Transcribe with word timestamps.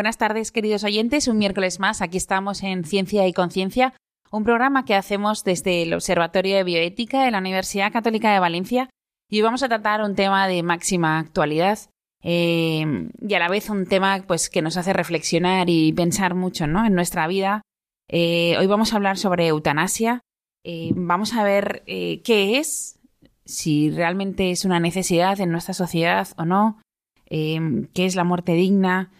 Buenas 0.00 0.16
tardes, 0.16 0.50
queridos 0.50 0.82
oyentes. 0.82 1.28
Un 1.28 1.36
miércoles 1.36 1.78
más, 1.78 2.00
aquí 2.00 2.16
estamos 2.16 2.62
en 2.62 2.84
Ciencia 2.84 3.28
y 3.28 3.34
Conciencia, 3.34 3.92
un 4.30 4.44
programa 4.44 4.86
que 4.86 4.94
hacemos 4.94 5.44
desde 5.44 5.82
el 5.82 5.92
Observatorio 5.92 6.56
de 6.56 6.64
Bioética 6.64 7.22
de 7.22 7.30
la 7.30 7.36
Universidad 7.36 7.92
Católica 7.92 8.32
de 8.32 8.38
Valencia. 8.38 8.88
Y 9.28 9.36
hoy 9.36 9.42
vamos 9.42 9.62
a 9.62 9.68
tratar 9.68 10.00
un 10.00 10.14
tema 10.14 10.48
de 10.48 10.62
máxima 10.62 11.18
actualidad 11.18 11.80
eh, 12.22 13.10
y 13.20 13.34
a 13.34 13.38
la 13.38 13.50
vez 13.50 13.68
un 13.68 13.84
tema 13.84 14.24
pues, 14.26 14.48
que 14.48 14.62
nos 14.62 14.78
hace 14.78 14.94
reflexionar 14.94 15.68
y 15.68 15.92
pensar 15.92 16.34
mucho 16.34 16.66
¿no? 16.66 16.86
en 16.86 16.94
nuestra 16.94 17.26
vida. 17.26 17.60
Eh, 18.08 18.56
hoy 18.58 18.66
vamos 18.66 18.94
a 18.94 18.96
hablar 18.96 19.18
sobre 19.18 19.48
eutanasia. 19.48 20.22
Eh, 20.64 20.92
vamos 20.94 21.34
a 21.34 21.44
ver 21.44 21.82
qué 21.84 22.56
es, 22.56 22.98
si 23.44 23.90
realmente 23.90 24.50
es 24.50 24.64
una 24.64 24.80
necesidad 24.80 25.38
en 25.40 25.52
nuestra 25.52 25.74
sociedad 25.74 26.26
o 26.38 26.46
no, 26.46 26.80
qué 27.28 27.88
es 28.06 28.16
la 28.16 28.24
muerte 28.24 28.54
digna. 28.54 29.10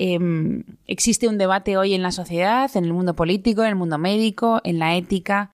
Em, 0.00 0.62
existe 0.86 1.26
un 1.26 1.38
debate 1.38 1.76
hoy 1.76 1.92
en 1.92 2.02
la 2.02 2.12
sociedad, 2.12 2.70
en 2.76 2.84
el 2.84 2.92
mundo 2.92 3.16
político, 3.16 3.62
en 3.62 3.70
el 3.70 3.74
mundo 3.74 3.98
médico, 3.98 4.60
en 4.62 4.78
la 4.78 4.94
ética. 4.94 5.50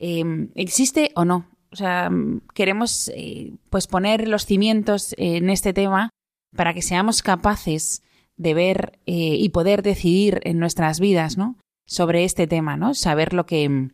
Em, 0.00 0.50
¿Existe 0.56 1.12
o 1.14 1.24
no? 1.24 1.46
O 1.70 1.76
sea, 1.76 2.10
queremos 2.52 3.12
eh, 3.14 3.52
pues 3.70 3.86
poner 3.86 4.26
los 4.26 4.44
cimientos 4.44 5.14
en 5.18 5.50
este 5.50 5.72
tema 5.72 6.10
para 6.56 6.74
que 6.74 6.82
seamos 6.82 7.22
capaces 7.22 8.02
de 8.36 8.54
ver 8.54 8.98
eh, 9.06 9.36
y 9.38 9.50
poder 9.50 9.82
decidir 9.82 10.40
en 10.42 10.58
nuestras 10.58 10.98
vidas, 10.98 11.36
¿no? 11.36 11.56
Sobre 11.86 12.24
este 12.24 12.48
tema, 12.48 12.76
¿no? 12.76 12.92
Saber 12.92 13.32
lo 13.34 13.46
que, 13.46 13.90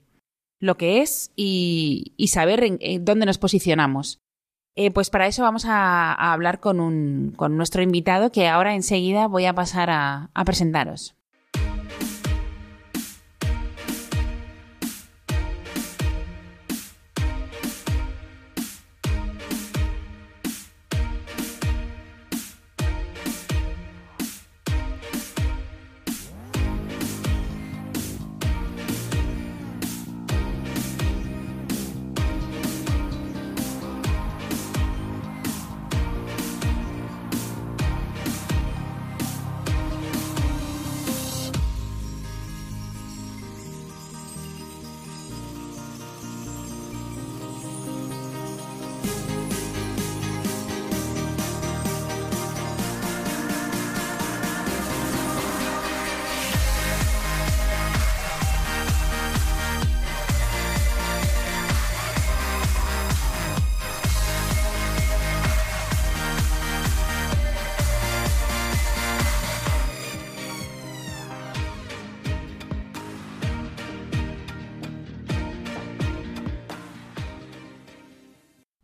lo 0.59 0.79
que 0.79 1.03
es 1.03 1.33
y, 1.37 2.15
saber 2.29 2.65
en, 2.65 3.05
dónde 3.05 3.27
nos 3.27 3.37
posicionamos. 3.37 4.21
Eh, 4.75 4.91
pues 4.91 5.11
para 5.11 5.27
eso 5.27 5.42
vamos 5.42 5.65
a, 5.67 6.12
hablar 6.33 6.61
con, 6.61 6.81
un, 6.81 7.33
con 7.37 7.56
nuestro 7.56 7.83
invitado 7.83 8.33
que 8.33 8.48
ahora 8.48 8.75
enseguida 8.75 9.28
voy 9.28 9.45
a 9.45 9.55
pasar 9.55 9.91
a 9.91 10.31
presentaros. 10.45 11.15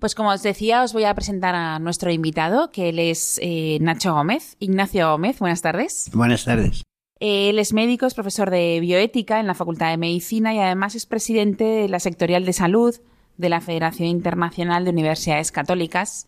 Pues 0.09 0.15
como 0.15 0.31
os 0.31 0.43
decía, 0.43 0.83
os 0.85 0.95
voy 0.95 1.05
a 1.05 1.13
presentar 1.13 1.55
a 1.55 1.79
nuestro 1.81 2.11
invitado, 2.11 2.71
que 2.71 2.89
él 2.89 2.99
es 2.99 3.39
eh, 3.43 3.77
Nacho 3.83 4.15
Gómez. 4.15 4.57
Ignacio 4.59 5.11
Gómez, 5.11 5.39
buenas 5.39 5.61
tardes. 5.61 6.11
Buenas 6.15 6.47
tardes. 6.47 6.83
Él 7.21 7.59
es 7.59 7.75
médico, 7.75 8.07
es 8.07 8.15
profesor 8.15 8.49
de 8.49 8.81
bioética 8.81 9.39
en 9.39 9.47
la 9.47 9.53
Facultad 9.53 9.91
de 9.91 9.99
Medicina 9.99 10.55
y 10.55 10.61
además 10.61 10.95
es 10.95 11.05
presidente 11.05 11.65
de 11.65 11.91
la 11.91 12.01
sectorial 12.01 12.47
de 12.47 12.55
salud 12.55 12.97
de 13.37 13.49
la 13.51 13.61
Federación 13.61 14.09
Internacional 14.09 14.87
de 14.87 14.93
Universidades 14.93 15.53
Católicas. 15.53 16.27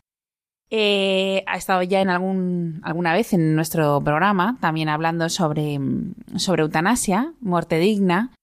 Eh, 0.69 1.43
ha 1.47 1.57
estado 1.57 1.83
ya 1.83 2.03
en 2.03 2.11
algún, 2.11 2.83
alguna 2.85 3.15
vez 3.15 3.33
en 3.33 3.57
nuestro 3.57 4.03
programa, 4.05 4.59
también 4.61 4.91
hablando 4.91 5.31
sobre, 5.31 5.81
sobre 6.37 6.65
eutanasia, 6.65 7.33
muerte 7.41 7.79
digna. 7.79 8.35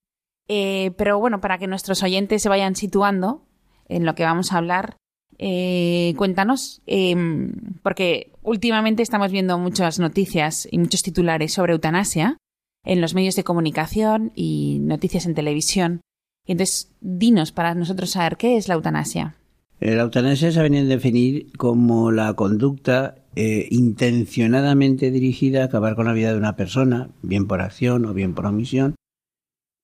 Eh, 0.47 0.93
pero 0.97 1.19
bueno, 1.19 1.41
para 1.41 1.59
que 1.59 1.67
nuestros 1.67 2.01
oyentes 2.01 2.41
se 2.41 2.49
vayan 2.49 2.75
situando 2.75 3.43
en 3.87 4.03
lo 4.03 4.15
que 4.15 4.23
vamos 4.23 4.51
a 4.51 4.57
hablar, 4.57 4.97
eh, 5.39 6.13
cuéntanos, 6.17 6.81
em, 6.85 7.51
porque 7.83 8.31
últimamente 8.43 9.03
estamos 9.03 9.31
viendo 9.31 9.57
muchas 9.57 9.99
noticias 9.99 10.67
y 10.71 10.79
muchos 10.79 11.03
titulares 11.03 11.53
sobre 11.53 11.73
eutanasia 11.73 12.37
en 12.83 13.01
los 13.01 13.13
medios 13.13 13.35
de 13.35 13.43
comunicación 13.43 14.31
y 14.35 14.79
noticias 14.81 15.25
en 15.25 15.35
televisión. 15.35 16.01
entonces, 16.49 16.89
dinos 17.01 17.51
para 17.51 17.75
nosotros 17.75 18.11
saber 18.11 18.37
qué 18.37 18.55
es 18.55 18.69
la 18.69 18.75
eutanasia. 18.75 19.35
Eh, 19.79 19.95
la 19.95 20.03
eutanasia 20.03 20.51
se 20.51 20.59
ha 20.59 20.63
venido 20.63 20.85
a 20.85 20.87
definir 20.87 21.51
como 21.57 22.11
la 22.11 22.33
conducta 22.33 23.15
eh, 23.35 23.67
intencionadamente 23.69 25.11
dirigida 25.11 25.61
a 25.61 25.65
acabar 25.65 25.95
con 25.95 26.05
la 26.05 26.13
vida 26.13 26.31
de 26.31 26.37
una 26.37 26.55
persona, 26.55 27.09
bien 27.21 27.47
por 27.47 27.61
acción 27.61 28.05
o 28.05 28.13
bien 28.13 28.33
por 28.33 28.47
omisión, 28.47 28.95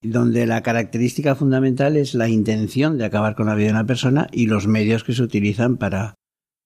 donde 0.03 0.45
la 0.45 0.61
característica 0.61 1.35
fundamental 1.35 1.95
es 1.97 2.13
la 2.13 2.27
intención 2.27 2.97
de 2.97 3.05
acabar 3.05 3.35
con 3.35 3.47
la 3.47 3.55
vida 3.55 3.67
de 3.67 3.73
una 3.73 3.85
persona 3.85 4.27
y 4.31 4.47
los 4.47 4.67
medios 4.67 5.03
que 5.03 5.13
se 5.13 5.23
utilizan 5.23 5.77
para, 5.77 6.15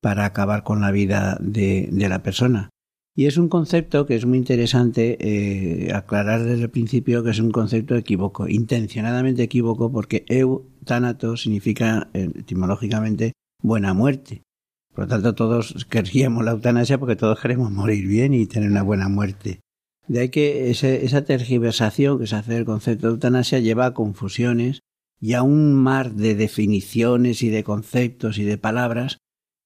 para 0.01 0.25
acabar 0.25 0.63
con 0.63 0.81
la 0.81 0.91
vida 0.91 1.37
de, 1.39 1.89
la 1.91 2.23
persona. 2.23 2.69
Y 3.15 3.25
es 3.25 3.37
un 3.37 3.49
concepto 3.49 4.05
que 4.05 4.15
es 4.15 4.25
muy 4.25 4.37
interesante 4.37 5.17
eh, 5.19 5.93
aclarar 5.93 6.43
desde 6.43 6.63
el 6.63 6.69
principio 6.69 7.23
que 7.23 7.31
es 7.31 7.39
un 7.39 7.51
concepto 7.51 7.95
equívoco, 7.95 8.47
intencionadamente 8.47 9.43
equívoco, 9.43 9.91
porque 9.91 10.23
eutanato 10.27 11.35
significa 11.37 12.09
eh, 12.13 12.29
etimológicamente 12.35 13.33
buena 13.61 13.93
muerte. 13.93 14.43
Por 14.93 15.05
lo 15.05 15.07
tanto, 15.09 15.35
todos 15.35 15.85
queríamos 15.89 16.43
la 16.43 16.51
eutanasia 16.51 16.97
porque 16.97 17.15
todos 17.15 17.39
queremos 17.39 17.71
morir 17.71 18.07
bien 18.07 18.33
y 18.33 18.47
tener 18.47 18.69
una 18.69 18.83
buena 18.83 19.09
muerte. 19.09 19.61
De 20.07 20.21
ahí 20.21 20.29
que 20.29 20.69
esa 20.69 21.25
tergiversación 21.25 22.19
que 22.19 22.27
se 22.27 22.35
hace 22.35 22.53
del 22.53 22.65
concepto 22.65 23.07
de 23.07 23.13
eutanasia 23.13 23.59
lleva 23.59 23.87
a 23.87 23.93
confusiones 23.93 24.81
y 25.19 25.33
a 25.33 25.43
un 25.43 25.73
mar 25.73 26.13
de 26.13 26.35
definiciones 26.35 27.43
y 27.43 27.49
de 27.49 27.63
conceptos 27.63 28.37
y 28.37 28.43
de 28.43 28.57
palabras 28.57 29.17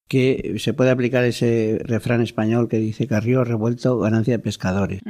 que 0.08 0.56
se 0.58 0.74
puede 0.74 0.90
aplicar 0.90 1.24
ese 1.24 1.80
refrán 1.84 2.20
español 2.20 2.68
que 2.68 2.78
dice 2.78 3.06
que 3.06 3.18
río 3.18 3.44
revuelto 3.44 3.98
ganancia 3.98 4.36
de 4.36 4.42
pescadores. 4.42 5.00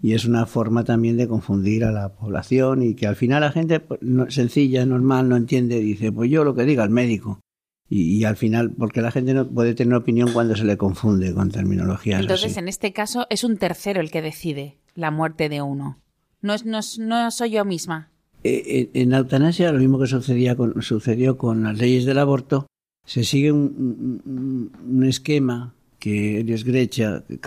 Y 0.00 0.14
es 0.14 0.24
una 0.24 0.46
forma 0.46 0.84
también 0.84 1.18
de 1.18 1.28
confundir 1.28 1.84
a 1.84 1.92
la 1.92 2.14
población 2.14 2.82
y 2.82 2.94
que 2.94 3.06
al 3.06 3.16
final 3.16 3.42
la 3.42 3.52
gente 3.52 3.80
pues, 3.80 4.00
sencilla, 4.28 4.86
normal, 4.86 5.28
no 5.28 5.36
entiende, 5.36 5.80
dice, 5.80 6.10
pues 6.10 6.30
yo 6.30 6.42
lo 6.42 6.54
que 6.54 6.64
diga 6.64 6.84
el 6.84 6.90
médico. 6.90 7.40
Y, 7.88 8.24
al 8.24 8.36
final, 8.36 8.72
porque 8.72 9.00
la 9.00 9.12
gente 9.12 9.32
no 9.32 9.46
puede 9.46 9.74
tener 9.74 9.94
opinión 9.94 10.32
cuando 10.32 10.56
se 10.56 10.64
le 10.64 10.76
confunde 10.76 11.32
con 11.32 11.50
terminologías. 11.50 12.20
Entonces, 12.20 12.56
en 12.56 12.66
este 12.66 12.92
caso, 12.92 13.26
es 13.30 13.44
un 13.44 13.58
tercero 13.58 14.00
el 14.00 14.10
que 14.10 14.22
decide 14.22 14.78
la 14.96 15.12
muerte 15.12 15.48
de 15.48 15.62
uno. 15.62 15.98
No, 16.42 16.54
es, 16.54 16.64
no, 16.64 17.30
soy 17.30 17.50
yo 17.50 17.64
misma. 17.64 18.10
Eh, 18.42 18.62
eh, 18.66 18.90
en 18.94 19.12
eutanasia, 19.12 19.70
lo 19.70 19.78
mismo 19.78 20.00
que 20.00 20.08
sucedía 20.08 20.56
con, 20.56 20.82
sucedió 20.82 21.38
con 21.38 21.62
las 21.62 21.78
leyes 21.78 22.04
del 22.04 22.18
aborto, 22.18 22.66
se 23.04 23.22
sigue 23.22 23.52
un, 23.52 24.70
un, 24.84 25.04
esquema 25.04 25.74
que 26.00 26.40
Elias 26.40 26.64
el 26.66 27.40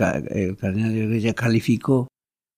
cardenal 0.56 1.08
Grecha, 1.08 1.34
calificó 1.34 2.08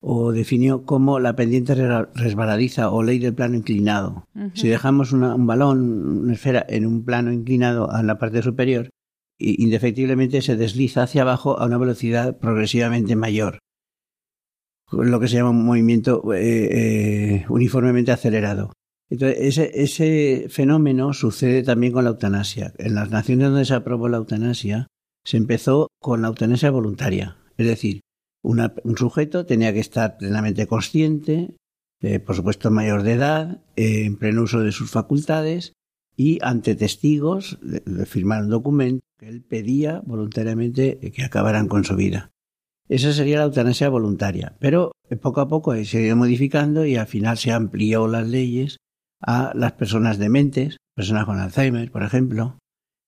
o 0.04 0.32
definió 0.32 0.84
como 0.84 1.20
la 1.20 1.36
pendiente 1.36 1.74
resbaladiza 1.76 2.90
o 2.90 3.04
ley 3.04 3.20
del 3.20 3.34
plano 3.34 3.56
inclinado. 3.56 4.26
Si 4.52 4.66
dejamos 4.66 5.12
un 5.12 5.46
balón, 5.46 6.22
una 6.24 6.32
esfera, 6.32 6.66
en 6.68 6.86
un 6.86 7.04
plano 7.04 7.32
inclinado 7.32 7.88
en 7.96 8.08
la 8.08 8.18
parte 8.18 8.42
superior, 8.42 8.90
indefectiblemente 9.38 10.42
se 10.42 10.56
desliza 10.56 11.04
hacia 11.04 11.22
abajo 11.22 11.58
a 11.58 11.66
una 11.66 11.78
velocidad 11.78 12.36
progresivamente 12.36 13.14
mayor. 13.14 13.60
lo 14.90 15.20
que 15.20 15.28
se 15.28 15.36
llama 15.36 15.50
un 15.50 15.64
movimiento 15.64 16.22
eh, 16.34 17.46
uniformemente 17.48 18.10
acelerado. 18.10 18.72
Entonces, 19.08 19.38
ese, 19.40 19.70
ese 19.74 20.46
fenómeno 20.48 21.12
sucede 21.12 21.62
también 21.62 21.92
con 21.92 22.04
la 22.04 22.10
eutanasia. 22.10 22.72
En 22.78 22.96
las 22.96 23.10
naciones 23.10 23.50
donde 23.50 23.66
se 23.66 23.74
aprobó 23.74 24.08
la 24.08 24.16
eutanasia, 24.16 24.88
se 25.24 25.36
empezó 25.36 25.88
con 26.00 26.22
la 26.22 26.28
eutanasia 26.28 26.70
voluntaria. 26.70 27.36
Es 27.56 27.66
decir, 27.66 28.00
un 28.42 28.96
sujeto 28.96 29.46
tenía 29.46 29.72
que 29.72 29.80
estar 29.80 30.16
plenamente 30.16 30.66
consciente, 30.66 31.54
eh, 32.00 32.18
por 32.18 32.34
supuesto 32.34 32.70
mayor 32.70 33.02
de 33.02 33.12
edad, 33.12 33.62
eh, 33.76 34.04
en 34.04 34.16
pleno 34.16 34.42
uso 34.42 34.60
de 34.60 34.72
sus 34.72 34.90
facultades 34.90 35.72
y 36.16 36.38
ante 36.42 36.74
testigos 36.74 37.58
de, 37.62 37.80
firmar 38.06 38.42
un 38.42 38.50
documento 38.50 39.04
que 39.18 39.28
él 39.28 39.42
pedía 39.42 40.02
voluntariamente 40.04 40.98
que 40.98 41.24
acabaran 41.24 41.68
con 41.68 41.84
su 41.84 41.94
vida. 41.94 42.32
Esa 42.88 43.12
sería 43.12 43.38
la 43.38 43.44
eutanasia 43.44 43.88
voluntaria, 43.88 44.56
pero 44.58 44.92
eh, 45.08 45.16
poco 45.16 45.40
a 45.40 45.48
poco 45.48 45.74
se 45.84 45.98
ha 45.98 46.00
ido 46.00 46.16
modificando 46.16 46.84
y 46.84 46.96
al 46.96 47.06
final 47.06 47.38
se 47.38 47.52
amplió 47.52 48.08
las 48.08 48.28
leyes 48.28 48.78
a 49.20 49.52
las 49.54 49.72
personas 49.72 50.18
dementes, 50.18 50.78
personas 50.94 51.24
con 51.24 51.38
Alzheimer, 51.38 51.90
por 51.90 52.02
ejemplo, 52.02 52.58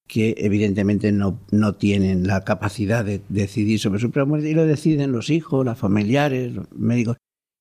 que 0.06 0.34
evidentemente 0.38 1.12
no, 1.12 1.40
no 1.50 1.74
tienen 1.74 2.26
la 2.26 2.44
capacidad 2.44 3.04
de 3.04 3.22
decidir 3.28 3.78
sobre 3.78 4.00
su 4.00 4.10
propia 4.10 4.28
muerte 4.28 4.50
y 4.50 4.54
lo 4.54 4.66
deciden 4.66 5.12
los 5.12 5.30
hijos, 5.30 5.64
los 5.64 5.78
familiares, 5.78 6.52
los 6.52 6.70
médicos. 6.72 7.16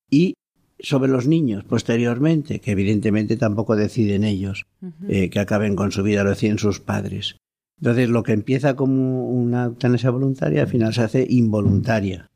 Y 0.10 0.36
sobre 0.80 1.12
los 1.12 1.28
niños 1.28 1.64
posteriormente, 1.64 2.60
que 2.60 2.72
evidentemente 2.72 3.38
tampoco 3.38 3.76
deciden 3.76 4.24
ellos 4.24 4.66
eh, 5.08 5.30
que 5.30 5.40
acaben 5.40 5.76
con 5.76 5.92
su 5.92 6.04
vida, 6.04 6.24
lo 6.24 6.32
deciden 6.32 6.60
sus 6.60 6.80
padres. 6.82 7.38
Entonces, 7.80 8.10
lo 8.10 8.24
que 8.24 8.34
empieza 8.34 8.76
como 8.76 9.28
una 9.30 9.66
eutanasia 9.66 10.10
voluntaria, 10.10 10.62
al 10.62 10.68
final 10.68 10.94
se 10.94 11.02
hace 11.02 11.26
involuntaria. 11.30 12.30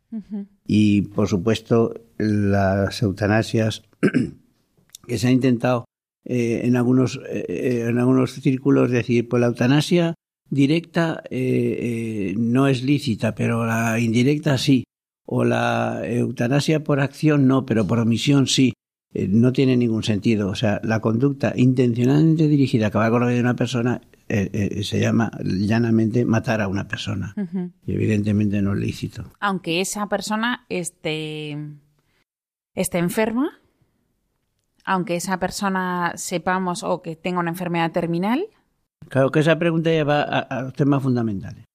Y, 0.66 1.04
por 1.04 1.28
supuesto, 1.28 1.94
las 2.18 3.02
eutanasias 3.02 3.84
que 5.08 5.18
se 5.18 5.28
han 5.28 5.34
intentado 5.34 5.86
eh, 6.28 6.62
en, 6.64 6.76
algunos, 6.76 7.20
eh, 7.30 7.86
en 7.88 7.98
algunos 7.98 8.34
círculos 8.34 8.92
decir, 8.92 9.28
pues 9.28 9.42
la 9.42 9.48
eutanasia 9.48 10.16
directa 10.50 11.24
no 11.30 12.68
es 12.68 12.84
lícita, 12.84 13.36
pero 13.36 13.66
la 13.66 14.00
indirecta 14.00 14.58
sí 14.58 14.86
o 15.26 15.44
la 15.44 16.02
eutanasia 16.06 16.84
por 16.84 17.02
acción 17.02 17.48
no, 17.48 17.66
pero 17.66 17.86
por 17.86 18.00
omisión 18.00 18.48
sí. 18.48 18.74
Eh, 19.14 19.28
no 19.30 19.52
tiene 19.54 19.78
ningún 19.78 20.04
sentido. 20.04 20.50
O 20.50 20.56
sea, 20.56 20.80
la 20.84 21.00
conducta 21.00 21.54
intencionalmente 21.56 22.48
dirigida 22.48 22.86
a 22.86 22.88
acabar 22.90 23.12
con 23.12 23.22
la 23.22 23.28
vida 23.28 23.36
de 23.36 23.42
una 23.42 23.56
persona 23.56 24.02
eh, 24.30 24.50
eh, 24.52 24.84
se 24.84 25.00
llama 25.00 25.32
llanamente 25.44 26.26
matar 26.26 26.62
a 26.62 26.68
una 26.68 26.88
persona. 26.88 27.34
Y 27.86 27.94
evidentemente 27.94 28.62
no 28.62 28.74
es 28.74 28.80
lícito. 28.80 29.32
Aunque 29.40 29.82
esa 29.82 30.08
persona 30.08 30.66
esté, 30.70 31.58
esté 32.76 32.98
enferma, 32.98 33.60
aunque 34.88 35.16
esa 35.16 35.40
persona 35.40 36.14
sepamos 36.16 36.84
o 36.84 37.04
que 37.04 37.16
tenga 37.16 37.40
una 37.40 37.52
enfermedad 37.52 37.92
terminal. 37.92 38.48
Claro 39.10 39.32
que 39.32 39.42
esa 39.42 39.60
pregunta 39.60 39.92
lleva 39.92 40.24
a 40.24 40.62
los 40.64 40.74
temas 40.74 41.04
fundamentales 41.04 41.68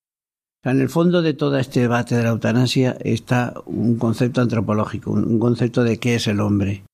en 0.71 0.81
el 0.81 0.89
fondo 0.89 1.23
de 1.23 1.35
todo 1.35 1.59
este 1.59 1.81
debate 1.81 2.15
de 2.15 2.23
la 2.23 2.31
eutanasia 2.31 2.97
está 3.01 3.55
un 3.67 3.97
concepto 3.97 4.41
antropológico, 4.41 5.11
un 5.11 5.39
concepto 5.41 5.83
de 5.83 5.99
qué 5.99 6.15
es 6.15 6.29
el 6.29 6.41
hombre. 6.41 6.85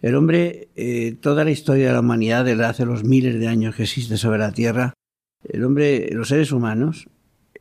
El 0.00 0.14
hombre, 0.14 0.68
eh, 0.76 1.16
toda 1.20 1.44
la 1.44 1.50
historia 1.50 1.88
de 1.88 1.92
la 1.92 2.00
humanidad, 2.00 2.44
desde 2.44 2.64
hace 2.64 2.86
los 2.86 3.04
miles 3.04 3.38
de 3.38 3.48
años 3.48 3.74
que 3.74 3.82
existe 3.82 4.16
sobre 4.16 4.38
la 4.38 4.52
Tierra, 4.52 4.94
el 5.44 5.64
hombre, 5.64 6.08
los 6.12 6.28
seres 6.28 6.52
humanos, 6.52 7.08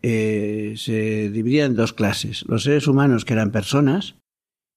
eh, 0.02 0.74
se 0.78 1.30
dividían 1.30 1.72
en 1.72 1.78
dos 1.78 1.94
clases. 1.94 2.46
Los 2.48 2.64
seres 2.64 2.88
humanos 2.88 3.26
que 3.26 3.34
eran 3.34 3.52
personas 3.52 4.16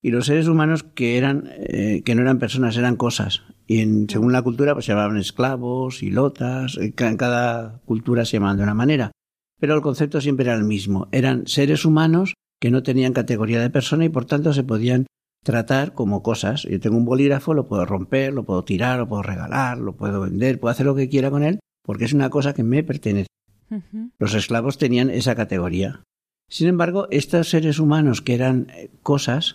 y 0.02 0.10
los 0.10 0.26
seres 0.26 0.48
humanos 0.48 0.82
que 0.82 1.18
eran 1.18 1.50
eh, 1.56 2.02
que 2.04 2.14
no 2.14 2.22
eran 2.22 2.38
personas, 2.38 2.76
eran 2.76 2.96
cosas. 2.96 3.42
Y 3.66 3.80
en, 3.80 4.08
según 4.08 4.32
la 4.32 4.42
cultura, 4.42 4.74
pues 4.74 4.86
se 4.86 4.92
llamaban 4.92 5.18
esclavos, 5.18 6.02
y 6.02 6.10
lotas. 6.10 6.78
En 6.78 6.92
cada 6.92 7.80
cultura 7.84 8.24
se 8.24 8.36
llamaban 8.36 8.56
de 8.56 8.62
una 8.62 8.74
manera 8.74 9.12
pero 9.58 9.74
el 9.74 9.82
concepto 9.82 10.20
siempre 10.20 10.44
era 10.44 10.54
el 10.54 10.64
mismo. 10.64 11.08
Eran 11.12 11.46
seres 11.46 11.84
humanos 11.84 12.34
que 12.60 12.70
no 12.70 12.82
tenían 12.82 13.12
categoría 13.12 13.60
de 13.60 13.70
persona 13.70 14.04
y 14.04 14.08
por 14.08 14.24
tanto 14.24 14.52
se 14.52 14.64
podían 14.64 15.06
tratar 15.44 15.94
como 15.94 16.22
cosas. 16.22 16.62
Yo 16.62 16.80
tengo 16.80 16.96
un 16.96 17.04
bolígrafo, 17.04 17.54
lo 17.54 17.68
puedo 17.68 17.84
romper, 17.84 18.32
lo 18.32 18.44
puedo 18.44 18.64
tirar, 18.64 18.98
lo 18.98 19.08
puedo 19.08 19.22
regalar, 19.22 19.78
lo 19.78 19.96
puedo 19.96 20.20
vender, 20.20 20.58
puedo 20.58 20.72
hacer 20.72 20.86
lo 20.86 20.94
que 20.94 21.08
quiera 21.08 21.30
con 21.30 21.42
él 21.42 21.58
porque 21.84 22.04
es 22.04 22.12
una 22.12 22.28
cosa 22.28 22.52
que 22.52 22.62
me 22.62 22.82
pertenece. 22.82 23.28
Los 24.18 24.34
esclavos 24.34 24.76
tenían 24.76 25.10
esa 25.10 25.34
categoría. 25.34 26.02
Sin 26.50 26.68
embargo, 26.68 27.08
estos 27.10 27.48
seres 27.48 27.78
humanos 27.78 28.20
que 28.20 28.34
eran 28.34 28.68
eh, 28.70 28.90
cosas 29.02 29.54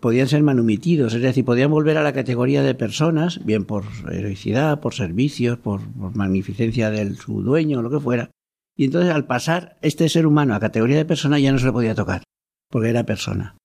podían 0.00 0.28
ser 0.28 0.42
manumitidos, 0.42 1.14
es 1.14 1.22
decir, 1.22 1.44
podían 1.44 1.70
volver 1.70 1.96
a 1.98 2.02
la 2.02 2.12
categoría 2.12 2.62
de 2.62 2.74
personas, 2.74 3.44
bien 3.44 3.64
por 3.64 3.84
heroicidad, 4.10 4.80
por 4.80 4.94
servicios, 4.94 5.58
por, 5.58 5.80
magnificencia 6.14 6.90
de 6.90 7.14
su 7.14 7.42
dueño, 7.42 7.82
lo 7.82 7.90
que 7.90 8.00
fuera, 8.00 8.30
y 8.76 8.84
entonces 8.84 9.12
al 9.12 9.26
pasar 9.26 9.76
este 9.82 10.08
ser 10.08 10.26
humano 10.26 10.54
a 10.54 10.60
categoría 10.60 10.96
de 10.96 11.04
persona 11.04 11.38
ya 11.38 11.52
no 11.52 11.58
se 11.58 11.66
le 11.66 11.72
podía 11.72 11.94
tocar, 11.94 12.22
porque 12.70 12.90
era 12.90 13.04
persona. 13.04 13.56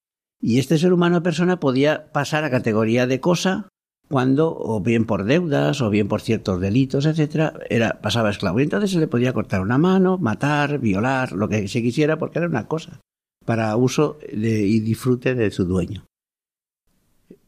Y 0.41 0.59
este 0.59 0.77
ser 0.77 0.91
humano 0.91 1.23
persona 1.23 1.59
podía 1.59 2.11
pasar 2.11 2.43
a 2.43 2.49
categoría 2.49 3.07
de 3.07 3.21
cosa 3.21 3.69
cuando, 4.09 4.55
o 4.57 4.81
bien 4.81 5.05
por 5.05 5.23
deudas, 5.23 5.81
o 5.81 5.89
bien 5.89 6.07
por 6.07 6.21
ciertos 6.21 6.59
delitos, 6.59 7.05
etcétera, 7.05 7.53
era, 7.69 8.01
pasaba 8.01 8.29
esclavo. 8.29 8.59
Y 8.59 8.63
entonces 8.63 8.91
se 8.91 8.99
le 8.99 9.07
podía 9.07 9.33
cortar 9.33 9.61
una 9.61 9.77
mano, 9.77 10.17
matar, 10.17 10.79
violar, 10.79 11.31
lo 11.31 11.47
que 11.47 11.67
se 11.67 11.81
quisiera, 11.81 12.17
porque 12.17 12.39
era 12.39 12.47
una 12.47 12.67
cosa, 12.67 12.99
para 13.45 13.75
uso 13.77 14.19
y 14.31 14.79
disfrute 14.81 15.35
de 15.35 15.49
su 15.51 15.65
dueño. 15.65 16.05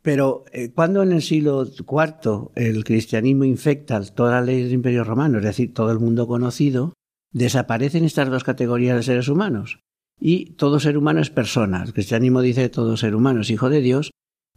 Pero 0.06 0.46
eh, 0.52 0.70
cuando 0.72 1.02
en 1.02 1.14
el 1.14 1.24
siglo 1.24 1.66
IV 1.66 2.52
el 2.54 2.84
cristianismo 2.84 3.44
infecta 3.44 4.00
todas 4.02 4.34
las 4.36 4.46
leyes 4.46 4.66
del 4.66 4.76
Imperio 4.76 5.04
Romano, 5.04 5.40
es 5.40 5.44
decir, 5.44 5.74
todo 5.74 5.92
el 5.92 6.00
mundo 6.00 6.28
conocido, 6.28 6.94
desaparecen 7.32 8.06
estas 8.06 8.30
dos 8.30 8.44
categorías 8.44 8.98
de 8.98 9.02
seres 9.02 9.30
humanos. 9.30 9.80
Y 10.20 10.52
todo 10.52 10.80
ser 10.80 11.00
humano 11.00 11.22
es 11.22 11.32
persona. 11.32 11.82
El 11.82 11.92
cristianismo 11.92 12.42
dice 12.42 12.70
todo 12.70 12.98
ser 12.98 13.16
humano 13.16 13.42
es 13.42 13.50
hijo 13.50 13.72
de 13.72 13.82
Dios 13.82 14.12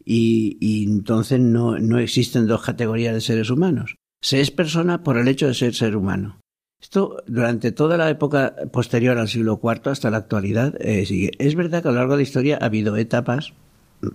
y, 0.04 0.84
entonces 0.86 1.40
no, 1.40 1.78
no, 1.78 1.98
existen 1.98 2.46
dos 2.46 2.60
categorías 2.60 3.14
de 3.14 3.22
seres 3.22 3.48
humanos. 3.48 3.96
Se 4.20 4.42
es 4.42 4.50
persona 4.50 5.02
por 5.02 5.16
el 5.16 5.28
hecho 5.28 5.46
de 5.46 5.54
ser 5.54 5.74
ser 5.74 5.96
humano. 5.96 6.40
Esto 6.78 7.24
durante 7.26 7.72
toda 7.72 7.96
la 7.96 8.10
época 8.10 8.54
posterior 8.70 9.16
al 9.16 9.28
siglo 9.28 9.58
IV 9.62 9.92
hasta 9.92 10.10
la 10.10 10.18
actualidad 10.18 10.74
eh, 10.78 11.06
sigue. 11.06 11.30
Es 11.38 11.54
verdad 11.54 11.82
que 11.82 11.88
a 11.88 11.92
lo 11.92 11.96
largo 11.96 12.12
de 12.12 12.18
la 12.18 12.28
historia 12.28 12.58
ha 12.60 12.66
habido 12.66 12.98
etapas, 12.98 13.54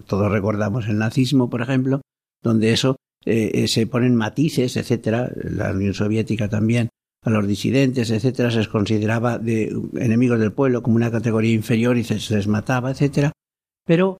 todos 0.08 0.32
recordamos 0.32 0.88
el 0.88 0.98
nazismo, 0.98 1.50
por 1.50 1.62
ejemplo, 1.62 2.02
donde 2.42 2.72
eso 2.72 2.96
eh, 3.26 3.52
eh, 3.54 3.68
se 3.68 3.88
ponen 3.88 4.16
matices, 4.16 4.76
etcétera, 4.78 5.32
la 5.36 5.72
Unión 5.72 5.94
Soviética 5.94 6.50
también, 6.50 6.90
a 7.24 7.30
los 7.30 7.48
disidentes, 7.48 8.12
etcétera, 8.12 8.52
se 8.52 8.58
les 8.58 8.68
consideraba 8.68 9.38
de 9.40 9.74
enemigos 9.96 10.40
del 10.40 10.52
pueblo 10.52 10.84
como 10.84 10.98
una 10.98 11.12
categoría 11.12 11.54
inferior 11.54 11.98
y 11.98 12.04
se, 12.04 12.16
les 12.36 12.48
mataba, 12.48 12.92
etcétera. 12.92 13.32
Pero 13.86 14.18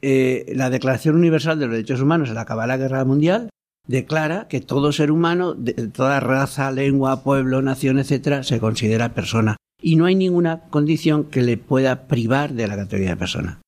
eh, 0.00 0.50
la 0.54 0.70
Declaración 0.70 1.16
Universal 1.16 1.58
de 1.58 1.66
los 1.66 1.74
Derechos 1.74 2.00
Humanos 2.00 2.30
al 2.30 2.38
acabar 2.38 2.68
la 2.68 2.78
Guerra 2.78 3.04
Mundial 3.04 3.50
declara 3.86 4.48
que 4.48 4.60
todo 4.60 4.92
ser 4.92 5.10
humano, 5.10 5.54
de 5.54 5.72
toda 5.88 6.20
raza, 6.20 6.70
lengua, 6.70 7.22
pueblo, 7.22 7.60
nación, 7.62 7.98
etcétera, 7.98 8.42
se 8.44 8.60
considera 8.60 9.14
persona 9.14 9.56
y 9.80 9.96
no 9.96 10.06
hay 10.06 10.14
ninguna 10.14 10.68
condición 10.70 11.24
que 11.24 11.42
le 11.42 11.56
pueda 11.56 12.06
privar 12.06 12.52
de 12.52 12.66
la 12.66 12.76
categoría 12.76 13.10
de 13.10 13.16
persona. 13.16 13.60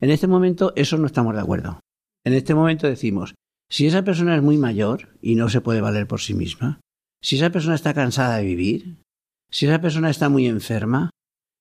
En 0.00 0.10
este 0.10 0.26
momento 0.26 0.72
eso 0.76 0.96
no 0.98 1.06
estamos 1.06 1.34
de 1.34 1.40
acuerdo. 1.40 1.80
En 2.24 2.34
este 2.34 2.54
momento 2.54 2.86
decimos, 2.86 3.34
si 3.70 3.86
esa 3.86 4.04
persona 4.04 4.36
es 4.36 4.42
muy 4.42 4.58
mayor 4.58 5.16
y 5.20 5.34
no 5.34 5.48
se 5.48 5.60
puede 5.60 5.80
valer 5.80 6.06
por 6.06 6.20
sí 6.20 6.34
misma, 6.34 6.80
si 7.22 7.36
esa 7.36 7.50
persona 7.50 7.74
está 7.74 7.94
cansada 7.94 8.36
de 8.36 8.44
vivir, 8.44 9.02
si 9.50 9.66
esa 9.66 9.80
persona 9.80 10.10
está 10.10 10.28
muy 10.28 10.46
enferma, 10.46 11.10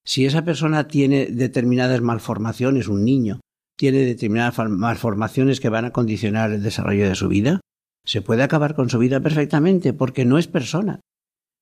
si 0.05 0.25
esa 0.25 0.43
persona 0.43 0.87
tiene 0.87 1.25
determinadas 1.27 2.01
malformaciones, 2.01 2.87
un 2.87 3.03
niño 3.03 3.39
tiene 3.77 3.99
determinadas 3.99 4.57
malformaciones 4.69 5.59
que 5.59 5.69
van 5.69 5.85
a 5.85 5.91
condicionar 5.91 6.51
el 6.51 6.63
desarrollo 6.63 7.07
de 7.07 7.15
su 7.15 7.27
vida, 7.27 7.61
se 8.03 8.21
puede 8.21 8.43
acabar 8.43 8.75
con 8.75 8.89
su 8.89 8.97
vida 8.97 9.19
perfectamente 9.19 9.93
porque 9.93 10.25
no 10.25 10.37
es 10.37 10.47
persona. 10.47 10.99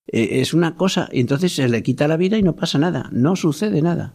E, 0.08 0.40
es 0.40 0.54
una 0.54 0.76
cosa, 0.76 1.10
y 1.12 1.20
entonces 1.20 1.54
se 1.54 1.68
le 1.68 1.84
quita 1.84 2.08
la 2.08 2.18
vida 2.18 2.38
y 2.38 2.44
no 2.44 2.56
pasa 2.56 2.80
nada, 2.80 3.10
no 3.12 3.36
sucede 3.36 3.82
nada. 3.82 4.14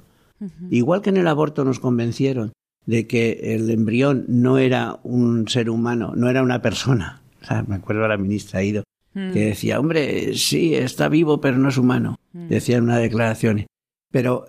Igual 0.70 1.02
que 1.02 1.10
en 1.10 1.18
el 1.18 1.28
aborto 1.28 1.64
nos 1.64 1.80
convencieron 1.80 2.52
de 2.86 3.06
que 3.06 3.54
el 3.54 3.70
embrión 3.70 4.24
no 4.28 4.58
era 4.58 4.98
un 5.02 5.48
ser 5.48 5.68
humano, 5.68 6.14
no 6.16 6.30
era 6.30 6.42
una 6.42 6.62
persona. 6.62 7.22
me 7.66 7.76
acuerdo 7.76 8.04
a 8.04 8.08
la 8.08 8.16
ministra 8.16 8.62
Ido, 8.62 8.84
Mm. 9.14 9.32
que 9.32 9.46
decía, 9.46 9.80
hombre, 9.80 10.34
sí, 10.36 10.74
está 10.74 11.08
vivo, 11.08 11.40
pero 11.40 11.58
no 11.58 11.68
es 11.68 11.78
humano, 11.78 12.16
mm. 12.32 12.48
decía 12.48 12.76
en 12.76 12.84
una 12.84 12.98
declaración. 12.98 13.66
Pero 14.12 14.46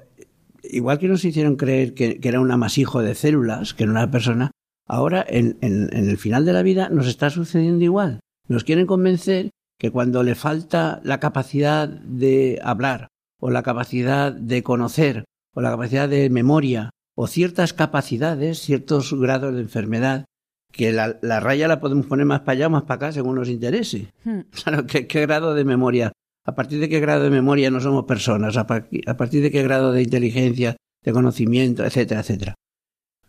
igual 0.63 0.99
que 0.99 1.07
nos 1.07 1.25
hicieron 1.25 1.55
creer 1.55 1.93
que, 1.93 2.19
era 2.21 2.39
un 2.39 2.51
amasijo 2.51 3.01
de 3.01 3.15
células, 3.15 3.73
que 3.73 3.83
era 3.83 3.91
una 3.91 4.11
persona, 4.11 4.51
ahora 4.87 5.25
en, 5.27 5.57
el 5.61 6.17
final 6.17 6.45
de 6.45 6.53
la 6.53 6.63
vida 6.63 6.89
nos 6.89 7.07
está 7.07 7.29
sucediendo 7.29 7.83
igual. 7.83 8.19
Nos 8.47 8.63
quieren 8.63 8.85
convencer 8.85 9.49
que 9.79 9.91
cuando 9.91 10.21
le 10.21 10.35
falta 10.35 11.01
la 11.03 11.19
capacidad 11.19 11.87
de 11.87 12.59
hablar, 12.63 13.07
o 13.39 13.49
la 13.49 13.63
capacidad 13.63 14.31
de 14.31 14.61
conocer, 14.61 15.23
o 15.53 15.61
la 15.61 15.71
capacidad 15.71 16.09
de 16.09 16.29
memoria, 16.29 16.91
o 17.15 17.27
ciertas 17.27 17.73
capacidades, 17.73 18.59
ciertos 18.59 19.13
grados 19.13 19.53
de 19.53 19.61
enfermedad, 19.61 20.25
que 20.71 20.91
la, 20.93 21.39
raya 21.39 21.67
la 21.67 21.79
podemos 21.79 22.05
poner 22.05 22.25
más 22.25 22.41
para 22.41 22.53
allá 22.53 22.67
o 22.67 22.69
más 22.69 22.83
para 22.83 22.95
acá 22.95 23.11
según 23.11 23.35
nos 23.35 23.49
interese. 23.49 24.13
Hmm. 24.23 24.41
Claro, 24.63 24.85
¿qué, 24.87 25.03
grado 25.03 25.53
de 25.53 25.65
memoria? 25.65 26.11
¿A 26.45 26.55
partir 26.55 26.79
de 26.79 26.89
qué 26.89 26.99
grado 26.99 27.23
de 27.23 27.29
memoria 27.29 27.69
no 27.69 27.79
somos 27.79 28.05
personas? 28.05 28.57
¿A, 28.57 28.61
¿A 28.61 29.17
partir 29.17 29.43
de 29.43 29.51
qué 29.51 29.61
grado 29.63 29.91
de 29.91 30.01
inteligencia, 30.01 30.77
de 31.03 31.11
conocimiento, 31.11 31.85
etcétera, 31.85 32.21
etcétera? 32.21 32.55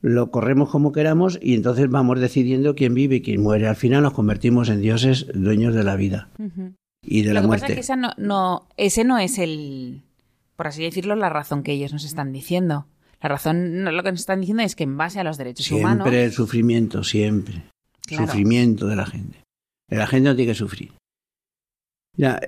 Lo 0.00 0.30
corremos 0.30 0.70
como 0.70 0.90
queramos 0.90 1.38
y 1.40 1.54
entonces 1.54 1.88
vamos 1.88 2.18
decidiendo 2.18 2.74
quién 2.74 2.94
vive 2.94 3.16
y 3.16 3.22
quién 3.22 3.40
muere. 3.40 3.68
Al 3.68 3.76
final 3.76 4.02
nos 4.02 4.14
convertimos 4.14 4.68
en 4.68 4.80
dioses 4.80 5.26
dueños 5.32 5.74
de 5.74 5.84
la 5.84 5.94
vida 5.94 6.30
y 7.02 7.22
de 7.22 7.34
la 7.34 7.42
muerte. 7.42 7.66
Pasa 7.68 7.80
es 7.80 7.86
que 7.86 8.22
no, 8.22 8.68
ese 8.76 9.04
no 9.04 9.18
es 9.18 9.38
el, 9.38 10.02
por 10.56 10.66
así 10.66 10.82
decirlo, 10.82 11.16
la 11.16 11.28
razón 11.28 11.62
que 11.62 11.72
ellos 11.72 11.92
nos 11.92 12.04
están 12.04 12.32
diciendo. 12.32 12.86
La 13.20 13.28
razón, 13.28 13.84
lo 13.84 14.02
que 14.02 14.10
nos 14.10 14.20
están 14.20 14.40
diciendo 14.40 14.62
es 14.62 14.74
que 14.74 14.84
en 14.84 14.96
base 14.96 15.20
a 15.20 15.24
los 15.24 15.38
derechos 15.38 15.70
humanos. 15.70 16.04
Siempre 16.04 16.24
el 16.24 16.32
sufrimiento, 16.32 17.04
siempre. 17.04 17.62
Sufrimiento 18.08 18.86
de 18.86 18.96
la 18.96 19.06
gente. 19.06 19.42
La 19.88 20.06
gente 20.06 20.30
no 20.30 20.36
tiene 20.36 20.52
que 20.52 20.58
sufrir. 20.58 20.92
Ya, 22.16 22.40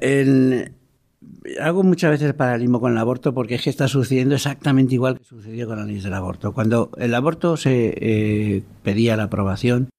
hago 1.60 1.82
muchas 1.82 2.10
veces 2.10 2.28
el 2.28 2.34
paralelismo 2.34 2.80
con 2.80 2.92
el 2.92 2.98
aborto 2.98 3.32
porque 3.32 3.54
es 3.54 3.62
que 3.62 3.70
está 3.70 3.88
sucediendo 3.88 4.34
exactamente 4.34 4.94
igual 4.94 5.18
que 5.18 5.24
sucedió 5.24 5.66
con 5.66 5.78
la 5.78 5.84
ley 5.84 6.00
del 6.00 6.14
aborto. 6.14 6.52
Cuando 6.52 6.90
el 6.98 7.14
aborto 7.14 7.56
se 7.56 7.94
eh, 7.96 8.62
pedía 8.82 9.16
la 9.16 9.24
aprobación, 9.24 9.90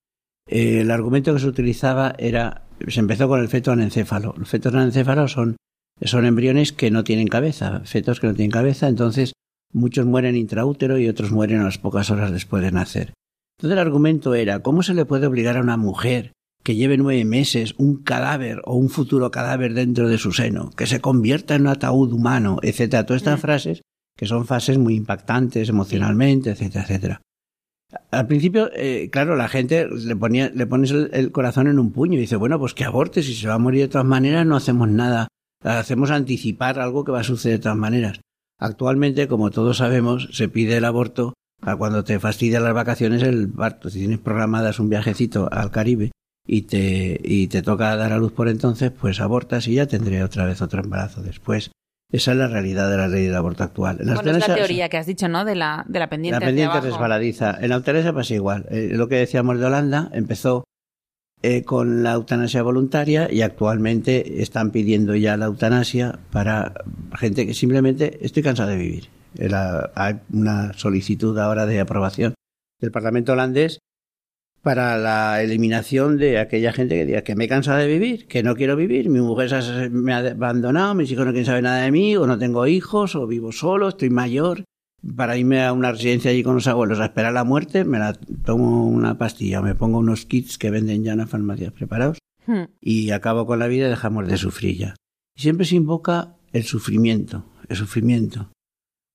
eh, 0.48 0.82
el 0.82 0.92
argumento 0.92 1.34
que 1.34 1.40
se 1.40 1.48
utilizaba 1.48 2.16
era, 2.18 2.64
se 2.88 3.00
empezó 3.00 3.28
con 3.28 3.40
el 3.40 3.48
feto 3.48 3.72
anencéfalo. 3.72 4.36
Los 4.38 4.50
fetos 4.50 4.74
anencéfalos 4.74 5.32
son, 5.32 5.58
son 6.02 6.26
embriones 6.26 6.74
que 6.74 6.92
no 6.92 7.04
tienen 7.04 7.28
cabeza, 7.28 7.82
fetos 7.86 8.20
que 8.20 8.28
no 8.28 8.34
tienen 8.34 8.52
cabeza, 8.52 8.88
entonces 8.88 9.34
Muchos 9.76 10.06
mueren 10.06 10.38
intraútero 10.38 10.98
y 10.98 11.10
otros 11.10 11.34
mueren 11.34 11.60
a 11.60 11.66
las 11.66 11.78
pocas 11.78 12.10
horas 12.10 12.32
después 12.32 12.64
de 12.64 12.72
nacer. 12.72 13.14
Entonces 13.58 13.74
el 13.74 13.80
argumento 13.80 14.34
era, 14.34 14.62
¿cómo 14.62 14.84
se 14.84 14.94
le 14.94 15.04
puede 15.04 15.28
obligar 15.28 15.58
a 15.58 15.62
una 15.62 15.76
mujer 15.76 16.32
que 16.64 16.76
lleve 16.76 16.96
nueve 16.96 17.26
meses 17.26 17.76
un 17.78 18.02
cadáver 18.02 18.62
o 18.64 18.76
un 18.76 18.88
futuro 18.88 19.32
cadáver 19.32 19.74
dentro 19.74 20.08
de 20.08 20.18
su 20.18 20.32
seno, 20.32 20.70
que 20.78 20.88
se 20.88 21.02
convierta 21.02 21.56
en 21.56 21.64
un 21.64 21.68
ataúd 21.68 22.14
humano, 22.14 22.58
etcétera? 22.62 23.06
Todas 23.06 23.22
estas 23.22 23.40
mm. 23.40 23.42
frases 23.42 23.82
que 24.18 24.26
son 24.28 24.48
frases 24.48 24.78
muy 24.78 24.96
impactantes 24.96 25.68
emocionalmente, 25.68 26.52
etcétera, 26.52 26.86
etcétera. 26.86 27.22
Al 28.12 28.28
principio, 28.28 28.72
eh, 28.74 29.10
claro, 29.12 29.36
la 29.36 29.50
gente 29.50 29.90
le, 29.90 30.16
ponía, 30.16 30.50
le 30.56 30.68
pones 30.68 30.92
el, 30.92 31.34
corazón 31.34 31.68
en 31.68 31.80
un 31.80 31.92
puño 31.92 32.14
y 32.14 32.22
dice, 32.22 32.38
bueno, 32.38 32.58
pues 32.60 32.74
que 32.74 32.86
aborte, 32.86 33.24
si 33.24 33.34
se 33.34 33.50
va 33.50 33.56
a 33.56 33.60
morir 33.60 33.82
de 33.82 33.88
todas 33.90 34.08
maneras, 34.08 34.46
no 34.46 34.56
hacemos 34.56 34.88
nada, 34.88 35.28
hacemos 35.66 36.12
anticipar 36.12 36.80
algo 36.80 37.04
que 37.04 37.12
va 37.12 37.22
a 37.22 37.24
suceder 37.24 37.60
de 37.60 37.64
todas 37.64 37.78
maneras. 37.78 38.20
Actualmente, 38.58 39.28
como 39.28 39.52
todos 39.52 39.78
sabemos, 39.78 40.30
se 40.32 40.48
pide 40.48 40.78
el 40.78 40.86
aborto 40.86 41.34
para 41.60 41.78
cuando 41.78 42.04
te 42.04 42.20
fastidian 42.20 42.64
las 42.64 42.74
vacaciones 42.74 43.24
el 43.24 43.50
parto. 43.50 43.90
Si 43.90 44.00
tienes 44.00 44.20
programadas 44.20 44.80
un 44.80 44.90
viajecito 44.90 45.50
al 45.52 45.72
Caribe 45.72 46.12
y 46.48 46.64
te, 46.64 47.20
y 47.24 47.48
te 47.48 47.62
toca 47.62 47.96
dar 47.96 48.14
a 48.14 48.18
luz 48.18 48.32
por 48.32 48.48
entonces, 48.48 48.92
pues 48.92 49.20
abortas 49.20 49.68
y 49.68 49.76
ya 49.76 49.88
tendré 49.88 50.24
otra 50.24 50.46
vez 50.46 50.62
otro 50.62 50.82
embarazo 50.82 51.22
después. 51.22 51.72
Esa 52.12 52.32
es 52.32 52.38
la 52.38 52.48
realidad 52.48 52.90
de 52.90 52.98
la 52.98 53.08
ley 53.08 53.26
del 53.26 53.36
aborto 53.36 53.64
actual. 53.64 53.98
En 54.00 54.14
bueno, 54.14 54.32
es 54.32 54.48
la 54.48 54.56
teoría 54.56 54.90
que 54.90 54.98
has 54.98 55.08
dicho, 55.08 55.28
¿no? 55.28 55.44
De 55.44 55.56
la, 55.56 55.84
de 55.88 56.00
la 56.00 56.08
pendiente. 56.08 56.40
La 56.40 56.46
pendiente 56.46 56.80
resbaladiza. 56.80 57.58
En 57.60 57.70
la 57.70 57.76
eutanasia 57.76 58.14
pasa 58.14 58.34
igual. 58.36 58.68
Eh, 58.70 58.92
lo 58.94 59.10
que 59.10 59.16
decíamos 59.16 59.60
de 59.60 59.66
Holanda 59.66 60.10
empezó 60.14 60.66
eh, 61.42 61.64
con 61.64 62.04
la 62.04 62.14
eutanasia 62.14 62.64
voluntaria 62.64 63.32
y 63.32 63.42
actualmente 63.42 64.42
están 64.42 64.72
pidiendo 64.72 65.16
ya 65.16 65.38
la 65.38 65.46
eutanasia 65.46 66.20
para 66.32 66.74
gente 67.14 67.46
que 67.46 67.54
simplemente 67.54 68.18
estoy 68.22 68.44
cansado 68.44 68.70
de 68.70 68.78
vivir. 68.78 69.10
hay 69.96 70.16
una 70.32 70.74
solicitud 70.74 71.38
ahora 71.38 71.66
de 71.66 71.80
aprobación 71.80 72.34
del 72.80 72.92
Parlamento 72.92 73.34
holandés 73.34 73.80
para 74.66 74.98
la 74.98 75.44
eliminación 75.44 76.18
de 76.18 76.40
aquella 76.40 76.74
gente 76.74 76.96
que 76.96 77.06
diga 77.06 77.22
que 77.22 77.36
me 77.36 77.44
he 77.44 77.48
cansado 77.48 77.78
de 77.78 77.88
vivir, 77.88 78.26
que 78.28 78.42
no 78.42 78.56
quiero 78.56 78.76
vivir, 78.76 79.10
mi 79.10 79.22
mujer 79.22 79.52
me 79.92 80.12
ha 80.12 80.18
abandonado, 80.18 80.96
mis 80.96 81.12
hijos 81.12 81.24
no 81.24 81.32
quieren 81.34 81.46
saber 81.46 81.62
nada 81.62 81.84
de 81.84 81.92
mí, 81.92 82.18
o 82.18 82.26
no 82.26 82.40
tengo 82.40 82.66
hijos, 82.66 83.16
o 83.16 83.28
vivo 83.28 83.52
solo, 83.52 83.90
estoy 83.90 84.10
mayor, 84.10 84.64
para 85.16 85.38
irme 85.38 85.64
a 85.64 85.74
una 85.74 85.92
residencia 85.92 86.32
allí 86.32 86.44
con 86.44 86.56
los 86.56 86.68
abuelos 86.68 87.00
a 87.00 87.06
esperar 87.06 87.34
la 87.34 87.44
muerte, 87.44 87.86
me 87.86 88.00
la 88.00 88.14
tomo 88.14 88.88
una 88.88 89.18
pastilla, 89.18 89.62
me 89.62 89.76
pongo 89.76 90.00
unos 90.00 90.26
kits 90.26 90.58
que 90.58 90.72
venden 90.72 91.04
ya 91.04 91.14
en 91.14 91.20
las 91.20 91.30
farmacias 91.30 91.72
preparados 91.72 92.18
hmm. 92.48 92.64
y 92.82 93.12
acabo 93.12 93.46
con 93.46 93.60
la 93.60 93.68
vida 93.68 93.88
y 93.88 93.90
dejamos 93.90 94.28
de 94.28 94.38
sufrir 94.38 94.78
ya. 94.78 94.96
Siempre 95.38 95.66
se 95.66 95.76
invoca 95.76 96.36
el 96.54 96.64
sufrimiento, 96.64 97.46
el 97.68 97.76
sufrimiento, 97.76 98.52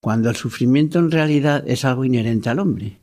cuando 0.02 0.28
el 0.30 0.36
sufrimiento 0.36 0.98
en 0.98 1.10
realidad 1.10 1.64
es 1.66 1.84
algo 1.84 2.04
inherente 2.04 2.50
al 2.50 2.58
hombre. 2.58 2.98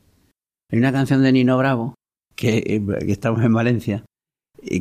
Hay 0.70 0.78
una 0.78 0.92
canción 0.92 1.22
de 1.22 1.32
Nino 1.32 1.58
Bravo, 1.58 1.94
que, 2.36 2.58
eh, 2.58 2.82
que 3.04 3.12
estamos 3.12 3.42
en 3.42 3.52
Valencia, 3.52 4.04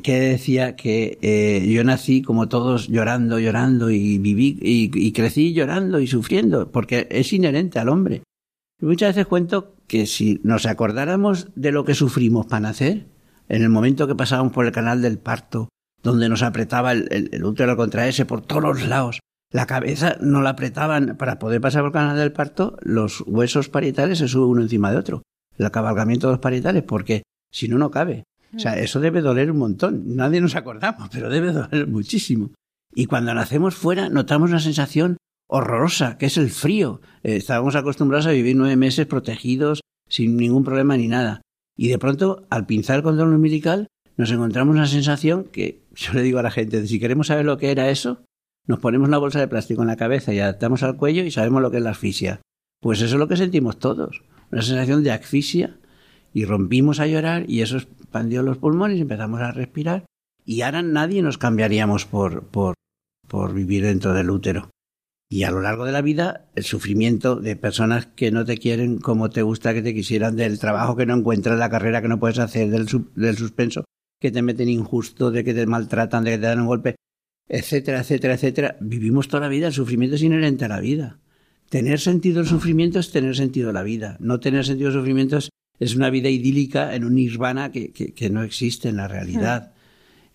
que 0.03 0.19
decía 0.19 0.75
que 0.75 1.17
eh, 1.22 1.67
yo 1.69 1.84
nací 1.84 2.22
como 2.22 2.48
todos 2.48 2.88
llorando, 2.88 3.39
llorando 3.39 3.89
y 3.89 4.17
viví 4.17 4.57
y, 4.62 5.12
crecí 5.12 5.53
llorando 5.53 6.00
y 6.00 6.07
sufriendo, 6.07 6.72
porque 6.72 7.07
es 7.12 7.31
inherente 7.34 7.79
al 7.79 7.89
hombre. 7.89 8.24
Y 8.81 8.86
muchas 8.86 9.15
veces 9.15 9.27
cuento 9.27 9.75
que 9.88 10.05
si 10.05 10.39
nos 10.43 10.65
acordáramos 10.65 11.48
de 11.55 11.72
lo 11.72 11.86
que 11.86 11.96
sufrimos 11.96 12.46
para 12.46 12.62
nacer, 12.62 13.07
en 13.50 13.62
el 13.62 13.69
momento 13.69 14.07
que 14.07 14.15
pasábamos 14.15 14.53
por 14.53 14.65
el 14.65 14.72
canal 14.72 15.01
del 15.01 15.19
parto, 15.19 15.69
donde 16.03 16.29
nos 16.29 16.43
apretaba 16.43 16.91
el, 16.91 17.29
el 17.31 17.43
útero 17.43 17.75
contra 17.77 18.07
ese 18.07 18.25
por 18.25 18.41
todos 18.41 18.63
los 18.63 18.88
lados, 18.88 19.19
la 19.51 19.65
cabeza 19.65 20.17
no 20.19 20.41
la 20.41 20.51
apretaban 20.51 21.15
para 21.17 21.39
poder 21.39 21.62
pasar 21.62 21.81
por 21.81 21.89
el 21.89 21.93
canal 21.93 22.17
del 22.17 22.34
parto, 22.34 22.77
los 22.81 23.22
huesos 23.25 23.69
parietales 23.69 24.17
se 24.19 24.27
suben 24.27 24.50
uno 24.50 24.62
encima 24.62 24.91
de 24.91 24.98
otro. 24.98 25.24
El 25.57 25.72
cabalgamiento 25.72 26.27
de 26.27 26.34
los 26.34 26.41
parietales, 26.41 26.84
porque 26.84 27.24
si 27.51 27.67
no, 27.67 27.77
no 27.77 27.89
cabe. 27.89 28.25
O 28.56 28.60
sea, 28.60 28.80
eso 28.80 29.00
debe 29.00 29.22
doler 29.22 29.51
un 29.51 29.58
montón. 29.58 30.16
Nadie 30.16 30.42
nos 30.42 30.56
acordamos, 30.56 31.10
pero 31.12 31.30
debe 31.30 31.51
doler 31.51 31.88
muchísimo. 31.88 32.51
Y 32.94 33.06
cuando 33.06 33.34
nacemos 33.34 33.75
fuera, 33.75 34.10
notamos 34.10 34.50
una 34.50 34.60
sensación 34.60 35.18
horrorosa, 35.48 36.18
que 36.18 36.27
es 36.27 36.38
el 36.38 36.50
frío. 36.50 37.01
Eh, 37.24 37.36
estábamos 37.36 37.75
acostumbrados 37.75 38.27
a 38.27 38.32
vivir 38.32 38.56
nueve 38.56 38.75
meses 38.75 39.06
protegidos, 39.06 39.82
sin 40.10 40.38
ningún 40.38 40.63
problema 40.63 40.98
ni 40.98 41.08
nada. 41.08 41.42
Y 41.75 41.89
de 41.89 42.00
pronto, 42.00 42.46
al 42.50 42.66
pinzar 42.66 42.98
el 42.98 43.04
control 43.04 43.34
umbilical, 43.34 43.88
nos 44.16 44.32
encontramos 44.32 44.75
una 44.75 44.88
sensación 44.88 45.44
que 45.46 45.84
yo 45.96 46.13
le 46.13 46.24
digo 46.24 46.39
a 46.39 46.44
la 46.44 46.51
gente, 46.51 46.86
si 46.88 47.00
queremos 47.00 47.27
saber 47.27 47.46
lo 47.46 47.58
que 47.58 47.72
era 47.72 47.89
eso, 47.89 48.24
nos 48.66 48.80
ponemos 48.80 49.08
una 49.08 49.20
bolsa 49.20 49.39
de 49.39 49.48
plástico 49.48 49.84
en 49.84 49.88
la 49.88 49.96
cabeza 49.96 50.34
y 50.34 50.39
adaptamos 50.39 50.84
al 50.84 50.98
cuello 50.98 51.24
y 51.24 51.32
sabemos 51.32 51.62
lo 51.62 51.72
que 51.72 51.77
es 51.77 51.84
la 51.84 51.92
asfixia. 51.92 52.42
Pues 52.82 53.01
eso 53.01 53.16
es 53.16 53.20
lo 53.20 53.27
que 53.27 53.38
sentimos 53.38 53.80
todos, 53.80 54.24
una 54.51 54.62
sensación 54.62 55.04
de 55.04 55.12
asfixia 55.12 55.77
y 56.34 56.46
rompimos 56.46 57.00
a 57.00 57.07
llorar 57.07 57.46
y 57.48 57.62
eso 57.62 57.77
expandió 57.77 58.43
los 58.43 58.57
pulmones 58.57 58.98
y 58.98 59.01
empezamos 59.01 59.41
a 59.41 59.51
respirar 59.51 60.05
y 60.46 60.62
ahora 60.62 60.81
nadie 60.81 61.22
nos 61.22 61.38
cambiaríamos 61.38 62.05
por, 62.05 62.48
por, 62.48 62.75
por 63.27 63.53
vivir 63.53 63.84
dentro 63.84 64.13
del 64.13 64.29
útero. 64.29 64.69
Y 65.29 65.43
a 65.43 65.51
lo 65.51 65.60
largo 65.60 65.84
de 65.84 65.91
la 65.91 66.01
vida, 66.01 66.46
el 66.55 66.63
sufrimiento 66.63 67.36
de 67.36 67.57
personas 67.57 68.05
que 68.05 68.31
no 68.31 68.46
te 68.46 68.57
quieren 68.57 69.00
como 69.00 69.29
te 69.29 69.41
gusta 69.41 69.74
que 69.74 69.81
te 69.81 69.93
quisieran, 69.93 70.38
del 70.38 70.57
trabajo 70.57 70.96
que 70.96 71.05
no 71.05 71.15
encuentras, 71.15 71.60
la 71.60 71.69
carrera 71.69 72.01
que 72.01 72.07
no 72.07 72.17
puedes 72.17 72.39
hacer, 72.39 72.69
del, 72.69 72.88
del 73.15 73.36
suspenso 73.36 73.84
que 74.22 74.31
te 74.31 74.41
meten 74.41 74.69
injusto, 74.69 75.29
de 75.29 75.43
que 75.43 75.53
te 75.53 75.65
maltratan, 75.65 76.24
de 76.24 76.31
que 76.31 76.38
te 76.38 76.46
dan 76.48 76.62
un 76.62 76.67
golpe, 76.67 76.96
etcétera, 77.50 78.00
etcétera, 78.00 78.36
etcétera. 78.36 78.77
Vivimos 78.79 79.27
toda 79.27 79.41
la 79.41 79.50
vida, 79.50 79.67
el 79.67 79.74
sufrimiento 79.74 80.15
es 80.15 80.24
inherente 80.24 80.63
a 80.63 80.69
la 80.69 80.79
vida. 80.79 81.19
Tener 81.69 82.00
sentido 82.00 82.39
el 82.39 82.48
sufrimiento 82.48 83.00
es 83.00 83.12
tener 83.12 83.36
sentido 83.36 83.74
la 83.74 83.84
vida. 83.84 84.15
No 84.22 84.39
tener 84.39 84.65
sentido 84.65 84.89
el 84.89 84.96
sufrimiento 84.96 85.38
es 85.38 85.50
es 85.79 85.96
una 85.96 86.10
vida 86.10 86.29
idílica 86.29 86.96
en 86.96 87.03
un 87.03 87.15
nirvana 87.15 87.72
que, 87.72 87.91
que, 87.91 88.29
no 88.29 88.43
existe 88.43 88.89
en 88.89 88.98
la 88.98 89.07
realidad. 89.07 89.74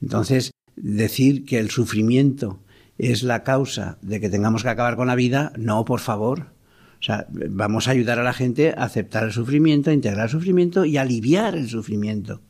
Entonces, 0.01 0.53
decir 0.77 1.45
que 1.45 1.59
el 1.59 1.71
sufrimiento 1.71 2.61
es 2.99 3.23
la 3.23 3.43
causa 3.43 3.99
de 4.03 4.21
que 4.21 4.31
tengamos 4.31 4.63
que 4.63 4.69
acabar 4.69 4.97
con 4.97 5.09
la 5.09 5.15
vida, 5.15 5.53
no, 5.57 5.85
por 5.85 6.01
favor. 6.01 6.53
O 7.01 7.05
sea, 7.05 7.27
vamos 7.31 7.89
a 7.89 7.91
ayudar 7.91 8.21
a 8.21 8.23
la 8.23 8.33
gente 8.33 8.75
a 8.77 8.85
aceptar 8.85 9.25
el 9.25 9.33
sufrimiento, 9.33 9.91
a 9.91 9.93
integrar 9.93 10.27
el 10.27 10.31
sufrimiento 10.31 10.85
y 10.85 10.97
aliviar 10.97 11.57
el 11.57 11.69
sufrimiento. 11.69 12.43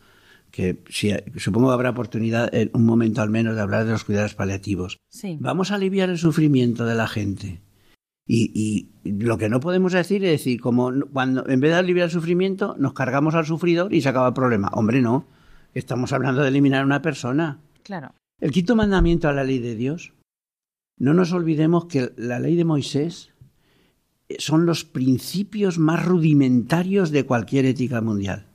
Que 0.51 0.83
si, 0.91 1.11
supongo 1.39 1.69
que 1.69 1.75
habrá 1.75 1.91
oportunidad 1.91 2.55
en 2.55 2.71
un 2.75 2.85
momento 2.85 3.23
al 3.23 3.31
menos 3.31 3.55
de 3.55 3.63
hablar 3.63 3.87
de 3.87 3.93
los 3.93 4.05
cuidados 4.05 4.35
paliativos. 4.35 4.99
Vamos 5.39 5.71
a 5.71 5.77
aliviar 5.77 6.11
el 6.11 6.19
sufrimiento 6.19 6.85
de 6.85 6.95
la 6.95 7.09
gente. 7.09 7.63
Y, 8.27 8.89
lo 9.05 9.37
que 9.37 9.49
no 9.49 9.61
podemos 9.61 9.93
decir 9.93 10.25
es 10.25 10.31
decir, 10.31 10.61
como 10.61 10.93
cuando 11.13 11.47
en 11.49 11.61
vez 11.61 11.73
de 11.73 11.79
aliviar 11.79 12.05
el 12.07 12.11
sufrimiento, 12.11 12.77
nos 12.79 12.93
cargamos 12.93 13.35
al 13.35 13.47
sufridor 13.47 13.93
y 13.93 14.01
se 14.01 14.09
acaba 14.09 14.29
el 14.29 14.35
problema. 14.35 14.71
Hombre, 14.73 15.03
no. 15.03 15.27
Estamos 15.75 16.13
hablando 16.13 16.43
de 16.43 16.49
eliminar 16.49 16.83
a 16.83 16.87
una 16.87 17.03
persona. 17.03 17.61
Claro. 17.83 18.15
El 18.41 18.53
quinto 18.53 18.77
mandamiento 18.77 19.29
a 19.29 19.33
la 19.33 19.45
ley 19.45 19.59
de 19.59 19.75
Dios. 19.75 20.13
No 20.99 21.15
nos 21.15 21.33
olvidemos 21.33 21.87
que 21.87 22.13
la 22.17 22.39
ley 22.39 22.55
de 22.55 22.65
Moisés 22.65 23.33
son 24.39 24.67
los 24.67 24.85
principios 24.85 25.79
más 25.79 26.05
rudimentarios 26.05 27.11
de 27.11 27.25
cualquier 27.25 27.65
ética 27.67 28.01
mundial. 28.01 28.47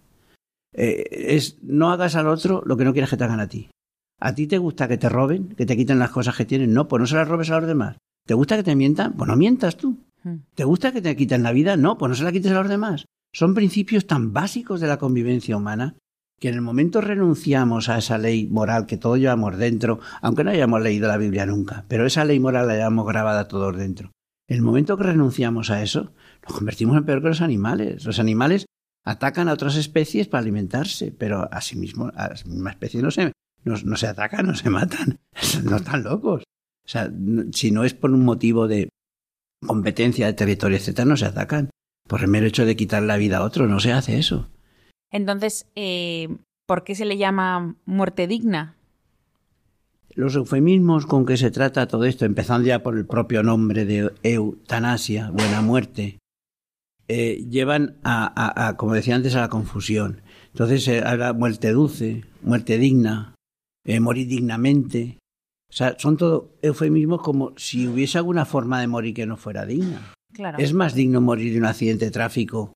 Eh, 0.74 1.36
es 1.36 1.58
no 1.64 1.92
hagas 1.92 2.16
al 2.16 2.28
otro 2.28 2.62
lo 2.66 2.78
que 2.78 2.86
no 2.86 2.94
quieres 2.94 3.10
que 3.10 3.18
te 3.18 3.24
hagan 3.24 3.40
a 3.40 3.48
ti. 3.48 3.70
¿A 4.20 4.34
ti 4.34 4.48
te 4.48 4.58
gusta 4.58 4.88
que 4.88 4.98
te 4.98 5.10
roben, 5.10 5.50
que 5.50 5.66
te 5.66 5.76
quiten 5.76 6.00
las 6.00 6.12
cosas 6.12 6.36
que 6.36 6.46
tienen? 6.46 6.74
No, 6.74 6.88
pues 6.88 7.00
no 7.00 7.08
se 7.08 7.16
las 7.16 7.28
robes 7.28 7.50
a 7.52 7.60
los 7.60 7.68
demás. 7.68 7.98
¿Te 8.28 8.34
gusta 8.34 8.58
que 8.58 8.64
te 8.64 8.76
mientan? 8.76 9.14
Pues 9.14 9.28
no 9.28 9.38
mientas 9.38 9.78
tú. 9.78 9.98
Hmm. 10.24 10.40
¿Te 10.54 10.66
gusta 10.66 10.92
que 10.92 11.02
te 11.02 11.16
quiten 11.16 11.44
la 11.44 11.54
vida? 11.54 11.78
No, 11.78 11.98
pues 11.98 12.10
no 12.10 12.16
se 12.16 12.24
la 12.26 12.34
quites 12.34 12.52
a 12.52 12.62
los 12.62 12.70
demás. 12.70 13.06
Son 13.34 13.54
principios 13.54 14.06
tan 14.06 14.34
básicos 14.34 14.82
de 14.82 14.88
la 14.88 14.98
convivencia 14.98 15.56
humana 15.56 15.96
que 16.40 16.50
en 16.50 16.56
el 16.56 16.62
momento 16.62 17.02
renunciamos 17.02 17.90
a 17.90 17.98
esa 17.98 18.18
ley 18.18 18.46
moral 18.48 18.86
que 18.86 18.98
todos 18.98 19.18
llevamos 19.18 19.58
dentro, 19.58 20.00
aunque 20.22 20.44
no 20.44 20.52
hayamos 20.52 20.82
leído 20.82 21.08
la 21.08 21.18
Biblia 21.18 21.46
nunca, 21.46 21.86
pero 21.88 22.06
esa 22.06 22.26
ley 22.26 22.40
moral 22.40 22.68
la 22.68 22.76
llevamos 22.76 23.08
grabada 23.08 23.48
todos 23.48 23.76
dentro. 23.76 24.12
En 24.48 24.58
el 24.58 24.62
momento 24.62 24.98
que 24.98 25.04
renunciamos 25.04 25.72
a 25.72 25.82
eso, 25.82 26.14
nos 26.44 26.56
convertimos 26.56 26.98
en 26.98 27.06
peor 27.06 27.22
que 27.22 27.30
los 27.30 27.42
animales. 27.42 28.06
Los 28.06 28.20
animales 28.20 28.66
atacan 29.06 29.48
a 29.48 29.54
otras 29.54 29.78
especies 29.78 30.28
para 30.28 30.42
alimentarse, 30.42 31.12
pero 31.12 31.50
a 31.52 31.62
sí 31.62 31.78
mismos, 31.78 32.12
a 32.16 32.30
la 32.30 32.36
misma 32.46 32.72
especie 32.72 33.02
no 33.02 33.10
se, 33.10 33.32
no, 33.64 33.76
no 33.84 33.96
se 33.96 34.08
atacan, 34.08 34.46
no 34.46 34.56
se 34.56 34.70
matan. 34.70 35.18
No 35.64 35.78
están 35.78 36.04
locos. 36.04 36.44
O 36.88 36.90
sea, 36.90 37.12
si 37.52 37.72
no 37.72 37.84
es 37.84 37.94
por 37.94 38.12
un 38.12 38.24
motivo 38.24 38.68
de 38.68 38.88
competencia 39.66 40.26
de 40.26 40.34
territorio, 40.34 40.78
etcétera, 40.78 41.06
no 41.06 41.18
se 41.18 41.26
atacan. 41.26 41.70
Por 42.08 42.22
el 42.22 42.30
mero 42.30 42.46
hecho 42.46 42.66
de 42.66 42.78
quitar 42.78 43.04
la 43.04 43.18
vida 43.18 43.40
a 43.40 43.44
otro, 43.44 43.68
no 43.68 43.82
se 43.82 43.92
hace 43.92 44.18
eso. 44.18 44.50
Entonces, 45.12 45.68
eh, 45.76 46.30
¿por 46.66 46.86
qué 46.86 46.96
se 46.96 47.06
le 47.06 47.18
llama 47.18 47.76
muerte 47.86 48.28
digna? 48.28 48.78
Los 50.14 50.36
eufemismos 50.36 51.06
con 51.06 51.26
que 51.26 51.36
se 51.36 51.52
trata 51.52 51.88
todo 51.88 52.06
esto, 52.06 52.26
empezando 52.26 52.68
ya 52.68 52.82
por 52.82 52.98
el 52.98 53.06
propio 53.06 53.44
nombre 53.44 53.86
de 53.86 54.12
eutanasia, 54.24 55.30
buena 55.32 55.62
muerte, 55.62 56.20
eh, 57.10 57.46
llevan 57.50 57.98
a, 58.04 58.26
a, 58.26 58.70
a, 58.70 58.78
como 58.78 58.94
decía 58.94 59.16
antes, 59.16 59.36
a 59.36 59.42
la 59.42 59.50
confusión. 59.50 60.22
Entonces 60.52 60.84
se 60.86 61.02
habla 61.02 61.34
muerte 61.34 61.72
dulce, 61.72 62.24
muerte 62.42 62.78
digna, 62.78 63.36
eh, 63.86 64.00
morir 64.00 64.28
dignamente. 64.28 65.20
O 65.70 65.74
sea, 65.74 65.96
son 66.00 66.18
todo 66.18 66.54
eufemismos 66.62 67.22
como 67.22 67.54
si 67.58 67.88
hubiese 67.88 68.18
alguna 68.18 68.46
forma 68.46 68.80
de 68.80 68.88
morir 68.88 69.14
que 69.14 69.26
no 69.26 69.38
fuera 69.38 69.66
digna. 69.66 70.14
Claro. 70.34 70.58
¿Es 70.60 70.74
más 70.74 70.94
digno 70.94 71.22
morir 71.22 71.54
de 71.54 71.60
un 71.60 71.66
accidente 71.66 72.06
de 72.06 72.12
tráfico 72.12 72.74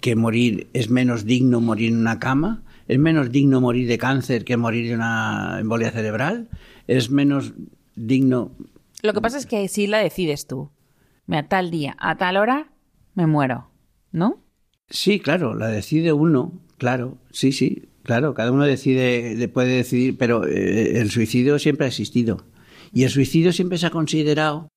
que 0.00 0.14
morir? 0.14 0.68
¿Es 0.72 0.90
menos 0.90 1.24
digno 1.24 1.60
morir 1.60 1.90
en 1.90 1.98
una 1.98 2.18
cama? 2.18 2.62
¿Es 2.86 2.98
menos 2.98 3.30
digno 3.30 3.60
morir 3.60 3.88
de 3.88 3.98
cáncer 3.98 4.44
que 4.44 4.56
morir 4.56 4.88
de 4.88 4.94
una 4.94 5.58
embolia 5.60 5.90
cerebral? 5.90 6.48
¿Es 6.86 7.10
menos 7.10 7.54
digno...? 7.96 8.52
Lo 9.02 9.12
que 9.12 9.20
pasa 9.20 9.38
es 9.38 9.46
que 9.46 9.66
si 9.68 9.86
la 9.86 9.98
decides 9.98 10.46
tú. 10.46 10.70
Mira, 11.26 11.48
tal 11.48 11.70
día, 11.70 11.96
a 12.00 12.16
tal 12.16 12.36
hora, 12.36 12.72
me 13.14 13.26
muero, 13.26 13.70
¿no? 14.12 14.42
Sí, 14.88 15.20
claro, 15.20 15.54
la 15.54 15.68
decide 15.68 16.12
uno, 16.12 16.52
claro, 16.78 17.18
sí, 17.30 17.52
sí, 17.52 17.87
claro, 18.08 18.32
cada 18.32 18.50
uno 18.52 18.64
decide, 18.64 19.46
puede 19.48 19.76
decidir, 19.76 20.16
pero 20.16 20.46
eh, 20.46 20.98
el 20.98 21.10
suicidio 21.10 21.58
siempre 21.58 21.84
ha 21.84 21.88
existido. 21.88 22.46
Y 22.90 23.04
el 23.04 23.10
suicidio 23.10 23.52
siempre 23.52 23.76
se 23.76 23.84
ha 23.84 23.90
considerado 23.90 24.68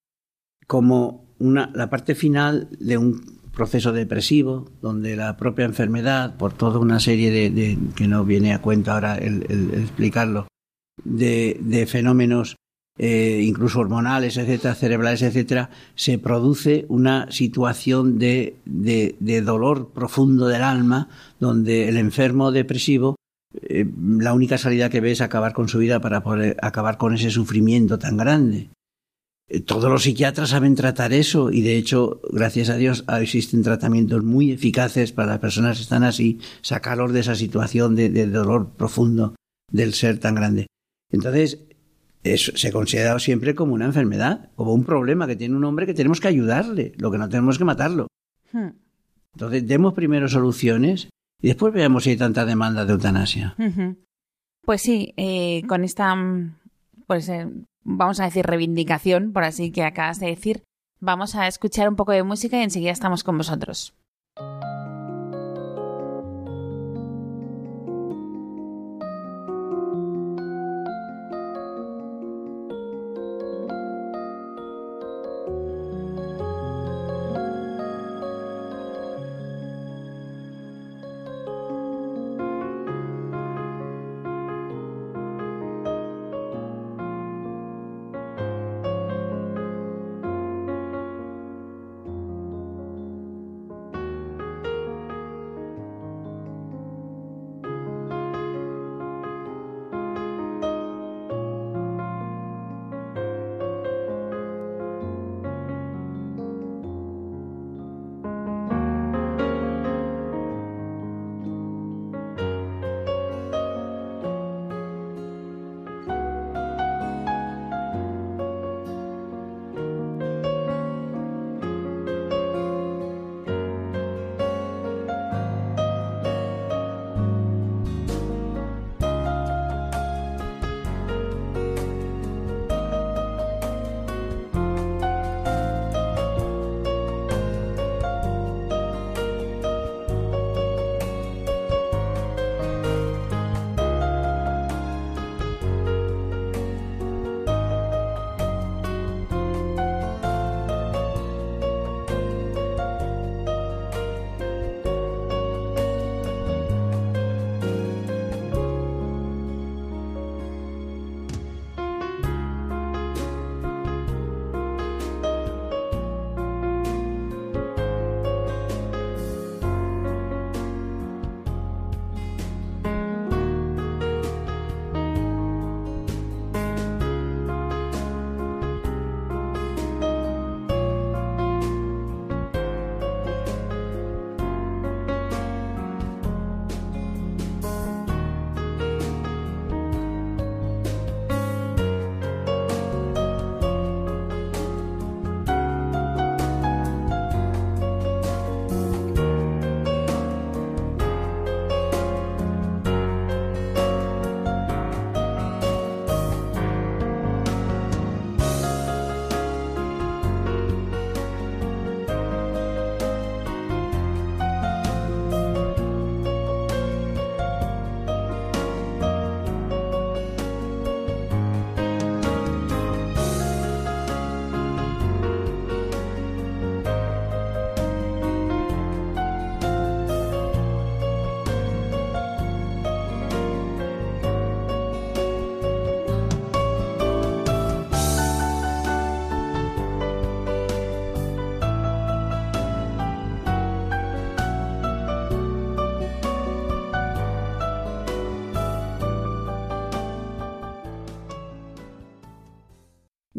como 0.67 1.33
una, 1.39 1.71
la 1.73 1.89
parte 1.89 2.13
final 2.13 2.67
de 2.77 2.97
un 2.97 3.39
proceso 3.53 3.93
depresivo, 3.93 4.69
donde 4.81 5.15
la 5.15 5.38
propia 5.38 5.63
enfermedad, 5.63 6.35
por 6.35 6.51
toda 6.51 6.79
una 6.79 7.00
serie 7.00 7.31
de, 7.31 7.77
que 7.95 8.05
no 8.05 8.25
viene 8.25 8.53
a 8.53 8.61
cuento 8.61 8.91
ahora 8.91 9.15
el, 9.15 9.43
explicarlo, 9.75 10.47
de, 11.05 11.57
de 11.61 11.85
fenómenos 11.85 12.57
eh, 12.97 13.41
incluso 13.43 13.79
hormonales, 13.79 14.38
etcétera, 14.38 14.75
cerebrales, 14.75 15.21
etcétera, 15.21 15.69
se 15.95 16.19
produce 16.19 16.85
una 16.89 17.31
situación 17.31 18.19
de, 18.19 18.57
de, 18.65 19.41
dolor 19.41 19.91
profundo 19.93 20.47
del 20.47 20.61
alma, 20.61 21.07
donde 21.39 21.88
el 21.88 21.97
enfermo 21.97 22.51
depresivo, 22.51 23.15
eh, 23.53 23.85
la 24.20 24.33
única 24.33 24.57
salida 24.57 24.90
que 24.90 25.01
ve 25.01 25.11
es 25.11 25.22
acabar 25.22 25.53
con 25.53 25.68
su 25.68 25.79
vida 25.79 26.00
para 26.00 26.22
poder 26.24 26.57
acabar 26.61 26.98
con 26.98 27.14
ese 27.14 27.29
sufrimiento 27.29 28.00
tan 28.00 28.18
grande. 28.18 28.70
Eh, 29.48 29.59
todos 29.59 29.92
los 29.92 30.03
psiquiatras 30.03 30.50
saben 30.50 30.75
tratar 30.75 31.11
eso 31.11 31.51
y 31.51 31.61
de 31.61 31.77
hecho, 31.77 32.22
gracias 32.31 32.70
a 32.70 32.77
Dios, 32.77 33.03
existen 33.20 33.64
tratamientos 33.64 34.24
muy 34.24 34.51
eficaces 34.51 35.11
para 35.11 35.31
las 35.31 35.40
personas 35.40 35.77
que 35.77 35.83
están 35.83 36.03
así, 36.03 36.40
sacarlos 36.61 37.11
de 37.11 37.20
esa 37.20 37.35
situación 37.35 37.96
de, 37.96 38.09
de 38.09 38.27
dolor 38.27 38.70
profundo 38.77 39.35
del 39.72 39.94
ser 39.94 40.20
tan 40.20 40.35
grande. 40.35 40.68
Entonces, 41.11 41.59
se 42.24 42.68
ha 42.68 42.72
considerado 42.72 43.20
siempre 43.20 43.55
como 43.55 43.74
una 43.74 43.85
enfermedad, 43.85 44.50
como 44.55 44.74
un 44.74 44.85
problema 44.85 45.27
que 45.27 45.35
tiene 45.35 45.55
un 45.55 45.66
hombre 45.66 45.85
que 45.85 45.94
tenemos 45.94 46.22
que 46.22 46.27
ayudarle, 46.27 46.94
lo 46.98 47.11
que 47.11 47.18
no 47.18 47.27
tenemos 47.27 47.57
que 47.57 47.66
matarlo. 47.66 48.07
Hmm. 48.53 48.70
Entonces, 49.33 49.68
demos 49.68 49.94
primero 49.94 50.27
soluciones 50.27 51.09
y 51.42 51.48
después 51.48 51.74
veamos 51.74 52.04
si 52.04 52.12
hay 52.12 52.18
tanta 52.18 52.46
demanda 52.46 52.86
de 52.86 52.94
eutanasia. 52.94 53.56
Pues 54.64 54.82
sí, 54.82 55.14
eh, 55.18 55.64
con 55.68 55.84
esta, 55.84 56.16
pues, 57.08 57.27
eh, 57.30 57.48
vamos 57.84 58.20
a 58.20 58.25
decir, 58.25 58.46
reivindicación, 58.46 59.34
por 59.34 59.44
así 59.44 59.72
que 59.72 59.84
acabas 59.84 60.20
de 60.20 60.27
decir, 60.27 60.64
vamos 61.00 61.36
a 61.36 61.48
escuchar 61.48 61.90
un 61.90 61.96
poco 61.96 62.12
de 62.12 62.24
música 62.24 62.60
y 62.60 62.64
enseguida 62.64 62.92
estamos 62.92 63.24
con 63.24 63.38
vosotros. 63.38 63.94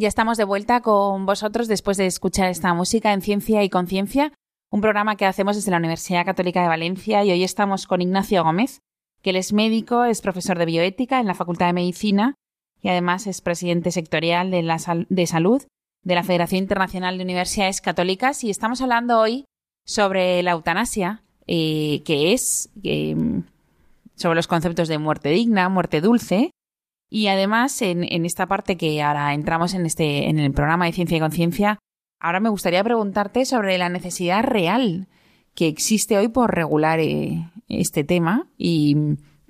Ya 0.02 0.08
estamos 0.08 0.36
de 0.36 0.42
vuelta 0.42 0.80
con 0.80 1.26
vosotros 1.26 1.68
después 1.68 1.96
de 1.96 2.06
escuchar 2.06 2.48
esta 2.48 2.74
música 2.74 3.12
en 3.12 3.22
Ciencia 3.22 3.62
y 3.62 3.70
Conciencia, 3.70 4.32
un 4.68 4.80
programa 4.80 5.14
que 5.14 5.26
hacemos 5.26 5.54
desde 5.54 5.70
la 5.70 5.76
Universidad 5.76 6.24
Católica 6.24 6.60
de 6.60 6.66
Valencia 6.66 7.24
y 7.24 7.30
hoy 7.30 7.44
estamos 7.44 7.86
con 7.86 8.02
Ignacio 8.02 8.42
Gómez, 8.42 8.80
que 9.22 9.30
él 9.30 9.36
es 9.36 9.52
médico, 9.52 10.02
es 10.02 10.20
profesor 10.20 10.58
de 10.58 10.64
bioética 10.64 11.20
en 11.20 11.28
la 11.28 11.36
Facultad 11.36 11.66
de 11.66 11.74
Medicina 11.74 12.34
y 12.82 12.88
además 12.88 13.28
es 13.28 13.42
presidente 13.42 13.92
sectorial 13.92 14.50
de, 14.50 14.64
la 14.64 14.78
de 15.08 15.26
salud 15.28 15.62
de 16.02 16.14
la 16.16 16.24
Federación 16.24 16.58
Internacional 16.58 17.16
de 17.16 17.22
Universidades 17.22 17.80
Católicas. 17.80 18.42
Y 18.42 18.50
estamos 18.50 18.80
hablando 18.80 19.20
hoy 19.20 19.44
sobre 19.86 20.42
la 20.42 20.50
eutanasia, 20.50 21.22
eh, 21.46 22.02
que 22.04 22.32
es 22.32 22.70
eh, 22.82 23.14
sobre 24.16 24.34
los 24.34 24.48
conceptos 24.48 24.88
de 24.88 24.98
muerte 24.98 25.28
digna, 25.28 25.68
muerte 25.68 26.00
dulce 26.00 26.50
y 27.14 27.26
además, 27.26 27.82
en, 27.82 28.24
esta 28.24 28.46
parte 28.46 28.78
que 28.78 29.02
ahora 29.02 29.34
entramos 29.34 29.74
en, 29.74 29.84
este, 29.84 30.30
en 30.30 30.38
el 30.38 30.50
programa 30.52 30.86
de 30.86 30.92
Ciencia 30.92 31.18
y 31.18 31.20
Conciencia, 31.20 31.78
ahora 32.18 32.40
me 32.40 32.48
gustaría 32.48 32.82
preguntarte 32.82 33.44
sobre 33.44 33.76
la 33.76 33.90
necesidad 33.90 34.42
real 34.42 35.08
que 35.54 35.68
existe 35.68 36.16
hoy 36.16 36.28
por 36.28 36.54
regular 36.54 37.00
eh, 37.00 37.50
este 37.68 38.02
tema 38.02 38.48
y 38.56 38.96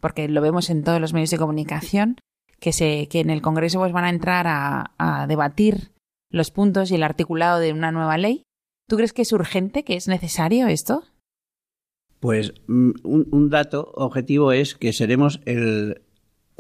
porque 0.01 0.27
lo 0.27 0.40
vemos 0.40 0.70
en 0.70 0.83
todos 0.83 1.01
los 1.01 1.12
medios 1.12 1.31
de 1.31 1.38
comunicación 1.38 2.16
que 2.59 2.72
se 2.72 3.07
que 3.07 3.20
en 3.20 3.31
el 3.31 3.42
Congreso 3.42 3.79
pues 3.79 3.92
van 3.92 4.07
a 4.07 4.11
entrar 4.11 4.46
a, 4.48 5.27
debatir 5.29 5.92
los 6.31 6.51
puntos 6.51 6.90
y 6.90 6.96
el 6.96 7.05
articulado 7.05 7.61
de 7.61 7.72
una 7.72 7.92
nueva 7.92 8.18
ley. 8.18 8.42
¿Tú 8.88 8.96
crees 8.96 9.12
que 9.12 9.22
es 9.22 9.33
urgente, 9.33 9.85
que 9.85 9.94
es 9.94 10.09
necesario 10.09 10.66
esto? 10.66 11.05
Pues 12.18 12.55
mm, 12.66 12.90
un 13.05 13.51
dato 13.51 13.92
objetivo 13.94 14.51
es 14.51 14.75
que 14.75 14.92
seremos 14.92 15.40
el 15.44 16.03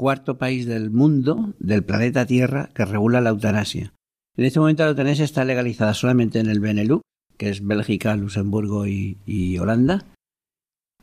cuarto 0.02 0.36
país 0.36 0.66
del 0.66 0.90
mundo, 0.90 1.54
del 1.60 1.84
planeta 1.84 2.26
Tierra, 2.26 2.70
que 2.74 2.84
regula 2.84 3.20
la 3.20 3.30
eutanasia. 3.30 3.94
En 4.36 4.44
este 4.44 4.58
momento 4.58 4.82
la 4.82 4.90
eutanasia 4.90 5.24
está 5.24 5.44
legalizada 5.44 5.94
solamente 5.94 6.40
en 6.40 6.48
el 6.48 6.58
Benelux, 6.58 7.02
que 7.36 7.50
es 7.50 7.64
Bélgica, 7.64 8.16
Luxemburgo 8.16 8.84
y, 8.88 9.58
Holanda, 9.60 10.04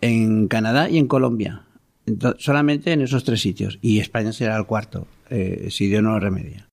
en 0.01 0.49
Canadá 0.49 0.89
y 0.89 0.97
en 0.97 1.07
Colombia. 1.07 1.63
solamente 2.39 2.91
en 2.91 3.01
esos 3.01 3.23
tres 3.23 3.39
sitios. 3.39 3.79
Y 3.81 3.99
España 3.99 4.33
será 4.33 4.57
el 4.57 4.65
cuarto, 4.65 5.07
eh, 5.29 5.67
si 5.69 5.87
Dios 5.87 6.03
no 6.03 6.11
lo 6.11 6.19
remedia. 6.19 6.67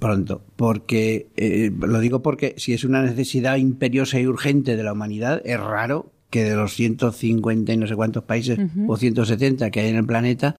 Pronto, 0.00 0.42
porque 0.56 1.28
eh, 1.36 1.70
lo 1.70 2.00
digo 2.00 2.20
porque 2.20 2.54
si 2.56 2.72
es 2.72 2.82
una 2.82 3.02
necesidad 3.02 3.58
imperiosa 3.58 4.18
y 4.18 4.26
urgente 4.26 4.74
de 4.74 4.82
la 4.82 4.92
humanidad, 4.92 5.40
es 5.44 5.60
raro 5.60 6.10
que 6.30 6.42
de 6.42 6.56
los 6.56 6.74
150 6.74 7.72
y 7.72 7.76
no 7.76 7.86
sé 7.86 7.94
cuántos 7.94 8.24
países 8.24 8.58
o 8.88 8.96
170 8.96 9.70
que 9.70 9.80
hay 9.80 9.90
en 9.90 9.96
el 9.96 10.06
planeta, 10.06 10.56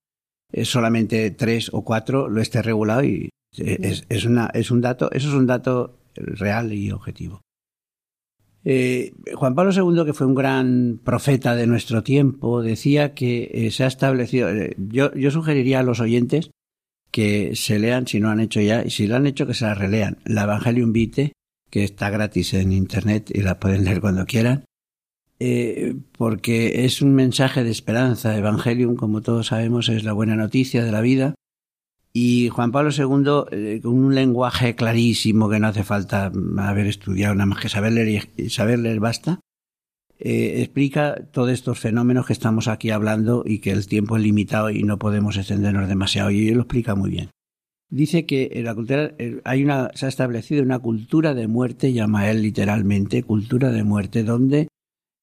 solamente 0.64 1.32
tres 1.32 1.70
o 1.74 1.84
cuatro 1.84 2.28
lo 2.28 2.42
esté 2.42 2.62
regulado 2.62 3.04
y 3.04 3.30
es, 3.58 4.06
es, 4.10 4.26
una, 4.26 4.50
es 4.54 4.72
un 4.72 4.82
dato, 4.82 5.12
eso 5.12 5.30
es 5.30 5.34
un 5.34 5.48
dato 5.48 6.00
real 6.16 6.74
y 6.74 6.92
objetivo. 6.92 7.42
Eh, 8.66 9.14
Juan 9.36 9.56
Pablo 9.56 9.72
II, 9.72 10.06
que 10.06 10.14
fue 10.14 10.28
un 10.28 10.36
gran 10.36 11.00
profeta 11.04 11.56
de 11.56 11.68
nuestro 11.68 12.04
tiempo, 12.04 12.62
decía 12.62 13.14
que 13.14 13.50
eh, 13.54 13.72
se 13.72 13.84
ha 13.84 13.88
establecido. 13.88 14.50
Eh, 14.50 14.76
yo, 14.78 15.14
yo, 15.14 15.32
sugeriría 15.32 15.80
a 15.80 15.84
los 15.84 16.00
oyentes 16.00 16.52
que 17.12 17.56
se 17.56 17.80
lean, 17.80 18.06
si 18.06 18.20
no 18.20 18.30
han 18.30 18.40
hecho 18.40 18.62
ya, 18.62 18.84
y 18.86 18.90
si 18.90 19.08
lo 19.08 19.16
han 19.16 19.26
hecho, 19.26 19.48
que 19.48 19.54
se 19.54 19.66
la 19.66 19.76
relean. 19.76 20.18
La 20.26 20.44
Evangelium 20.44 20.92
Vitae, 20.92 21.34
que 21.70 21.84
está 21.84 22.10
gratis 22.10 22.54
en 22.54 22.72
internet 22.72 23.32
y 23.34 23.42
la 23.42 23.60
pueden 23.60 23.86
leer 23.86 24.02
cuando 24.02 24.26
quieran, 24.26 24.66
eh, 25.40 25.96
porque 26.18 26.86
es 26.86 27.02
un 27.02 27.16
mensaje 27.16 27.64
de 27.64 27.72
esperanza. 27.72 28.38
Evangelium, 28.38 28.96
como 28.96 29.22
todos 29.22 29.48
sabemos, 29.48 29.88
es 29.90 30.04
la 30.04 30.14
buena 30.14 30.36
noticia 30.36 30.84
de 30.84 30.92
la 30.92 31.02
vida. 31.02 31.36
Y 32.12 32.50
Juan 32.50 32.72
Pablo 32.72 32.90
II, 32.92 33.46
eh, 33.52 33.80
con 33.82 33.94
un 33.94 34.16
lenguaje 34.16 34.76
clarísimo 34.76 35.50
que 35.50 35.60
no 35.60 35.68
hace 35.68 35.84
falta 35.84 36.32
haber 36.58 36.88
estudiado 36.88 37.36
nada 37.36 37.46
más 37.46 37.60
que 37.60 37.70
saber 37.70 37.94
leer 37.94 38.30
y 38.36 38.50
saber 38.50 38.80
leer 38.80 39.00
basta, 39.00 39.40
eh, 40.20 40.62
explica 40.62 41.16
todos 41.32 41.52
estos 41.52 41.80
fenómenos 41.80 42.26
que 42.26 42.34
estamos 42.34 42.68
aquí 42.68 42.90
hablando 42.90 43.44
y 43.46 43.60
que 43.60 43.72
el 43.72 43.88
tiempo 43.88 44.18
es 44.18 44.24
limitado 44.24 44.70
y 44.70 44.84
no 44.84 44.98
podemos 44.98 45.38
extendernos 45.38 45.88
demasiado. 45.88 46.32
Y 46.32 46.50
él 46.50 46.56
lo 46.56 46.62
explica 46.62 46.96
muy 46.96 47.12
bien. 47.12 47.30
Dice 47.92 48.26
que 48.26 48.50
en 48.54 48.66
la 48.66 48.76
cultura 48.76 49.14
hay 49.46 49.64
una, 49.64 49.90
se 49.96 50.06
ha 50.06 50.10
establecido 50.10 50.62
una 50.64 50.80
cultura 50.80 51.34
de 51.34 51.48
muerte, 51.48 51.94
llama 51.94 52.30
él 52.30 52.42
literalmente, 52.42 53.24
cultura 53.24 53.72
de 53.72 53.84
muerte, 53.84 54.24
donde 54.24 54.68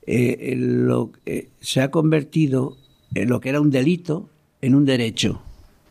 eh, 0.07 0.55
lo, 0.57 1.13
eh, 1.25 1.49
se 1.61 1.81
ha 1.81 1.91
convertido 1.91 2.77
en 3.15 3.29
lo 3.29 3.41
que 3.41 3.49
era 3.49 3.61
un 3.61 3.71
delito 3.71 4.31
en 4.61 4.75
un 4.75 4.85
derecho, 4.85 5.43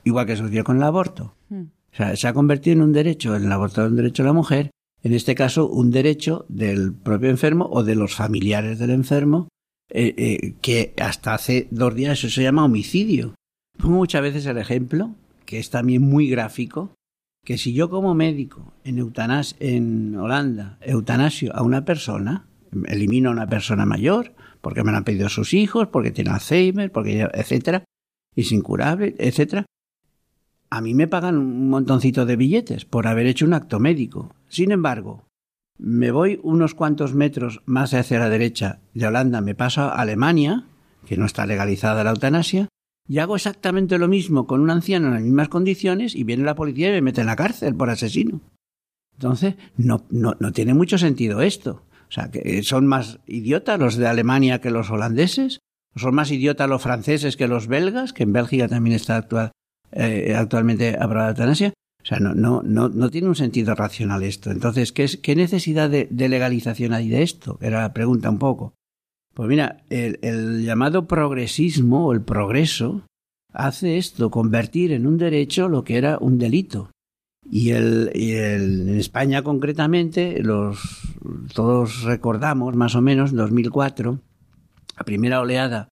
igual 0.03 0.25
que 0.25 0.35
sucedió 0.35 0.63
con 0.63 0.77
el 0.77 0.83
aborto. 0.83 1.35
Hmm. 1.49 1.65
O 1.91 1.95
sea, 1.95 2.15
se 2.15 2.27
ha 2.27 2.33
convertido 2.33 2.73
en 2.73 2.81
un 2.81 2.93
derecho, 2.93 3.35
en 3.35 3.45
el 3.45 3.51
aborto 3.51 3.85
un 3.85 3.95
derecho 3.95 4.23
de 4.23 4.27
la 4.27 4.33
mujer, 4.33 4.71
en 5.03 5.13
este 5.13 5.35
caso 5.35 5.67
un 5.67 5.91
derecho 5.91 6.45
del 6.49 6.93
propio 6.93 7.29
enfermo 7.29 7.67
o 7.71 7.83
de 7.83 7.95
los 7.95 8.15
familiares 8.15 8.79
del 8.79 8.89
enfermo, 8.89 9.49
eh, 9.89 10.55
que 10.61 10.93
hasta 10.99 11.35
hace 11.35 11.67
dos 11.69 11.93
días 11.93 12.19
eso 12.19 12.29
se 12.29 12.43
llama 12.43 12.65
homicidio. 12.65 13.35
Pongo 13.77 13.97
muchas 13.97 14.21
veces 14.21 14.45
el 14.45 14.57
ejemplo, 14.57 15.15
que 15.45 15.59
es 15.59 15.69
también 15.69 16.01
muy 16.01 16.27
gráfico, 16.27 16.95
que 17.45 17.57
si 17.57 17.73
yo 17.73 17.89
como 17.89 18.15
médico 18.15 18.73
en, 18.83 18.97
eutanas 18.97 19.55
en 19.59 20.15
Holanda 20.15 20.77
eutanasio 20.81 21.55
a 21.55 21.61
una 21.61 21.85
persona, 21.85 22.47
elimino 22.87 23.29
a 23.29 23.33
una 23.33 23.47
persona 23.47 23.85
mayor 23.85 24.33
porque 24.61 24.83
me 24.83 24.91
han 24.91 25.03
pedido 25.03 25.29
sus 25.29 25.53
hijos, 25.53 25.89
porque 25.89 26.09
tiene 26.09 26.31
Alzheimer, 26.31 26.91
porque 26.91 27.27
etcétera, 27.33 27.83
es 28.35 28.51
incurable, 28.51 29.15
etcétera. 29.19 29.65
A 30.71 30.81
mí 30.81 30.95
me 30.95 31.07
pagan 31.07 31.37
un 31.37 31.69
montoncito 31.69 32.25
de 32.25 32.35
billetes 32.35 32.83
por 32.83 33.05
haber 33.05 33.27
hecho 33.27 33.45
un 33.45 33.53
acto 33.53 33.79
médico. 33.79 34.33
Sin 34.47 34.71
embargo, 34.71 35.27
me 35.77 36.09
voy 36.09 36.39
unos 36.41 36.73
cuantos 36.73 37.13
metros 37.13 37.61
más 37.65 37.93
hacia 37.93 38.17
la 38.17 38.29
derecha 38.29 38.79
de 38.95 39.05
Holanda, 39.05 39.39
me 39.41 39.53
paso 39.53 39.81
a 39.81 40.01
Alemania, 40.01 40.65
que 41.05 41.15
no 41.15 41.25
está 41.25 41.45
legalizada 41.45 42.03
la 42.03 42.09
eutanasia, 42.09 42.67
y 43.07 43.19
hago 43.19 43.35
exactamente 43.35 43.99
lo 43.99 44.07
mismo 44.07 44.47
con 44.47 44.61
un 44.61 44.71
anciano 44.71 45.07
en 45.07 45.13
las 45.13 45.21
mismas 45.21 45.49
condiciones 45.49 46.15
y 46.15 46.23
viene 46.23 46.43
la 46.43 46.55
policía 46.55 46.89
y 46.89 46.93
me 46.93 47.01
mete 47.03 47.21
en 47.21 47.27
la 47.27 47.35
cárcel 47.35 47.75
por 47.75 47.91
asesino. 47.91 48.41
Entonces, 49.13 49.55
no, 49.77 50.05
no, 50.09 50.35
no 50.39 50.51
tiene 50.51 50.73
mucho 50.73 50.97
sentido 50.97 51.41
esto. 51.41 51.83
Sea, 52.15 52.31
que 52.31 52.63
son 52.63 52.87
más 52.87 53.19
idiotas 53.27 53.77
los 53.77 53.97
de 53.97 54.07
Alemania 54.07 54.61
que 54.61 54.71
los 54.71 54.89
holandeses, 54.89 55.59
son 55.97 56.15
más 56.15 56.31
idiotas 56.31 56.69
los 56.69 56.81
franceses 56.81 57.35
que 57.35 57.49
los 57.49 57.67
belgas, 57.67 58.13
que 58.13 58.23
en 58.23 58.31
Bélgica 58.31 58.69
también 58.69 58.95
está 58.95 59.17
actual, 59.17 59.51
eh, 59.91 60.33
actualmente 60.33 60.95
aprobada 60.95 61.25
la 61.25 61.29
eutanasia. 61.31 61.73
O 62.01 62.05
sea, 62.05 62.19
no, 62.19 62.33
no, 62.33 62.61
no, 62.63 62.87
no 62.87 63.09
tiene 63.09 63.27
un 63.27 63.35
sentido 63.35 63.75
racional 63.75 64.23
esto. 64.23 64.49
Entonces, 64.51 64.93
¿qué, 64.93 65.03
es, 65.03 65.17
qué 65.17 65.35
necesidad 65.35 65.89
de, 65.89 66.07
legalización 66.09 66.93
hay 66.93 67.09
de 67.09 67.21
esto? 67.21 67.57
Era 67.61 67.81
la 67.81 67.93
pregunta 67.93 68.29
un 68.29 68.39
poco. 68.39 68.75
Pues 69.33 69.49
mira, 69.49 69.83
el, 69.89 70.19
el 70.21 70.63
llamado 70.63 71.07
progresismo 71.07 72.07
o 72.07 72.13
el 72.13 72.21
progreso 72.21 73.05
hace 73.51 73.97
esto, 73.97 74.31
convertir 74.31 74.93
en 74.93 75.05
un 75.05 75.17
derecho 75.17 75.67
lo 75.67 75.83
que 75.83 75.97
era 75.97 76.17
un 76.19 76.37
delito. 76.37 76.91
Y, 77.49 77.71
el, 77.71 78.11
en 78.13 78.97
España 78.97 79.43
concretamente, 79.43 80.41
los, 80.41 80.79
todos 81.53 82.03
recordamos 82.03 82.75
más 82.75 82.95
o 82.95 83.01
menos, 83.01 83.31
en 83.31 83.37
2004, 83.37 84.19
la 84.97 85.03
primera 85.03 85.39
oleada 85.39 85.89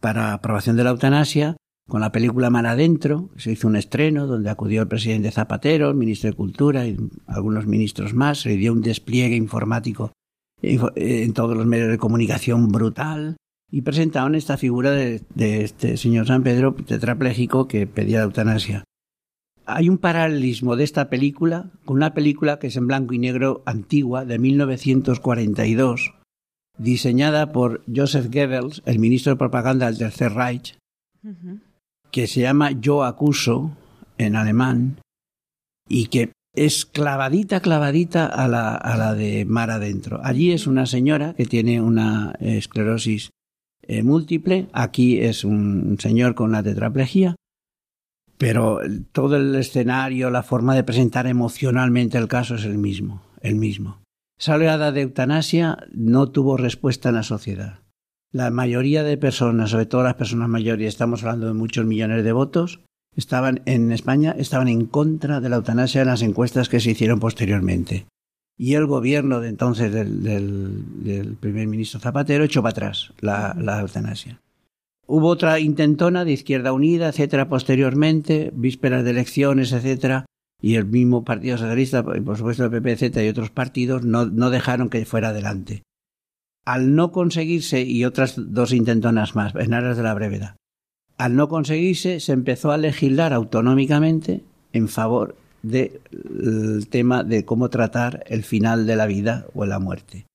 para 0.00 0.32
aprobación 0.32 0.76
de 0.76 0.84
la 0.84 0.90
eutanasia, 0.90 1.56
con 1.88 2.00
la 2.00 2.12
película 2.12 2.48
Mar 2.48 2.66
Adentro, 2.66 3.30
se 3.36 3.52
hizo 3.52 3.68
un 3.68 3.76
estreno 3.76 4.26
donde 4.26 4.48
acudió 4.48 4.82
el 4.82 4.88
presidente 4.88 5.30
Zapatero, 5.30 5.90
el 5.90 5.96
ministro 5.96 6.30
de 6.30 6.36
Cultura 6.36 6.86
y 6.86 6.96
algunos 7.26 7.66
ministros 7.66 8.14
más, 8.14 8.40
se 8.40 8.56
dio 8.56 8.72
un 8.72 8.80
despliegue 8.80 9.36
informático 9.36 10.12
en 10.62 11.32
todos 11.34 11.54
los 11.56 11.66
medios 11.66 11.90
de 11.90 11.98
comunicación 11.98 12.68
brutal 12.68 13.36
y 13.70 13.82
presentaron 13.82 14.34
esta 14.34 14.56
figura 14.56 14.92
de, 14.92 15.22
de 15.34 15.64
este 15.64 15.98
señor 15.98 16.26
San 16.26 16.42
Pedro 16.42 16.74
tetrapléjico 16.74 17.68
que 17.68 17.86
pedía 17.86 18.18
la 18.18 18.24
eutanasia 18.24 18.84
hay 19.66 19.88
un 19.88 19.98
paralelismo 19.98 20.76
de 20.76 20.84
esta 20.84 21.08
película 21.08 21.70
con 21.84 21.96
una 21.96 22.14
película 22.14 22.58
que 22.58 22.68
es 22.68 22.76
en 22.76 22.86
blanco 22.86 23.14
y 23.14 23.18
negro 23.18 23.62
antigua 23.66 24.24
de 24.24 24.38
1942, 24.38 26.14
diseñada 26.78 27.52
por 27.52 27.82
Joseph 27.94 28.26
Goebbels, 28.32 28.82
el 28.84 28.98
ministro 28.98 29.32
de 29.32 29.38
propaganda 29.38 29.86
del 29.86 29.98
Tercer 29.98 30.32
Reich, 30.32 30.76
que 32.10 32.26
se 32.26 32.40
llama 32.40 32.72
Yo 32.72 33.04
acuso 33.04 33.76
en 34.18 34.36
alemán 34.36 35.00
y 35.88 36.06
que 36.06 36.32
es 36.54 36.84
clavadita, 36.84 37.60
clavadita 37.60 38.26
a 38.26 38.46
la, 38.46 38.74
a 38.74 38.96
la 38.96 39.14
de 39.14 39.44
Mar 39.44 39.70
Adentro. 39.70 40.20
Allí 40.22 40.52
es 40.52 40.66
una 40.66 40.86
señora 40.86 41.34
que 41.34 41.46
tiene 41.46 41.80
una 41.80 42.34
esclerosis 42.38 43.30
eh, 43.82 44.02
múltiple, 44.02 44.68
aquí 44.72 45.20
es 45.20 45.44
un 45.44 45.96
señor 45.98 46.34
con 46.34 46.52
la 46.52 46.62
tetraplegia 46.62 47.34
pero 48.38 48.80
todo 49.12 49.36
el 49.36 49.54
escenario, 49.54 50.30
la 50.30 50.42
forma 50.42 50.74
de 50.74 50.84
presentar 50.84 51.26
emocionalmente 51.26 52.18
el 52.18 52.28
caso 52.28 52.56
es 52.56 52.64
el 52.64 52.78
mismo, 52.78 53.22
el 53.40 53.54
mismo. 53.56 54.02
Esa 54.38 54.54
oleada 54.54 54.92
de 54.92 55.02
eutanasia 55.02 55.78
no 55.92 56.30
tuvo 56.30 56.56
respuesta 56.56 57.08
en 57.10 57.14
la 57.14 57.22
sociedad. 57.22 57.78
La 58.32 58.50
mayoría 58.50 59.04
de 59.04 59.16
personas, 59.16 59.70
sobre 59.70 59.86
todo 59.86 60.02
las 60.02 60.14
personas 60.14 60.48
mayores, 60.48 60.88
estamos 60.88 61.22
hablando 61.22 61.46
de 61.46 61.54
muchos 61.54 61.86
millones 61.86 62.24
de 62.24 62.32
votos, 62.32 62.80
estaban 63.16 63.62
en 63.64 63.92
España 63.92 64.34
estaban 64.36 64.66
en 64.68 64.86
contra 64.86 65.40
de 65.40 65.48
la 65.48 65.56
eutanasia 65.56 66.02
en 66.02 66.08
las 66.08 66.22
encuestas 66.22 66.68
que 66.68 66.80
se 66.80 66.90
hicieron 66.90 67.20
posteriormente. 67.20 68.06
Y 68.56 68.74
el 68.74 68.86
gobierno 68.86 69.40
de 69.40 69.48
entonces 69.48 69.92
del, 69.92 71.36
primer 71.40 71.66
ministro 71.66 72.00
Zapatero 72.00 72.44
echó 72.44 72.62
para 72.62 72.70
atrás 72.70 73.12
la, 73.20 73.80
eutanasia. 73.80 74.40
Hubo 75.06 75.28
otra 75.28 75.60
intentona 75.60 76.24
de 76.24 76.32
Izquierda 76.32 76.72
Unida, 76.72 77.08
etcétera, 77.08 77.48
posteriormente, 77.48 78.50
vísperas 78.54 79.04
de 79.04 79.10
elecciones, 79.10 79.72
etcétera, 79.72 80.26
y 80.60 80.76
el 80.76 80.86
mismo 80.86 81.24
Partido 81.24 81.58
Socialista, 81.58 82.04
y 82.16 82.20
por 82.20 82.38
supuesto 82.38 82.64
el 82.64 82.70
PP, 82.70 83.24
y 83.24 83.28
otros 83.28 83.50
partidos 83.50 84.04
no, 84.04 84.26
no 84.26 84.50
dejaron 84.50 84.88
que 84.88 85.04
fuera 85.04 85.28
adelante. 85.28 85.82
Al 86.64 86.94
no 86.94 87.12
conseguirse, 87.12 87.82
y 87.82 88.06
otras 88.06 88.34
dos 88.36 88.72
intentonas 88.72 89.36
más, 89.36 89.54
en 89.54 89.74
aras 89.74 89.98
de 89.98 90.02
la 90.02 90.14
brevedad, 90.14 90.56
al 91.18 91.36
no 91.36 91.48
conseguirse, 91.48 92.18
se 92.20 92.32
empezó 92.32 92.72
a 92.72 92.78
legislar 92.78 93.32
autonómicamente 93.32 94.42
en 94.72 94.88
favor 94.88 95.36
del 95.62 96.88
tema 96.90 97.24
de 97.24 97.44
cómo 97.44 97.68
tratar 97.70 98.24
el 98.26 98.42
final 98.42 98.86
de 98.86 98.96
la 98.96 99.06
vida 99.06 99.46
o 99.54 99.64
la 99.66 99.78
muerte. 99.78 100.26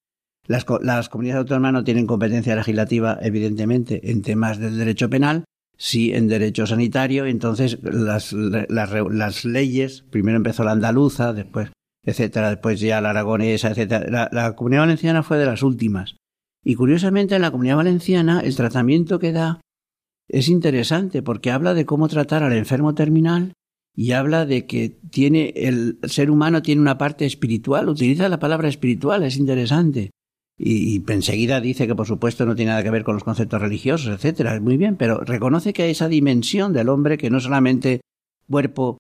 Las, 0.50 0.66
comunidades 1.10 1.42
autónomas 1.42 1.74
no 1.74 1.84
tienen 1.84 2.08
competencia 2.08 2.56
legislativa, 2.56 3.20
evidentemente, 3.22 4.10
en 4.10 4.24
temas 4.24 4.58
del 4.58 4.80
derecho 4.80 5.08
penal, 5.08 5.44
sí 5.78 6.12
en 6.12 6.28
derecho 6.28 6.66
sanitario. 6.66 7.28
Entonces, 7.28 7.78
las, 7.84 9.46
leyes, 9.46 10.02
primero 10.10 10.38
empezó 10.38 10.64
la 10.64 10.72
andaluza, 10.72 11.34
después, 11.34 11.70
etcétera, 12.04 12.50
después 12.50 12.80
ya 12.80 13.00
la 13.00 13.12
aragonesa, 13.12 13.70
etcétera. 13.70 14.28
la 14.32 14.56
comunidad 14.56 14.82
valenciana 14.82 15.22
fue 15.22 15.38
de 15.38 15.46
las 15.46 15.62
últimas. 15.62 16.16
Y 16.66 16.74
curiosamente, 16.74 17.36
en 17.36 17.44
la 17.44 17.52
comunidad 17.52 17.76
valenciana, 17.76 18.40
el 18.40 18.56
tratamiento 18.56 19.20
que 19.20 19.32
da 19.32 19.62
es 20.28 20.50
interesante 20.50 21.22
porque 21.22 21.52
habla 21.52 21.76
de 21.76 21.86
cómo 21.86 22.08
tratar 22.08 22.42
al 22.42 22.54
enfermo 22.54 22.96
terminal 22.96 23.54
y 23.96 24.14
habla 24.14 24.48
de 24.48 24.66
que 24.66 24.90
tiene 24.90 25.54
el 25.56 26.00
ser 26.04 26.32
humano 26.32 26.64
tiene 26.64 26.82
una 26.82 26.98
parte 26.98 27.28
espiritual, 27.28 27.88
utiliza 27.88 28.30
la 28.30 28.40
palabra 28.40 28.68
espiritual, 28.68 29.22
es 29.22 29.38
interesante. 29.38 30.10
Y, 30.60 30.98
y, 30.98 31.04
enseguida 31.08 31.62
dice 31.62 31.88
que 31.88 31.96
por 31.96 32.06
supuesto 32.06 32.46
no 32.46 32.56
tiene 32.56 32.72
nada 32.72 32.84
que 32.84 32.92
ver 32.92 33.04
con 33.04 33.16
los 33.16 33.24
conceptos 33.24 33.62
religiosos, 33.62 34.14
etcétera, 34.14 34.60
muy 34.60 34.76
bien, 34.78 34.98
pero 34.98 35.20
reconoce 35.22 35.72
que 35.72 35.84
hay 35.84 35.92
esa 35.92 36.10
dimensión 36.10 36.74
del 36.74 36.90
hombre 36.90 37.18
que 37.18 37.30
no 37.30 37.40
solamente 37.40 38.02
cuerpo, 38.50 38.98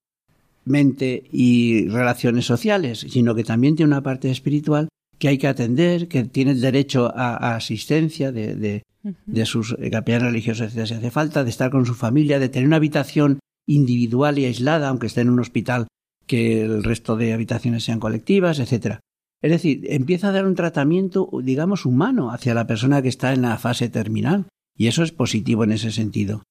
mente 0.65 1.23
y 1.31 1.87
relaciones 1.89 2.45
sociales, 2.45 3.05
sino 3.09 3.35
que 3.35 3.43
también 3.43 3.75
tiene 3.75 3.91
una 3.91 4.03
parte 4.03 4.31
espiritual 4.31 4.87
que 5.17 5.27
hay 5.27 5.37
que 5.37 5.47
atender, 5.47 6.07
que 6.07 6.23
tiene 6.23 6.55
derecho 6.55 7.11
a, 7.13 7.55
asistencia 7.55 8.31
de, 8.31 8.83
de 9.25 9.45
sus 9.45 9.75
capellas 9.91 10.23
religiosos 10.23 10.71
si 10.71 10.79
hace 10.79 11.11
falta, 11.11 11.43
de 11.43 11.49
estar 11.49 11.71
con 11.71 11.85
su 11.85 11.95
familia, 11.95 12.39
de 12.39 12.49
tener 12.49 12.67
una 12.67 12.77
habitación 12.77 13.39
individual 13.67 14.39
y 14.39 14.45
aislada, 14.45 14.89
aunque 14.89 15.07
esté 15.07 15.21
en 15.21 15.29
un 15.29 15.39
hospital, 15.39 15.87
que 16.25 16.61
el 16.61 16.83
resto 16.83 17.15
de 17.17 17.33
habitaciones 17.33 17.83
sean 17.83 17.99
colectivas, 17.99 18.59
etcétera. 18.59 18.99
Es 19.41 19.51
decir, 19.51 19.85
empieza 19.89 20.29
a 20.29 20.31
dar 20.31 20.45
un 20.45 20.55
tratamiento, 20.55 21.29
digamos, 21.41 21.85
humano 21.85 22.31
hacia 22.31 22.53
la 22.53 22.67
persona 22.67 23.01
que 23.01 23.07
está 23.07 23.33
en 23.33 23.41
la 23.41 23.57
fase 23.57 23.89
terminal, 23.89 24.47
y 24.75 24.87
eso 24.87 25.03
es 25.03 25.11
positivo 25.11 25.63
en 25.63 25.71
ese 25.71 25.91
sentido. 25.91 26.43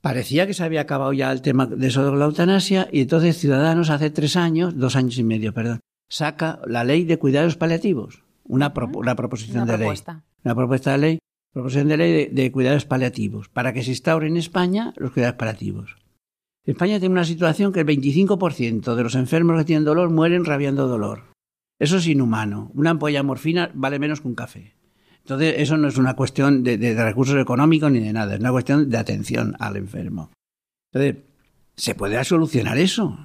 Parecía 0.00 0.46
que 0.46 0.54
se 0.54 0.64
había 0.64 0.82
acabado 0.82 1.12
ya 1.12 1.32
el 1.32 1.40
tema 1.40 1.66
de 1.66 1.88
de 1.88 2.16
la 2.16 2.24
eutanasia, 2.24 2.88
y 2.92 3.02
entonces 3.02 3.38
Ciudadanos 3.38 3.90
hace 3.90 4.10
tres 4.10 4.36
años, 4.36 4.76
dos 4.76 4.96
años 4.96 5.16
y 5.18 5.24
medio, 5.24 5.54
perdón, 5.54 5.80
saca 6.08 6.60
la 6.66 6.84
ley 6.84 7.04
de 7.04 7.18
cuidados 7.18 7.56
paliativos, 7.56 8.22
una, 8.44 8.74
proposición 8.74 9.66
de 9.66 9.78
ley. 9.78 9.88
Una 10.44 10.54
propuesta 10.54 10.92
de 10.92 10.98
ley 10.98 11.18
proposición 11.54 11.86
de 11.86 11.96
ley 11.96 12.26
de, 12.26 12.52
cuidados 12.52 12.84
paliativos, 12.84 13.48
para 13.48 13.72
que 13.72 13.84
se 13.84 13.90
instauren 13.90 14.32
en 14.32 14.38
España 14.38 14.92
los 14.96 15.12
cuidados 15.12 15.36
paliativos. 15.36 15.96
España 16.64 16.98
tiene 16.98 17.12
una 17.12 17.24
situación 17.24 17.72
que 17.72 17.80
el 17.80 17.86
25% 17.86 18.94
de 18.94 19.02
los 19.02 19.14
enfermos 19.14 19.58
que 19.58 19.64
tienen 19.64 19.84
dolor 19.84 20.10
mueren 20.10 20.44
rabiando 20.44 20.88
dolor. 20.88 21.33
Eso 21.78 21.96
es 21.96 22.06
inhumano. 22.06 22.70
Una 22.74 22.90
ampolla 22.90 23.22
morfina 23.22 23.70
vale 23.74 23.98
menos 23.98 24.20
que 24.20 24.28
un 24.28 24.34
café. 24.34 24.74
Entonces, 25.18 25.54
eso 25.58 25.76
no 25.78 25.88
es 25.88 25.96
una 25.96 26.14
cuestión 26.14 26.62
de, 26.62 26.94
recursos 27.02 27.40
económicos 27.40 27.90
ni 27.90 28.00
de 28.00 28.12
nada, 28.12 28.34
es 28.34 28.40
una 28.40 28.50
cuestión 28.50 28.90
de 28.90 28.98
atención 28.98 29.56
al 29.58 29.76
enfermo. 29.76 30.30
Entonces, 30.92 31.24
¿se 31.76 31.94
puede 31.94 32.22
solucionar 32.24 32.76
eso? 32.76 33.18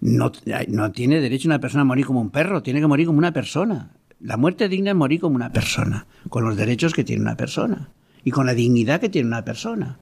No, 0.00 0.32
no 0.68 0.92
tiene 0.92 1.20
derecho 1.20 1.48
una 1.48 1.60
persona 1.60 1.82
a 1.82 1.84
morir 1.84 2.04
como 2.04 2.20
un 2.20 2.30
perro, 2.30 2.64
tiene 2.64 2.80
que 2.80 2.88
morir 2.88 3.06
como 3.06 3.18
una 3.18 3.32
persona. 3.32 3.92
La 4.18 4.36
muerte 4.36 4.68
digna 4.68 4.90
es 4.90 4.96
morir 4.96 5.20
como 5.20 5.36
una 5.36 5.52
persona, 5.52 6.06
con 6.28 6.44
los 6.44 6.56
derechos 6.56 6.94
que 6.94 7.04
tiene 7.04 7.22
una 7.22 7.36
persona 7.36 7.92
y 8.24 8.32
con 8.32 8.46
la 8.46 8.54
dignidad 8.54 9.00
que 9.00 9.08
tiene 9.08 9.28
una 9.28 9.44
persona. 9.44 10.00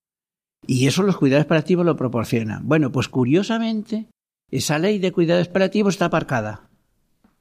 Y 0.66 0.86
eso 0.86 1.02
los 1.02 1.18
cuidados 1.18 1.44
paliativos 1.44 1.84
lo 1.84 1.94
proporcionan. 1.94 2.66
Bueno, 2.66 2.90
pues 2.90 3.08
curiosamente, 3.08 4.06
esa 4.50 4.78
ley 4.78 4.98
de 4.98 5.12
cuidados 5.12 5.48
paliativos 5.48 5.94
está 5.94 6.06
aparcada. 6.06 6.70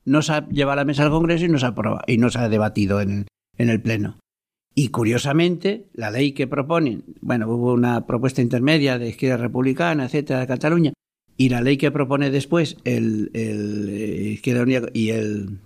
No 0.05 0.21
se 0.21 0.33
ha 0.33 0.47
llevado 0.49 0.73
a 0.73 0.83
la 0.83 0.85
mesa 0.85 1.03
al 1.03 1.11
Congreso 1.11 1.45
y 1.45 1.49
no 1.49 1.59
se 1.59 1.65
ha, 1.65 1.73
y 2.07 2.17
no 2.17 2.29
se 2.29 2.39
ha 2.39 2.49
debatido 2.49 3.01
en 3.01 3.27
el, 3.57 3.81
Pleno. 3.81 4.19
Y 4.75 4.89
curiosamente, 4.89 5.87
la 5.93 6.11
ley 6.11 6.33
que 6.33 6.47
proponen, 6.47 7.03
bueno, 7.21 7.47
hubo 7.47 7.73
una 7.73 8.05
propuesta 8.05 8.41
intermedia 8.41 8.97
de 8.97 9.09
izquierda 9.09 9.37
republicana, 9.37 10.05
etcétera, 10.05 10.39
de 10.39 10.47
Cataluña, 10.47 10.93
y 11.37 11.49
la 11.49 11.61
ley 11.61 11.77
que 11.77 11.91
propone 11.91 12.31
después 12.31 12.77
el, 12.83 13.31
el 13.33 13.89
eh, 13.89 14.31
Izquierda 14.33 14.63
Unida 14.63 14.81
y 14.93 15.09
el 15.09 15.59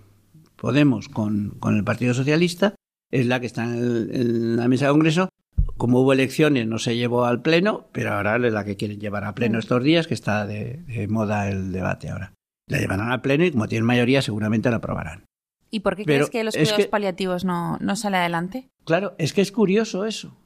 Podemos 0.56 1.08
con, 1.08 1.50
con 1.60 1.76
el 1.76 1.84
Partido 1.84 2.14
Socialista, 2.14 2.74
es 3.10 3.26
la 3.26 3.40
que 3.40 3.46
está 3.46 3.64
en, 3.64 4.56
la 4.56 4.68
mesa 4.68 4.86
de 4.86 4.92
Congreso. 4.92 5.28
Como 5.76 6.00
hubo 6.00 6.12
elecciones, 6.12 6.66
no 6.66 6.78
se 6.78 6.96
llevó 6.96 7.24
al 7.24 7.42
Pleno, 7.42 7.86
pero 7.92 8.12
ahora 8.12 8.36
es 8.36 8.52
la 8.52 8.64
que 8.64 8.76
quieren 8.76 8.98
llevar 8.98 9.24
a 9.24 9.34
Pleno 9.34 9.60
estos 9.60 9.82
días, 9.82 10.08
que 10.08 10.14
está 10.14 10.46
de, 10.46 11.06
moda 11.08 11.48
el 11.48 11.70
debate 11.70 12.10
ahora. 12.10 12.32
La 12.68 12.78
llevarán 12.78 13.10
al 13.10 13.20
Pleno 13.20 13.44
y 13.44 13.50
como 13.50 13.68
tienen 13.68 13.86
mayoría, 13.86 14.22
seguramente 14.22 14.70
la 14.70 14.76
aprobarán. 14.76 15.24
¿Y 15.70 15.80
por 15.80 15.96
qué 15.96 16.04
crees 16.04 16.30
que 16.30 16.44
los 16.44 16.56
cuidados 16.56 16.86
paliativos 16.86 17.44
no, 17.44 17.76
no 17.78 17.96
sale 17.96 18.16
adelante? 18.18 18.68
Claro, 18.84 19.14
es 19.18 19.32
que 19.32 19.42
es 19.42 19.52
curioso 19.52 20.04
eso. 20.04 20.36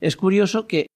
Es 0.00 0.16
curioso 0.16 0.66
que, 0.66 0.86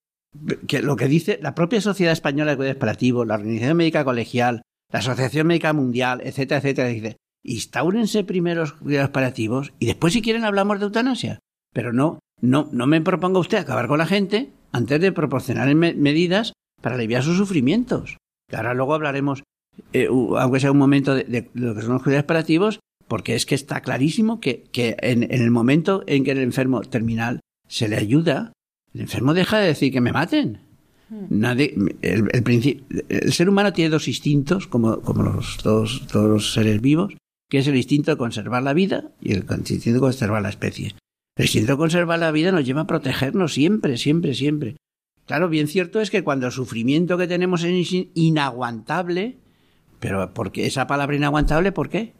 que 0.67 0.81
lo 0.81 0.95
que 0.95 1.07
dice 1.07 1.39
la 1.41 1.53
propia 1.55 1.81
Sociedad 1.81 2.13
Española 2.13 2.51
de 2.51 2.57
Cuidados 2.57 2.79
Paliativos, 2.79 3.27
la 3.27 3.35
Organización 3.35 3.77
Médica 3.77 4.03
Colegial, 4.03 4.61
la 4.91 4.99
Asociación 4.99 5.47
Médica 5.47 5.73
Mundial, 5.73 6.21
etcétera, 6.23 6.59
etcétera, 6.59 6.87
dice, 6.87 7.17
instáurense 7.43 8.23
primeros 8.23 8.73
cuidados 8.73 9.11
paliativos 9.11 9.73
y 9.79 9.85
después 9.87 10.13
si 10.13 10.21
quieren 10.21 10.43
hablamos 10.43 10.79
de 10.79 10.85
eutanasia. 10.85 11.39
Pero 11.73 11.93
no, 11.93 12.19
no, 12.41 12.69
no 12.71 12.87
me 12.87 13.01
proponga 13.01 13.39
usted 13.39 13.57
acabar 13.57 13.87
con 13.87 13.99
la 13.99 14.05
gente 14.05 14.51
antes 14.71 14.99
de 14.99 15.11
proporcionar 15.11 15.73
medidas 15.73 16.53
para 16.81 16.95
aliviar 16.95 17.23
sus 17.23 17.37
sufrimientos. 17.37 18.17
Que 18.49 18.57
ahora 18.57 18.73
luego 18.73 18.93
hablaremos, 18.93 19.43
eh, 19.93 20.07
aunque 20.09 20.59
sea 20.59 20.71
un 20.71 20.77
momento, 20.77 21.15
de, 21.15 21.49
lo 21.53 21.75
que 21.75 21.81
son 21.81 21.93
los 21.93 22.03
cuidados 22.03 22.25
paliativos, 22.25 22.79
porque 23.07 23.35
es 23.35 23.45
que 23.45 23.55
está 23.55 23.81
clarísimo 23.81 24.39
que, 24.39 24.63
que 24.71 24.95
en, 25.01 25.31
el 25.31 25.51
momento 25.51 26.03
en 26.07 26.23
que 26.23 26.31
el 26.31 26.39
enfermo 26.39 26.81
terminal 26.81 27.41
se 27.67 27.89
le 27.89 27.97
ayuda, 27.97 28.53
el 28.93 29.01
enfermo 29.01 29.33
deja 29.33 29.59
de 29.59 29.67
decir 29.67 29.91
que 29.91 30.01
me 30.01 30.13
maten. 30.13 30.59
Hmm. 31.09 31.25
Nadie, 31.29 31.75
el, 32.01 32.29
el, 32.31 32.83
el, 33.09 33.33
ser 33.33 33.49
humano 33.49 33.73
tiene 33.73 33.89
dos 33.89 34.07
instintos, 34.07 34.67
como, 34.67 35.01
como 35.01 35.23
los, 35.23 35.57
todos, 35.57 36.07
todos 36.07 36.29
los 36.29 36.53
seres 36.53 36.79
vivos, 36.79 37.13
que 37.49 37.57
es 37.57 37.67
el 37.67 37.75
instinto 37.75 38.11
de 38.11 38.17
conservar 38.17 38.63
la 38.63 38.73
vida 38.73 39.11
y 39.21 39.33
el 39.33 39.45
instinto 39.49 39.91
de 39.91 39.99
conservar 39.99 40.41
la 40.41 40.49
especie. 40.49 40.95
El 41.35 41.45
instinto 41.45 41.73
de 41.73 41.77
conservar 41.77 42.19
la 42.19 42.31
vida 42.31 42.53
nos 42.53 42.65
lleva 42.65 42.81
a 42.81 42.87
protegernos 42.87 43.53
siempre, 43.53 43.97
siempre, 43.97 44.33
siempre. 44.35 44.77
Claro, 45.25 45.49
bien 45.49 45.67
cierto 45.67 45.99
es 45.99 46.09
que 46.09 46.23
cuando 46.23 46.47
el 46.47 46.53
sufrimiento 46.53 47.17
que 47.17 47.27
tenemos 47.27 47.63
es 47.63 47.93
inaguantable, 48.13 49.40
pero 50.01 50.33
porque 50.33 50.65
esa 50.65 50.87
palabra 50.87 51.15
inaguantable, 51.15 51.71
¿por 51.71 51.87
qué? 51.87 52.13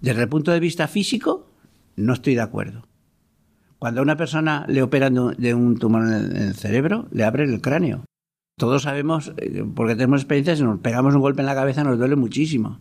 Desde 0.00 0.22
el 0.22 0.28
punto 0.30 0.50
de 0.50 0.60
vista 0.60 0.88
físico, 0.88 1.46
no 1.94 2.14
estoy 2.14 2.34
de 2.34 2.40
acuerdo. 2.40 2.88
Cuando 3.78 4.00
a 4.00 4.02
una 4.02 4.16
persona 4.16 4.64
le 4.66 4.82
operan 4.82 5.14
de 5.36 5.54
un 5.54 5.78
tumor 5.78 6.02
en 6.04 6.34
el 6.34 6.54
cerebro, 6.54 7.06
le 7.12 7.24
abren 7.24 7.52
el 7.52 7.60
cráneo. 7.60 8.04
Todos 8.56 8.82
sabemos, 8.82 9.34
eh, 9.36 9.62
porque 9.76 9.94
tenemos 9.94 10.22
experiencia, 10.22 10.56
si 10.56 10.62
nos 10.62 10.80
pegamos 10.80 11.14
un 11.14 11.20
golpe 11.20 11.42
en 11.42 11.46
la 11.46 11.54
cabeza 11.54 11.84
nos 11.84 11.98
duele 11.98 12.16
muchísimo. 12.16 12.80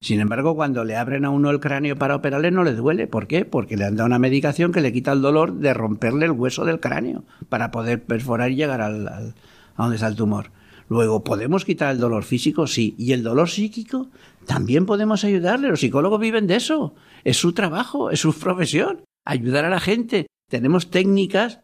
Sin 0.00 0.20
embargo, 0.20 0.54
cuando 0.54 0.84
le 0.84 0.96
abren 0.96 1.24
a 1.24 1.30
uno 1.30 1.50
el 1.50 1.58
cráneo 1.58 1.96
para 1.96 2.14
operarle 2.14 2.52
no 2.52 2.62
le 2.62 2.72
duele. 2.72 3.08
¿Por 3.08 3.26
qué? 3.26 3.44
Porque 3.44 3.76
le 3.76 3.84
han 3.84 3.96
dado 3.96 4.06
una 4.06 4.20
medicación 4.20 4.70
que 4.70 4.80
le 4.80 4.92
quita 4.92 5.10
el 5.10 5.22
dolor 5.22 5.54
de 5.54 5.74
romperle 5.74 6.26
el 6.26 6.30
hueso 6.30 6.64
del 6.64 6.78
cráneo 6.78 7.24
para 7.48 7.72
poder 7.72 8.04
perforar 8.04 8.52
y 8.52 8.54
llegar 8.54 8.80
al, 8.80 9.08
a 9.08 9.32
donde 9.76 9.96
está 9.96 10.06
el 10.06 10.14
tumor. 10.14 10.52
Luego, 10.88 11.22
¿podemos 11.22 11.64
quitar 11.64 11.92
el 11.92 12.00
dolor 12.00 12.24
físico? 12.24 12.66
Sí. 12.66 12.94
¿Y 12.98 13.12
el 13.12 13.22
dolor 13.22 13.48
psíquico? 13.48 14.08
También 14.46 14.86
podemos 14.86 15.24
ayudarle. 15.24 15.68
Los 15.68 15.80
psicólogos 15.80 16.20
viven 16.20 16.46
de 16.46 16.56
eso. 16.56 16.94
Es 17.24 17.36
su 17.36 17.52
trabajo, 17.52 18.10
es 18.10 18.20
su 18.20 18.32
profesión. 18.32 19.02
Ayudar 19.24 19.64
a 19.64 19.70
la 19.70 19.80
gente. 19.80 20.26
Tenemos 20.50 20.90
técnicas 20.90 21.60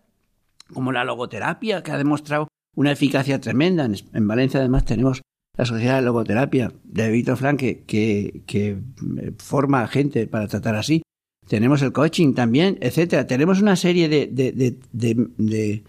como 0.73 0.93
la 0.93 1.05
logoterapia, 1.05 1.83
que 1.83 1.93
ha 1.93 1.99
demostrado 1.99 2.49
una 2.75 2.93
eficacia 2.93 3.41
tremenda. 3.41 3.89
En 4.13 4.29
Valencia, 4.29 4.61
además, 4.61 4.85
tenemos 4.85 5.23
la 5.57 5.65
Sociedad 5.65 5.97
de 5.97 6.03
Logoterapia 6.03 6.73
de 6.85 7.11
Víctor 7.11 7.37
Frank, 7.37 7.59
que, 7.59 8.43
eh, 8.53 9.33
forma 9.39 9.83
a 9.83 9.89
gente 9.89 10.27
para 10.27 10.49
tratar 10.49 10.75
así. 10.75 11.03
Tenemos 11.47 11.83
el 11.83 11.93
coaching 11.93 12.35
también, 12.35 12.79
etcétera. 12.81 13.27
Tenemos 13.27 13.61
una 13.61 13.77
serie 13.77 14.09
de, 14.09 14.27
de, 14.27 15.85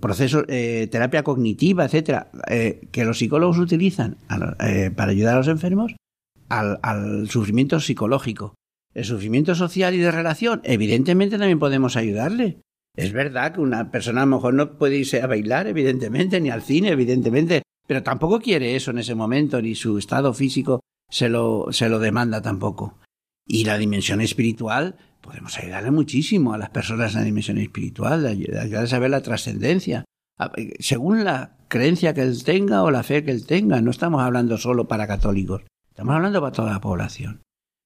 procesos, 0.00 0.44
eh, 0.48 0.88
terapia 0.90 1.22
cognitiva, 1.22 1.84
etcétera, 1.84 2.30
eh, 2.48 2.88
que 2.92 3.04
los 3.04 3.18
psicólogos 3.18 3.58
utilizan 3.58 4.18
eh, 4.60 4.90
para 4.94 5.12
ayudar 5.12 5.34
a 5.34 5.38
los 5.38 5.48
enfermos 5.48 5.94
al, 6.48 7.28
sufrimiento 7.28 7.80
psicológico. 7.80 8.54
El 8.92 9.04
sufrimiento 9.04 9.54
social 9.54 9.94
y 9.94 9.98
de 9.98 10.10
relación, 10.10 10.60
evidentemente 10.64 11.38
también 11.38 11.60
podemos 11.60 11.96
ayudarle. 11.96 12.60
Es 12.96 13.12
verdad 13.12 13.54
que 13.54 13.60
una 13.60 13.90
persona 13.92 14.22
a 14.22 14.26
lo 14.26 14.36
mejor 14.36 14.54
no 14.54 14.76
puede 14.76 14.96
irse 14.96 15.22
a 15.22 15.28
bailar, 15.28 15.68
evidentemente, 15.68 16.40
ni 16.40 16.50
al 16.50 16.62
cine, 16.62 16.88
evidentemente, 16.88 17.62
pero 17.86 18.02
tampoco 18.02 18.40
quiere 18.40 18.74
eso 18.74 18.90
en 18.90 18.98
ese 18.98 19.14
momento, 19.14 19.62
ni 19.62 19.76
su 19.76 19.96
estado 19.96 20.34
físico 20.34 20.80
se 21.08 21.28
lo, 21.28 21.68
se 21.70 21.88
lo 21.88 22.00
demanda 22.00 22.42
tampoco. 22.42 22.98
Y 23.46 23.64
la 23.64 23.78
dimensión 23.78 24.20
espiritual, 24.20 24.96
podemos 25.20 25.58
ayudarle 25.58 25.90
muchísimo 25.90 26.52
a 26.52 26.58
las 26.58 26.70
personas 26.70 27.12
en 27.14 27.20
la 27.20 27.24
dimensión 27.24 27.58
espiritual, 27.58 28.26
ayudarles 28.26 28.92
a 28.92 28.98
ver 28.98 29.10
la 29.10 29.22
trascendencia, 29.22 30.04
según 30.78 31.24
la 31.24 31.56
creencia 31.68 32.14
que 32.14 32.22
él 32.22 32.42
tenga 32.44 32.82
o 32.82 32.90
la 32.90 33.02
fe 33.02 33.24
que 33.24 33.30
él 33.30 33.46
tenga. 33.46 33.80
No 33.80 33.90
estamos 33.90 34.22
hablando 34.22 34.58
solo 34.58 34.88
para 34.88 35.06
católicos, 35.06 35.62
estamos 35.88 36.14
hablando 36.14 36.40
para 36.40 36.52
toda 36.52 36.72
la 36.72 36.80
población. 36.80 37.42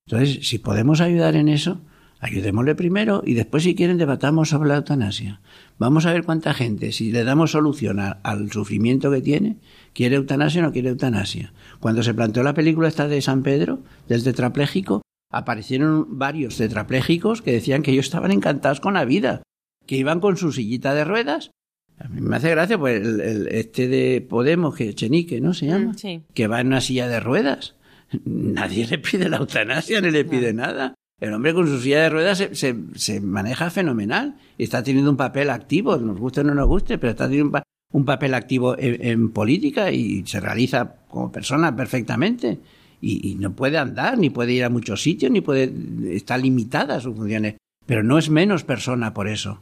Entonces, 0.06 0.46
si 0.46 0.58
podemos 0.58 1.00
ayudar 1.00 1.34
en 1.34 1.48
eso, 1.48 1.80
ayudémosle 2.20 2.74
primero 2.74 3.22
y 3.24 3.34
después, 3.34 3.62
si 3.62 3.74
quieren, 3.74 3.98
debatamos 3.98 4.50
sobre 4.50 4.68
la 4.68 4.76
eutanasia. 4.76 5.40
Vamos 5.78 6.06
a 6.06 6.12
ver 6.12 6.24
cuánta 6.24 6.54
gente, 6.54 6.92
si 6.92 7.10
le 7.10 7.24
damos 7.24 7.52
solución 7.52 7.98
al 8.00 8.52
sufrimiento 8.52 9.10
que 9.10 9.20
tiene, 9.20 9.58
quiere 9.92 10.16
eutanasia 10.16 10.62
o 10.62 10.64
no 10.64 10.72
quiere 10.72 10.90
eutanasia. 10.90 11.52
Cuando 11.80 12.02
se 12.02 12.14
planteó 12.14 12.42
la 12.42 12.54
película 12.54 12.88
esta 12.88 13.08
de 13.08 13.20
San 13.20 13.42
Pedro, 13.42 13.82
del 14.08 14.24
tetrapléjico, 14.24 15.02
aparecieron 15.36 16.18
varios 16.18 16.56
tetraplégicos 16.56 17.42
que 17.42 17.52
decían 17.52 17.82
que 17.82 17.92
ellos 17.92 18.06
estaban 18.06 18.30
encantados 18.30 18.80
con 18.80 18.94
la 18.94 19.04
vida, 19.04 19.42
que 19.86 19.96
iban 19.96 20.20
con 20.20 20.36
su 20.36 20.52
sillita 20.52 20.94
de 20.94 21.04
ruedas. 21.04 21.50
A 21.98 22.08
mí 22.08 22.20
me 22.20 22.36
hace 22.36 22.50
gracia, 22.50 22.78
pues, 22.78 23.00
el, 23.02 23.48
este 23.48 23.88
de 23.88 24.20
Podemos, 24.20 24.74
que 24.74 24.94
Chenique, 24.94 25.40
¿no? 25.40 25.54
Se 25.54 25.66
llama. 25.66 25.94
Sí. 25.94 26.22
Que 26.34 26.46
va 26.46 26.60
en 26.60 26.68
una 26.68 26.80
silla 26.80 27.08
de 27.08 27.20
ruedas. 27.20 27.76
Nadie 28.24 28.86
le 28.86 28.98
pide 28.98 29.28
la 29.28 29.38
eutanasia, 29.38 30.00
ni 30.00 30.10
le 30.10 30.24
pide 30.24 30.52
nada. 30.52 30.94
El 31.20 31.32
hombre 31.32 31.54
con 31.54 31.66
su 31.68 31.80
silla 31.80 32.02
de 32.02 32.10
ruedas 32.10 32.38
se, 32.38 32.54
se, 32.54 32.74
se, 32.96 33.20
maneja 33.20 33.70
fenomenal 33.70 34.36
está 34.58 34.82
teniendo 34.82 35.10
un 35.10 35.16
papel 35.16 35.48
activo, 35.50 35.96
nos 35.96 36.18
guste 36.18 36.40
o 36.40 36.44
no 36.44 36.54
nos 36.54 36.66
guste, 36.66 36.98
pero 36.98 37.12
está 37.12 37.26
teniendo 37.26 37.46
un, 37.46 37.52
pa 37.52 37.62
un 37.92 38.04
papel 38.04 38.34
activo 38.34 38.76
en, 38.76 39.06
en, 39.06 39.30
política 39.30 39.92
y 39.92 40.26
se 40.26 40.40
realiza 40.40 40.96
como 41.08 41.30
persona 41.30 41.74
perfectamente. 41.74 42.58
Y, 43.06 43.36
no 43.36 43.54
puede 43.54 43.76
andar, 43.76 44.16
ni 44.18 44.30
puede 44.30 44.52
ir 44.52 44.64
a 44.64 44.70
muchos 44.70 45.02
sitios, 45.02 45.30
ni 45.30 45.40
puede. 45.40 45.72
está 46.10 46.38
limitada 46.38 47.00
sus 47.00 47.14
funciones. 47.14 47.56
Pero 47.86 48.02
no 48.02 48.18
es 48.18 48.30
menos 48.30 48.64
persona 48.64 49.12
por 49.12 49.28
eso. 49.28 49.60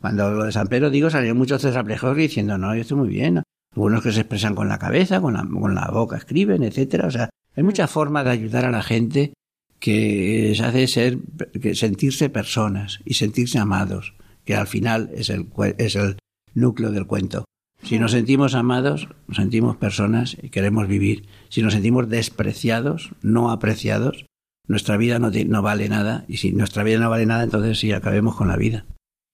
Cuando 0.00 0.30
lo 0.30 0.44
de 0.44 0.52
San 0.52 0.66
Pedro 0.66 0.90
digo, 0.90 1.08
salieron 1.08 1.38
muchos 1.38 1.62
tetraplejos 1.62 2.16
diciendo, 2.16 2.58
no, 2.58 2.74
yo 2.74 2.82
estoy 2.82 2.98
muy 2.98 3.08
bien. 3.08 3.42
Algunos 3.74 4.02
que 4.02 4.12
se 4.12 4.20
expresan 4.20 4.54
con 4.54 4.68
la 4.68 4.78
cabeza, 4.78 5.20
con 5.20 5.34
la, 5.34 5.46
con 5.48 5.74
la 5.74 5.88
boca 5.90 6.16
escriben, 6.16 6.62
etcétera. 6.62 7.06
O 7.06 7.10
sea, 7.10 7.30
hay 7.56 7.62
muchas 7.62 7.90
formas 7.90 8.24
de 8.24 8.32
ayudar 8.32 8.66
a 8.66 8.70
la 8.70 8.82
gente 8.82 9.32
que 9.78 10.52
se 10.54 10.64
hace 10.64 10.86
ser, 10.86 11.18
que 11.60 11.74
sentirse 11.74 12.28
personas 12.28 13.00
y 13.04 13.14
sentirse 13.14 13.58
amados, 13.58 14.14
que 14.44 14.54
al 14.54 14.66
final 14.66 15.10
es 15.14 15.30
el, 15.30 15.48
es 15.78 15.96
el 15.96 16.18
núcleo 16.54 16.90
del 16.90 17.06
cuento. 17.06 17.44
Si 17.82 17.98
nos 17.98 18.12
sentimos 18.12 18.54
amados, 18.54 19.08
nos 19.26 19.36
sentimos 19.36 19.76
personas 19.76 20.36
y 20.40 20.50
queremos 20.50 20.86
vivir. 20.86 21.26
Si 21.48 21.62
nos 21.62 21.72
sentimos 21.72 22.08
despreciados, 22.08 23.10
no 23.22 23.50
apreciados, 23.50 24.26
nuestra 24.68 24.96
vida 24.96 25.18
no, 25.18 25.30
no, 25.30 25.62
vale 25.62 25.88
nada. 25.88 26.24
Y 26.28 26.36
si 26.36 26.52
nuestra 26.52 26.84
vida 26.84 26.98
no 26.98 27.10
vale 27.10 27.26
nada, 27.26 27.42
entonces 27.42 27.78
sí, 27.78 27.92
acabemos 27.92 28.36
con 28.36 28.48
la 28.48 28.56
vida. 28.56 28.86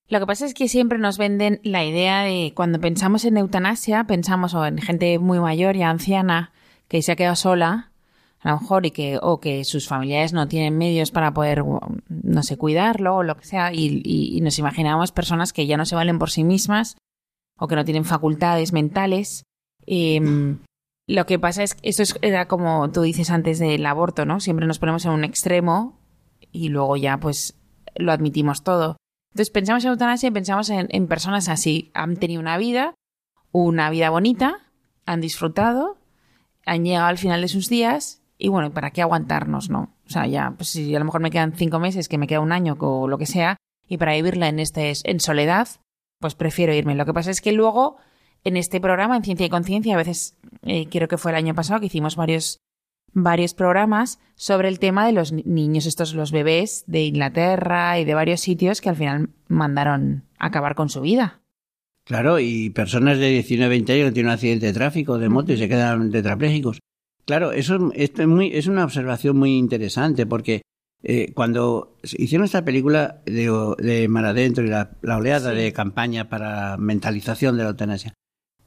Lo 0.09 0.21
que 0.21 0.27
pasa 0.27 0.47
es 0.47 0.55
que 0.55 0.69
siempre 0.69 0.99
nos 0.99 1.19
venden 1.19 1.61
la 1.63 1.85
idea 1.85 2.23
de 2.23 2.53
cuando 2.55 2.81
pensamos 2.81 3.27
en 3.27 3.37
eutanasia, 3.37 4.05
pensamos 4.05 4.55
o 4.55 4.65
en 4.65 4.79
gente 4.79 5.19
muy 5.19 5.39
mayor 5.39 5.77
y 5.77 5.83
anciana 5.83 6.53
que 6.89 7.03
se 7.03 7.13
ha 7.13 7.17
quedado 7.17 7.37
sola, 7.37 7.93
a 8.41 8.53
lo 8.53 8.61
mejor, 8.61 8.87
y 8.87 8.91
que, 8.91 9.19
o 9.21 9.39
que 9.41 9.65
sus 9.65 9.87
familiares 9.87 10.33
no 10.33 10.49
tienen 10.49 10.79
medios 10.79 11.11
para 11.11 11.35
poder, 11.35 11.63
no 12.09 12.43
sé, 12.43 12.57
cuidarlo 12.57 13.17
o 13.17 13.23
lo 13.23 13.37
que 13.37 13.45
sea, 13.45 13.75
y, 13.75 14.41
nos 14.41 14.59
imaginamos 14.59 15.13
personas 15.13 15.53
que 15.53 15.67
ya 15.67 15.77
no 15.77 15.85
se 15.85 15.95
valen 15.95 16.19
por 16.19 16.31
sí 16.31 16.43
mismas 16.43 16.97
o 17.59 17.69
que 17.69 17.77
no 17.77 17.85
tienen 17.85 18.05
facultades 18.05 18.73
mentales. 18.73 19.45
Eh, 19.87 20.21
lo 21.09 21.25
que 21.25 21.39
pasa 21.39 21.63
es 21.63 21.75
que 21.75 21.89
esto 21.89 22.03
es, 22.03 22.19
era 22.21 22.49
como 22.49 22.91
tú 22.91 23.03
dices 23.03 23.31
antes 23.31 23.59
del 23.59 23.85
aborto, 23.87 24.27
¿no? 24.27 24.41
Siempre 24.41 24.67
nos 24.67 24.79
ponemos 24.79 25.05
en 25.07 25.13
un 25.13 25.25
extremo 25.25 25.99
y 26.53 26.69
luego 26.69 26.97
ya 26.97 27.19
pues 27.19 27.59
lo 27.97 28.13
admitimos 28.13 28.63
todo. 28.63 28.97
Entonces 29.33 29.51
pensamos 29.51 29.85
en 29.85 29.91
eutanasia 29.91 30.29
y 30.29 30.33
pensamos 30.33 30.69
en, 30.71 30.87
en 30.91 31.07
personas 31.09 31.49
así. 31.49 31.91
Han 31.95 32.17
tenido 32.17 32.41
una 32.41 32.59
vida, 32.59 32.95
una 33.53 33.89
vida 33.89 34.11
bonita, 34.11 34.59
han 35.07 35.23
disfrutado, 35.23 35.97
han 36.67 36.85
llegado 36.85 37.07
al 37.07 37.19
final 37.19 37.41
de 37.41 37.49
sus 37.49 37.71
días 37.71 38.23
y 38.37 38.49
bueno, 38.49 38.71
¿para 38.71 38.91
qué 38.91 39.01
aguantarnos, 39.03 39.71
no? 39.71 39.95
O 40.07 40.11
sea, 40.11 40.27
ya, 40.27 40.53
pues 40.57 40.69
si 40.69 40.95
a 40.95 40.99
lo 40.99 41.05
mejor 41.07 41.23
me 41.23 41.31
quedan 41.31 41.55
cinco 41.55 41.79
meses, 41.81 42.09
que 42.09 42.19
me 42.19 42.27
queda 42.27 42.41
un 42.41 42.53
año 42.53 42.77
o 42.79 43.09
lo 43.09 43.19
que 43.19 43.27
sea, 43.27 43.57
y 43.89 43.97
para 43.97 44.13
vivirla 44.13 44.49
en 44.49 44.61
este 44.61 44.93
en 45.05 45.21
soledad, 45.21 45.69
pues 46.19 46.35
prefiero 46.35 46.75
irme. 46.75 46.95
Lo 46.95 47.07
que 47.07 47.15
pasa 47.15 47.31
es 47.31 47.41
que 47.41 47.53
luego, 47.53 47.97
en 48.45 48.57
este 48.57 48.81
programa, 48.81 49.17
en 49.17 49.25
Ciencia 49.25 49.47
y 49.47 49.51
Conciencia, 49.51 49.95
a 49.95 49.99
veces, 49.99 50.37
eh, 50.63 50.87
creo 50.91 51.09
que 51.09 51.19
fue 51.19 51.31
el 51.33 51.37
año 51.37 51.55
pasado, 51.55 51.81
que 51.81 51.87
hicimos 51.87 52.17
varios, 52.17 52.61
varios 53.13 53.55
programas 53.55 54.19
sobre 54.35 54.69
el 54.69 54.79
tema 54.79 55.07
de 55.07 55.13
los 55.13 55.33
niños, 55.33 55.87
estos 55.87 56.15
los 56.15 56.33
bebés 56.33 56.85
de 56.87 57.05
Inglaterra 57.05 57.99
y 57.99 58.05
de 58.05 58.15
varios 58.15 58.41
sitios 58.41 58.81
que 58.81 58.89
al 58.89 58.97
final 58.97 59.31
mandaron 59.49 60.25
acabar 60.39 60.75
con 60.75 60.89
su 60.89 61.01
vida. 61.01 61.41
Claro, 62.05 62.41
y 62.41 62.71
personas 62.71 63.19
de 63.19 63.29
19, 63.29 63.69
20 63.69 63.93
años 63.93 64.07
que 64.07 64.13
tienen 64.13 64.31
un 64.31 64.35
accidente 64.35 64.67
de 64.67 64.73
tráfico, 64.73 65.19
de 65.19 65.29
moto, 65.29 65.53
y 65.53 65.59
se 65.59 65.69
quedan 65.69 66.11
tetraplégicos. 66.11 66.79
Claro, 67.27 67.53
eso 67.53 67.91
es, 67.93 68.27
muy, 68.27 68.51
es 68.55 68.67
una 68.67 68.85
observación 68.85 69.37
muy 69.37 69.59
interesante 69.59 70.25
porque 70.25 70.63
eh, 71.03 71.33
cuando 71.35 71.97
hicieron 72.03 72.45
esta 72.45 72.65
película 72.65 73.23
de, 73.25 73.75
de 73.79 74.09
Mar 74.09 74.25
Adentro 74.25 74.65
y 74.65 74.69
la, 74.69 74.91
la 75.03 75.17
oleada 75.17 75.51
sí. 75.51 75.57
de 75.57 75.73
campaña 75.73 76.29
para 76.29 76.77
mentalización 76.77 77.57
de 77.57 77.63
la 77.63 77.71
eutanasia, 77.71 78.15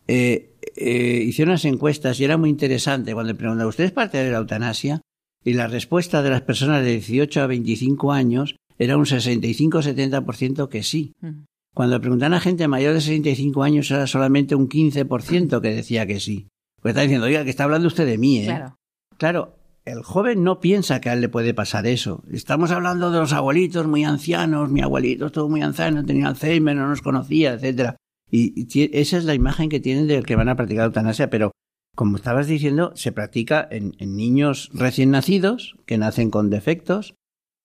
eh, 0.07 0.55
eh, 0.75 1.23
hicieron 1.25 1.51
unas 1.51 1.65
encuestas 1.65 2.19
y 2.19 2.23
era 2.23 2.37
muy 2.37 2.49
interesante 2.49 3.13
cuando 3.13 3.35
preguntaban, 3.35 3.69
¿usted 3.69 3.85
es 3.85 3.91
parte 3.91 4.17
de 4.17 4.31
la 4.31 4.37
eutanasia? 4.37 5.01
Y 5.43 5.53
la 5.53 5.67
respuesta 5.67 6.21
de 6.21 6.29
las 6.29 6.41
personas 6.41 6.83
de 6.83 6.91
18 6.91 7.41
a 7.41 7.47
25 7.47 8.11
años 8.11 8.55
era 8.77 8.97
un 8.97 9.05
65-70% 9.05 10.69
que 10.69 10.83
sí. 10.83 11.13
Mm. 11.21 11.45
Cuando 11.73 11.95
le 11.95 12.01
preguntaban 12.01 12.33
a 12.33 12.39
gente 12.39 12.67
mayor 12.67 12.93
de 12.93 13.01
65 13.01 13.63
años 13.63 13.89
era 13.91 14.05
solamente 14.07 14.55
un 14.55 14.69
15% 14.69 15.61
que 15.61 15.73
decía 15.73 16.05
que 16.05 16.19
sí. 16.19 16.47
Pues 16.81 16.93
está 16.93 17.01
diciendo, 17.01 17.27
oiga, 17.27 17.43
que 17.43 17.49
está 17.49 17.63
hablando 17.63 17.87
usted 17.87 18.05
de 18.05 18.17
mí, 18.17 18.39
¿eh? 18.39 18.45
Claro. 18.45 18.75
Claro, 19.17 19.55
el 19.85 20.03
joven 20.03 20.43
no 20.43 20.59
piensa 20.59 21.01
que 21.01 21.09
a 21.09 21.13
él 21.13 21.21
le 21.21 21.29
puede 21.29 21.53
pasar 21.53 21.87
eso. 21.87 22.23
Estamos 22.31 22.71
hablando 22.71 23.11
de 23.11 23.19
los 23.19 23.33
abuelitos 23.33 23.87
muy 23.87 24.03
ancianos, 24.03 24.69
mi 24.69 24.81
abuelito 24.81 25.27
estuvo 25.27 25.49
muy 25.49 25.61
anciano, 25.61 26.05
tenía 26.05 26.27
Alzheimer, 26.27 26.75
no 26.75 26.87
nos 26.87 27.01
conocía, 27.01 27.53
etcétera. 27.53 27.97
Y, 28.29 28.53
y, 28.55 28.89
esa 28.97 29.17
es 29.17 29.25
la 29.25 29.33
imagen 29.33 29.69
que 29.69 29.79
tienen 29.79 30.07
del 30.07 30.25
que 30.25 30.35
van 30.35 30.49
a 30.49 30.55
practicar 30.55 30.85
eutanasia, 30.85 31.29
pero 31.29 31.51
como 31.95 32.15
estabas 32.15 32.47
diciendo, 32.47 32.93
se 32.95 33.11
practica 33.11 33.67
en, 33.69 33.95
en 33.99 34.15
niños 34.15 34.69
recién 34.73 35.11
nacidos, 35.11 35.75
que 35.85 35.97
nacen 35.97 36.31
con 36.31 36.49
defectos, 36.49 37.15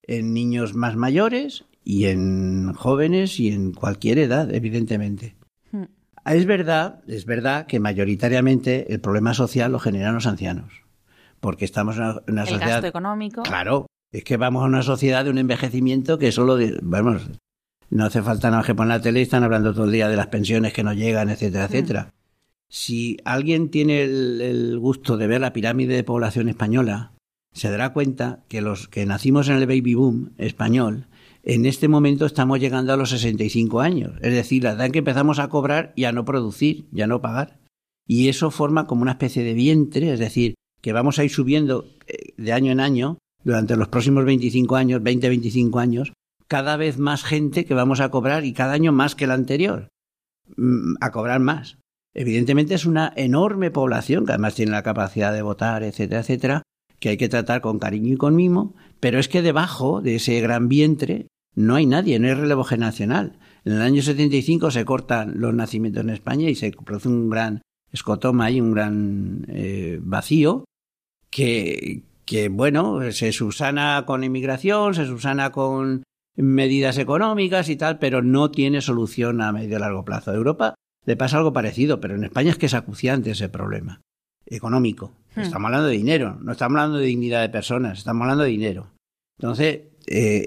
en 0.03 0.33
niños 0.33 0.75
más 0.75 0.97
mayores 0.97 1.65
y 1.85 2.07
en 2.07 2.73
jóvenes 2.75 3.39
y 3.39 3.49
en 3.49 3.73
cualquier 3.73 4.19
edad, 4.19 4.53
evidentemente. 4.53 5.37
Hmm. 5.71 5.85
Es 6.27 6.47
verdad, 6.47 7.03
es 7.07 7.27
verdad 7.27 7.67
que 7.67 7.79
mayoritariamente 7.79 8.93
el 8.93 9.01
problema 9.01 9.35
social 9.35 9.71
lo 9.71 9.79
generan 9.79 10.15
los 10.15 10.27
ancianos, 10.27 10.86
porque 11.47 11.65
estamos 11.65 11.97
en 11.97 12.03
una, 12.03 12.23
una 12.27 12.43
el 12.43 12.49
sociedad. 12.49 12.73
gasto 12.73 12.89
económico. 12.89 13.45
Claro, 13.45 13.87
es 14.11 14.25
que 14.25 14.37
vamos 14.37 14.65
a 14.65 14.67
una 14.67 14.83
sociedad 14.83 15.23
de 15.23 15.31
un 15.31 15.39
envejecimiento 15.39 16.19
que 16.19 16.33
solo, 16.33 16.57
de, 16.57 16.77
vamos, 16.83 17.23
no 17.89 18.05
hace 18.05 18.21
falta 18.21 18.51
nada 18.51 18.65
que 18.65 18.75
poner 18.75 18.97
la 18.97 19.01
tele 19.01 19.21
y 19.21 19.23
están 19.23 19.45
hablando 19.45 19.73
todo 19.73 19.85
el 19.85 19.93
día 19.93 20.09
de 20.09 20.17
las 20.17 20.27
pensiones 20.27 20.73
que 20.73 20.83
no 20.83 20.93
llegan, 20.93 21.31
etcétera, 21.31 21.67
etcétera. 21.67 22.15
Si 22.69 23.19
alguien 23.25 23.71
tiene 23.71 24.03
el, 24.03 24.41
el, 24.41 24.77
gusto 24.81 25.17
de 25.17 25.29
ver 25.29 25.41
la 25.41 25.53
pirámide 25.53 25.95
de 25.95 26.03
población 26.03 26.49
española, 26.49 27.13
se 27.53 27.71
dará 27.71 27.93
cuenta 27.93 28.43
que 28.49 28.61
los 28.61 28.89
que 28.89 29.07
nacimos 29.07 29.49
en 29.49 29.59
el 29.59 29.67
baby 29.69 29.95
boom 29.95 30.33
español, 30.39 31.07
en 31.45 31.65
este 31.65 31.87
momento 31.87 32.27
estamos 32.27 32.59
llegando 32.59 32.93
a 32.93 32.97
los 32.97 33.11
65 33.11 33.79
años. 33.79 34.15
Es 34.21 34.35
decir, 34.35 34.65
la 34.65 34.73
edad 34.73 34.87
en 34.87 34.91
que 34.91 34.99
empezamos 34.99 35.39
a 35.39 35.49
cobrar 35.49 35.93
y 35.95 36.07
a 36.07 36.13
no 36.13 36.25
producir, 36.25 36.89
ya 36.91 37.07
no 37.07 37.21
pagar. 37.21 37.61
Y 38.05 38.31
eso 38.31 38.51
forma 38.51 38.89
como 38.89 39.03
una 39.03 39.13
especie 39.13 39.45
de 39.45 39.55
vientre, 39.55 40.13
es 40.13 40.19
decir, 40.19 40.57
que 40.87 40.93
vamos 40.93 41.19
a 41.19 41.25
ir 41.25 41.31
subiendo 41.31 41.85
eh, 42.07 42.33
de 42.37 42.53
año 42.53 42.71
en 42.71 42.79
año 42.79 43.19
durante 43.43 43.75
los 43.75 43.89
próximos 43.89 44.25
25 44.25 44.77
años, 44.77 45.03
20, 45.03 45.29
25 45.31 45.81
años, 45.81 46.13
cada 46.47 46.77
vez 46.77 46.97
más 46.97 47.25
gente 47.25 47.65
que 47.65 47.75
vamos 47.75 47.99
a 47.99 48.09
cobrar 48.09 48.45
y 48.45 48.53
cada 48.53 48.75
año 48.75 48.93
más 48.93 49.17
que 49.17 49.25
el 49.25 49.33
anterior, 49.33 49.89
mm, 50.57 50.95
a 51.01 51.11
cobrar 51.11 51.41
más. 51.41 51.79
Evidentemente 52.15 52.75
es 52.77 52.87
una 52.87 53.13
enorme 53.17 53.73
población 53.73 54.27
que 54.27 54.35
además 54.35 54.55
tiene 54.55 54.71
la 54.71 54.85
capacidad 54.85 55.33
de 55.33 55.43
votar, 55.43 55.83
etcétera, 55.83 56.21
etcétera, 56.21 56.63
que 57.01 57.09
hay 57.09 57.17
que 57.17 57.29
tratar 57.29 57.63
con 57.63 57.81
cariño 57.81 58.15
y 58.15 58.17
con 58.17 58.37
mimo, 58.37 58.77
pero 59.01 59.19
es 59.19 59.27
que 59.27 59.43
debajo 59.43 60.01
de 60.01 60.15
ese 60.15 60.41
gran 60.41 60.69
vientre 60.69 61.27
no 61.57 61.75
hay 61.75 61.87
nadie, 61.87 62.21
no 62.21 62.29
hay 62.29 62.35
relevo 62.35 62.63
generacional. 62.63 63.41
En 63.65 63.73
el 63.73 63.83
año 63.83 64.03
75 64.03 64.71
se 64.71 64.85
cortan 64.85 65.41
los 65.41 65.53
nacimientos 65.53 66.05
en 66.05 66.11
España 66.11 66.49
y 66.49 66.55
se 66.55 66.71
produce 66.71 67.09
un 67.09 67.29
gran 67.29 67.63
escotoma 67.91 68.53
y 68.53 68.61
un 68.61 68.71
gran 68.71 69.47
eh, 69.49 69.99
vacío 70.01 70.65
que, 71.37 72.01
que, 72.25 72.49
bueno, 72.49 73.13
se 73.13 73.31
subsana 73.31 74.05
con 74.07 74.25
inmigración, 74.25 74.95
se 74.95 75.05
subsana 75.05 75.53
con 75.53 76.03
medidas 76.35 76.97
económicas 76.97 77.69
y 77.69 77.77
tal, 77.77 77.99
pero 77.99 78.23
no 78.23 78.51
tiene 78.51 78.81
solución 78.81 79.43
a 79.43 79.53
medio 79.53 79.77
y 79.77 79.81
largo 79.81 80.03
plazo. 80.03 80.33
Europa 80.33 80.77
le 81.05 81.15
pasa 81.15 81.37
algo 81.37 81.53
parecido, 81.53 82.01
pero 82.01 82.15
en 82.15 82.25
España 82.25 82.49
es 82.51 82.57
que 82.57 82.65
es 82.65 82.73
acuciante 82.73 83.33
ese 83.33 83.51
problema 83.51 84.01
económico. 84.47 85.13
Hmm. 85.35 85.41
Estamos 85.41 85.67
hablando 85.67 85.89
de 85.89 85.97
dinero, 85.99 86.39
no 86.41 86.53
estamos 86.53 86.79
hablando 86.79 86.97
de 86.97 87.05
dignidad 87.05 87.43
de 87.43 87.51
personas, 87.51 87.99
estamos 87.99 88.23
hablando 88.23 88.45
de 88.45 88.51
dinero. 88.51 88.87
Entonces, 89.39 89.81
eh, 90.07 90.47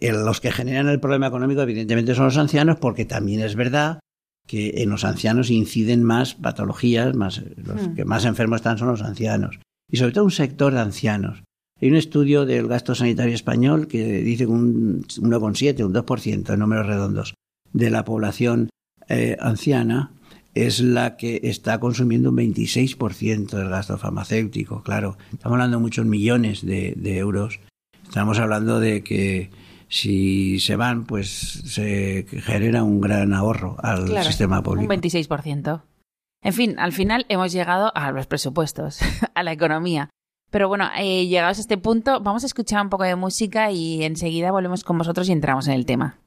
eh, 0.00 0.12
los 0.12 0.40
que 0.40 0.50
generan 0.50 0.88
el 0.88 0.98
problema 0.98 1.26
económico 1.26 1.60
evidentemente 1.60 2.14
son 2.14 2.24
los 2.24 2.38
ancianos, 2.38 2.78
porque 2.78 3.04
también 3.04 3.42
es 3.42 3.54
verdad 3.54 4.00
que 4.46 4.82
en 4.82 4.88
los 4.88 5.04
ancianos 5.04 5.50
inciden 5.50 6.04
más 6.04 6.34
patologías, 6.34 7.14
más, 7.14 7.42
los 7.56 7.88
hmm. 7.88 7.94
que 7.96 8.06
más 8.06 8.24
enfermos 8.24 8.60
están 8.60 8.78
son 8.78 8.88
los 8.88 9.02
ancianos. 9.02 9.58
Y 9.90 9.98
sobre 9.98 10.12
todo 10.12 10.24
un 10.24 10.30
sector 10.30 10.72
de 10.72 10.80
ancianos. 10.80 11.42
Hay 11.80 11.90
un 11.90 11.96
estudio 11.96 12.46
del 12.46 12.68
gasto 12.68 12.94
sanitario 12.94 13.34
español 13.34 13.86
que 13.86 14.22
dice 14.22 14.46
que 14.46 14.50
un 14.50 15.02
1,7, 15.02 15.84
un 15.84 15.94
2% 15.94 16.52
en 16.52 16.58
números 16.58 16.86
redondos 16.86 17.34
de 17.72 17.90
la 17.90 18.04
población 18.04 18.70
eh, 19.08 19.36
anciana 19.40 20.12
es 20.54 20.80
la 20.80 21.18
que 21.18 21.40
está 21.44 21.78
consumiendo 21.78 22.30
un 22.30 22.38
26% 22.38 23.50
del 23.50 23.68
gasto 23.68 23.98
farmacéutico. 23.98 24.82
Claro, 24.82 25.18
estamos 25.30 25.56
hablando 25.56 25.76
de 25.76 25.82
muchos 25.82 26.06
millones 26.06 26.64
de, 26.64 27.18
euros. 27.18 27.60
Estamos 28.04 28.38
hablando 28.38 28.80
de 28.80 29.04
que 29.04 29.50
si 29.88 30.58
se 30.60 30.76
van, 30.76 31.04
pues 31.04 31.28
se 31.28 32.26
genera 32.26 32.84
un 32.84 33.02
gran 33.02 33.34
ahorro 33.34 33.76
al 33.82 34.24
sistema 34.24 34.62
público. 34.62 34.90
Un 34.90 35.00
26%. 35.00 35.82
En 36.42 36.52
fin, 36.52 36.78
al 36.78 36.92
final 36.92 37.26
hemos 37.28 37.52
llegado 37.52 37.92
a 37.94 38.10
los 38.12 38.26
presupuestos, 38.26 39.00
a 39.34 39.42
la 39.42 39.52
economía. 39.52 40.10
Pero 40.50 40.68
bueno, 40.68 40.88
eh, 40.96 41.26
llegados 41.26 41.58
a 41.58 41.60
este 41.60 41.76
punto, 41.76 42.20
vamos 42.20 42.44
a 42.44 42.46
escuchar 42.46 42.82
un 42.82 42.88
poco 42.88 43.04
de 43.04 43.16
música 43.16 43.70
y 43.72 44.04
enseguida 44.04 44.52
volvemos 44.52 44.84
con 44.84 44.96
vosotros 44.96 45.28
y 45.28 45.32
entramos 45.32 45.66
en 45.66 45.74
el 45.74 45.86
tema. 45.86 46.18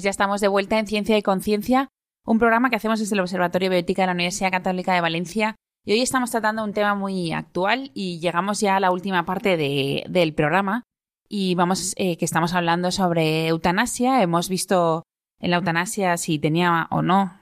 Pues 0.00 0.04
ya 0.06 0.10
estamos 0.12 0.40
de 0.40 0.48
vuelta 0.48 0.78
en 0.78 0.86
Ciencia 0.86 1.18
y 1.18 1.22
Conciencia, 1.22 1.90
un 2.24 2.38
programa 2.38 2.70
que 2.70 2.76
hacemos 2.76 3.00
desde 3.00 3.14
el 3.14 3.20
Observatorio 3.20 3.68
Bioética 3.68 4.00
de 4.00 4.06
la 4.06 4.14
Universidad 4.14 4.50
Católica 4.50 4.94
de 4.94 5.02
Valencia. 5.02 5.56
Y 5.84 5.92
hoy 5.92 6.00
estamos 6.00 6.30
tratando 6.30 6.64
un 6.64 6.72
tema 6.72 6.94
muy 6.94 7.32
actual 7.32 7.90
y 7.92 8.18
llegamos 8.18 8.60
ya 8.60 8.76
a 8.76 8.80
la 8.80 8.92
última 8.92 9.26
parte 9.26 9.58
del 9.58 10.32
programa. 10.32 10.84
Y 11.28 11.54
vamos, 11.54 11.92
eh, 11.98 12.16
que 12.16 12.24
estamos 12.24 12.54
hablando 12.54 12.90
sobre 12.90 13.48
eutanasia. 13.48 14.22
Hemos 14.22 14.48
visto 14.48 15.02
en 15.38 15.50
la 15.50 15.58
eutanasia 15.58 16.16
si 16.16 16.38
tenía 16.38 16.88
o 16.90 17.02
no, 17.02 17.38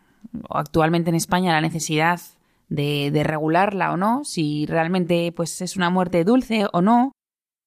actualmente 0.50 1.10
en 1.10 1.14
España, 1.14 1.52
la 1.52 1.60
necesidad 1.60 2.20
de, 2.68 3.12
de 3.12 3.22
regularla 3.22 3.92
o 3.92 3.96
no, 3.96 4.24
si 4.24 4.66
realmente 4.66 5.30
pues, 5.30 5.60
es 5.60 5.76
una 5.76 5.90
muerte 5.90 6.24
dulce 6.24 6.66
o 6.72 6.82
no, 6.82 7.12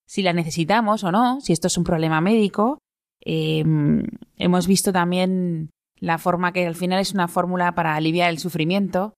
si 0.05 0.21
la 0.21 0.33
necesitamos 0.33 1.05
o 1.05 1.13
no, 1.13 1.39
si 1.39 1.53
esto 1.53 1.67
es 1.67 1.77
un 1.77 1.85
problema 1.85 2.19
médico. 2.19 2.79
Em, 3.21 4.03
hemos 4.37 4.67
visto 4.67 4.91
también 4.91 5.69
la 5.97 6.17
forma 6.17 6.51
que 6.51 6.65
al 6.65 6.75
final 6.75 6.99
es 6.99 7.13
una 7.13 7.27
fórmula 7.27 7.75
para 7.75 7.95
aliviar 7.95 8.29
el 8.29 8.39
sufrimiento, 8.39 9.13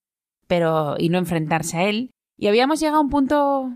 pero 0.47 0.95
y 0.99 1.09
no 1.09 1.17
enfrentarse 1.17 1.77
a 1.77 1.83
él. 1.83 2.11
Y 2.37 2.47
habíamos 2.47 2.79
llegado 2.79 2.97
a 2.97 3.01
un 3.01 3.09
punto 3.09 3.73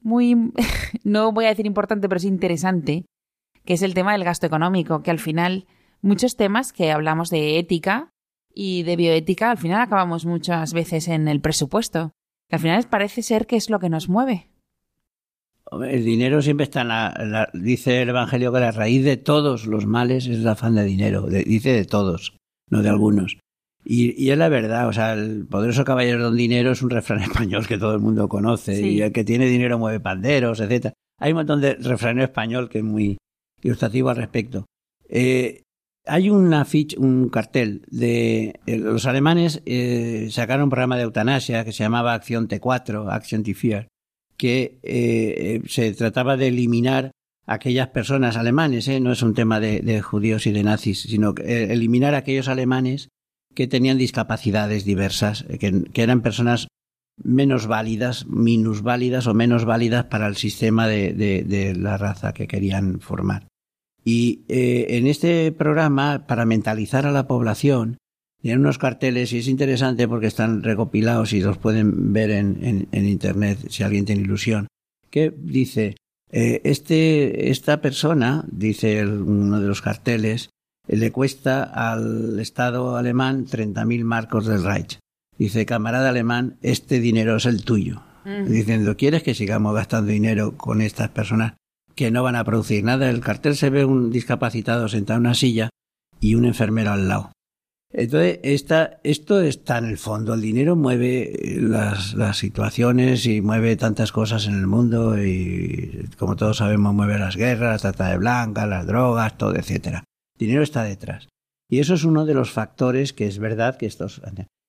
muy, 0.00 0.52
no 1.04 1.32
voy 1.32 1.46
a 1.46 1.48
decir 1.48 1.66
importante, 1.66 2.08
pero 2.08 2.20
sí 2.20 2.28
interesante, 2.28 3.04
que 3.64 3.74
es 3.74 3.82
el 3.82 3.94
tema 3.94 4.12
del 4.12 4.24
gasto 4.24 4.46
económico, 4.46 5.02
que 5.02 5.10
al 5.10 5.18
final 5.18 5.66
muchos 6.00 6.36
temas 6.36 6.72
que 6.72 6.92
hablamos 6.92 7.30
de 7.30 7.58
ética 7.58 8.10
y 8.54 8.84
de 8.84 8.96
bioética, 8.96 9.50
al 9.50 9.58
final 9.58 9.80
acabamos 9.80 10.24
muchas 10.24 10.72
veces 10.72 11.08
en 11.08 11.26
el 11.28 11.40
presupuesto, 11.40 12.12
que 12.48 12.56
al 12.56 12.62
final 12.62 12.84
parece 12.88 13.22
ser 13.22 13.46
que 13.46 13.56
es 13.56 13.68
lo 13.68 13.80
que 13.80 13.90
nos 13.90 14.08
mueve. 14.08 14.48
El 15.82 16.04
dinero 16.04 16.42
siempre 16.42 16.64
está 16.64 16.82
en 16.82 16.88
la, 16.88 17.50
dice 17.52 18.02
el 18.02 18.08
Evangelio 18.08 18.52
que 18.52 18.60
la 18.60 18.70
raíz 18.70 19.04
de 19.04 19.16
todos 19.16 19.66
los 19.66 19.86
males 19.86 20.26
es 20.26 20.38
el 20.38 20.48
afán 20.48 20.76
de 20.76 20.84
dinero, 20.84 21.26
dice 21.26 21.72
de 21.72 21.84
todos, 21.84 22.36
no 22.70 22.82
de 22.82 22.88
algunos. 22.88 23.38
Y, 23.84 24.30
es 24.30 24.38
la 24.38 24.48
verdad, 24.48 24.88
o 24.88 24.92
sea, 24.92 25.12
el 25.12 25.46
poderoso 25.46 25.84
caballero 25.84 26.24
don 26.24 26.36
dinero 26.36 26.72
es 26.72 26.82
un 26.82 26.90
refrán 26.90 27.22
español 27.22 27.66
que 27.66 27.78
todo 27.78 27.94
el 27.94 28.00
mundo 28.00 28.28
conoce, 28.28 28.80
y 28.80 29.00
el 29.00 29.12
que 29.12 29.24
tiene 29.24 29.46
dinero 29.46 29.78
mueve 29.78 30.00
panderos, 30.00 30.60
etcétera. 30.60 30.94
hay 31.20 31.32
un 31.32 31.38
montón 31.38 31.60
de 31.60 31.74
refranero 31.74 32.24
español 32.24 32.68
que 32.68 32.78
es 32.78 32.84
muy 32.84 33.16
ilustrativo 33.62 34.10
al 34.10 34.16
respecto. 34.16 34.66
Eh, 35.08 35.62
hay 36.04 36.30
una 36.30 36.64
ficha, 36.64 36.96
un 37.00 37.28
cartel 37.28 37.82
de 37.88 38.60
eh, 38.66 38.78
los 38.78 39.06
alemanes 39.06 39.62
eh, 39.66 40.28
sacaron 40.30 40.64
un 40.64 40.70
programa 40.70 40.96
de 40.96 41.02
eutanasia 41.02 41.64
que 41.64 41.72
se 41.72 41.82
llamaba 41.82 42.14
Acción 42.14 42.48
T4, 42.48 43.12
Action 43.12 43.42
T 43.42 43.54
Fear, 43.54 43.88
que 44.36 44.78
eh, 44.82 45.62
se 45.68 45.92
trataba 45.92 46.36
de 46.36 46.48
eliminar 46.48 47.12
aquellas 47.46 47.88
personas 47.88 48.36
alemanes, 48.36 48.88
no 49.00 49.12
es 49.12 49.22
un 49.22 49.34
tema 49.34 49.60
de, 49.60 50.02
judíos 50.02 50.46
y 50.46 50.52
de 50.52 50.62
nazis, 50.62 51.02
sino 51.02 51.34
eliminar 51.44 52.14
a 52.14 52.18
aquellos 52.18 52.48
alemanes 52.48 53.08
que 53.54 53.66
tenían 53.66 53.98
discapacidades 53.98 54.84
diversas, 54.84 55.44
que, 55.58 55.84
eran 55.94 56.20
personas 56.20 56.68
menos 57.22 57.66
válidas, 57.66 58.26
minusválidas 58.26 59.26
o 59.26 59.34
menos 59.34 59.64
válidas 59.64 60.04
para 60.04 60.26
el 60.26 60.36
sistema 60.36 60.86
de, 60.86 61.74
la 61.76 61.96
raza 61.96 62.32
que 62.32 62.46
querían 62.46 63.00
formar. 63.00 63.48
Y 64.04 64.44
eh, 64.48 64.86
en 64.90 65.06
este 65.08 65.50
programa, 65.50 66.26
para 66.28 66.44
mentalizar 66.44 67.06
a 67.06 67.12
la 67.12 67.26
población, 67.26 67.96
tienen 68.46 68.60
unos 68.60 68.78
carteles 68.78 69.32
y 69.32 69.38
es 69.38 69.48
interesante 69.48 70.06
porque 70.06 70.28
están 70.28 70.62
recopilados 70.62 71.32
y 71.32 71.40
los 71.40 71.58
pueden 71.58 72.12
ver 72.12 72.30
en, 72.30 72.64
en, 72.64 72.88
en 72.92 73.08
Internet 73.08 73.58
si 73.70 73.82
alguien 73.82 74.04
tiene 74.04 74.22
ilusión, 74.22 74.68
que 75.10 75.34
dice, 75.36 75.96
eh, 76.30 76.60
este, 76.62 77.50
esta 77.50 77.80
persona, 77.80 78.44
dice 78.46 79.00
el, 79.00 79.20
uno 79.20 79.60
de 79.60 79.66
los 79.66 79.82
carteles, 79.82 80.50
eh, 80.86 80.96
le 80.96 81.10
cuesta 81.10 81.64
al 81.64 82.38
Estado 82.38 82.96
alemán 82.96 83.46
30.000 83.46 84.04
marcos 84.04 84.46
del 84.46 84.62
Reich. 84.62 85.00
Dice, 85.36 85.66
camarada 85.66 86.10
alemán, 86.10 86.56
este 86.62 87.00
dinero 87.00 87.34
es 87.34 87.46
el 87.46 87.64
tuyo. 87.64 88.02
Mm. 88.24 88.48
Diciendo, 88.48 88.96
¿quieres 88.96 89.24
que 89.24 89.34
sigamos 89.34 89.74
gastando 89.74 90.12
dinero 90.12 90.56
con 90.56 90.82
estas 90.82 91.08
personas 91.08 91.54
que 91.96 92.12
no 92.12 92.22
van 92.22 92.36
a 92.36 92.44
producir 92.44 92.84
nada? 92.84 93.10
El 93.10 93.22
cartel 93.22 93.56
se 93.56 93.70
ve 93.70 93.84
un 93.84 94.12
discapacitado 94.12 94.88
sentado 94.88 95.18
en 95.18 95.26
una 95.26 95.34
silla 95.34 95.68
y 96.20 96.36
un 96.36 96.44
enfermero 96.44 96.92
al 96.92 97.08
lado. 97.08 97.32
Entonces, 97.92 98.40
esta, 98.42 99.00
esto 99.04 99.40
está 99.40 99.78
en 99.78 99.86
el 99.86 99.98
fondo. 99.98 100.34
El 100.34 100.40
dinero 100.40 100.76
mueve 100.76 101.32
las, 101.60 102.14
las, 102.14 102.36
situaciones 102.36 103.26
y 103.26 103.40
mueve 103.40 103.76
tantas 103.76 104.12
cosas 104.12 104.46
en 104.46 104.54
el 104.54 104.66
mundo 104.66 105.22
y, 105.22 106.08
como 106.18 106.36
todos 106.36 106.58
sabemos, 106.58 106.94
mueve 106.94 107.18
las 107.18 107.36
guerras, 107.36 107.84
la 107.84 107.92
trata 107.92 108.10
de 108.10 108.18
blancas, 108.18 108.68
las 108.68 108.86
drogas, 108.86 109.38
todo, 109.38 109.54
etcétera. 109.54 110.04
El 110.38 110.46
dinero 110.46 110.62
está 110.62 110.82
detrás. 110.82 111.28
Y 111.68 111.78
eso 111.78 111.94
es 111.94 112.04
uno 112.04 112.26
de 112.26 112.34
los 112.34 112.50
factores 112.50 113.12
que 113.12 113.26
es 113.26 113.38
verdad 113.38 113.76
que 113.76 113.86
estos... 113.86 114.20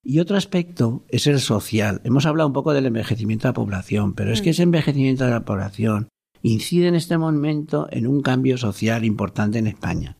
Y 0.04 0.20
otro 0.20 0.38
aspecto 0.38 1.04
es 1.10 1.28
el 1.28 1.40
social. 1.40 2.02
Hemos 2.06 2.26
hablado 2.26 2.48
un 2.48 2.54
poco 2.54 2.74
del 2.74 2.86
envejecimiento 2.86 3.48
de 3.48 3.50
la 3.50 3.56
población, 3.56 4.14
pero 4.14 4.32
es 4.32 4.42
que 4.42 4.52
ese 4.52 4.64
envejecimiento 4.64 5.26
de 5.26 5.32
la 5.32 5.44
población 5.44 6.08
incide 6.42 6.88
en 6.88 6.96
este 6.96 7.18
momento 7.18 7.88
en 7.92 8.08
un 8.08 8.22
cambio 8.22 8.58
social 8.58 9.04
importante 9.04 9.60
en 9.60 9.68
España. 9.68 10.17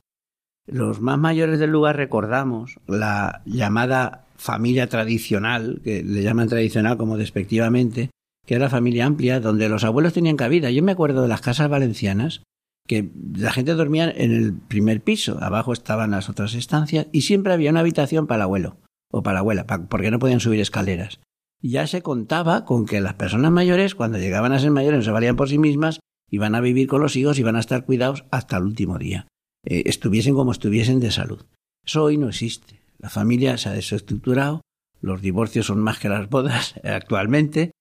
Los 0.68 1.00
más 1.00 1.18
mayores 1.18 1.60
del 1.60 1.72
lugar 1.72 1.96
recordamos 1.96 2.78
la 2.88 3.42
llamada 3.46 4.26
familia 4.36 4.88
tradicional, 4.88 5.82
que 5.84 6.04
le 6.04 6.22
llaman 6.22 6.50
tradicional 6.50 6.98
como 6.98 7.18
despectivamente, 7.18 8.12
que 8.46 8.56
era 8.56 8.66
la 8.66 8.70
familia 8.70 9.06
amplia, 9.06 9.40
donde 9.40 9.70
los 9.70 9.86
abuelos 9.86 10.14
tenían 10.14 10.36
cabida. 10.36 10.70
Yo 10.70 10.84
me 10.84 10.92
acuerdo 10.92 11.22
de 11.22 11.30
las 11.30 11.42
casas 11.42 11.70
valencianas, 11.70 12.44
que 12.86 13.10
la 13.36 13.52
gente 13.52 13.74
dormía 13.74 14.10
en 14.10 14.32
el 14.32 14.54
primer 14.54 15.02
piso, 15.02 15.38
abajo 15.42 15.74
estaban 15.74 16.12
las 16.12 16.30
otras 16.30 16.54
estancias, 16.54 17.08
y 17.12 17.22
siempre 17.22 17.54
había 17.54 17.72
una 17.72 17.80
habitación 17.80 18.28
para 18.28 18.40
el 18.40 18.44
abuelo 18.44 18.78
o 19.12 19.24
para 19.24 19.36
la 19.36 19.40
abuela, 19.40 19.66
porque 19.66 20.12
no 20.12 20.20
podían 20.20 20.42
subir 20.42 20.60
escaleras. 20.60 21.20
Ya 21.62 21.88
se 21.88 22.02
contaba 22.02 22.66
con 22.66 22.86
que 22.86 23.02
las 23.02 23.16
personas 23.16 23.52
mayores, 23.52 23.96
cuando 23.96 24.18
llegaban 24.18 24.52
a 24.52 24.60
ser 24.60 24.72
mayores, 24.72 25.00
no 25.00 25.04
se 25.06 25.12
valían 25.12 25.38
por 25.38 25.50
sí 25.50 25.58
mismas, 25.58 26.00
iban 26.30 26.56
a 26.56 26.62
vivir 26.62 26.88
con 26.88 27.02
los 27.02 27.16
hijos 27.16 27.38
y 27.38 27.42
iban 27.42 27.56
a 27.56 27.62
estar 27.62 27.86
cuidados 27.86 28.26
hasta 28.32 28.58
el 28.58 28.64
último 28.64 28.98
día, 28.98 29.28
eh, 29.66 29.84
estuviesen 29.86 30.36
como 30.36 30.52
estuviesen 30.52 31.00
de 31.00 31.12
salud. 31.12 31.46
Eso 31.86 32.04
hoy 32.04 32.18
no 32.18 32.30
existe. 32.30 32.82
La 33.00 33.10
familia 33.10 33.58
se 33.58 33.70
ha 33.70 33.74
desestructurado, 33.74 34.62
los 35.02 35.22
divorcios 35.22 35.68
son 35.68 35.80
más 35.80 36.00
que 36.00 36.10
las 36.10 36.30
bodas 36.30 36.76
actualmente, 36.84 37.72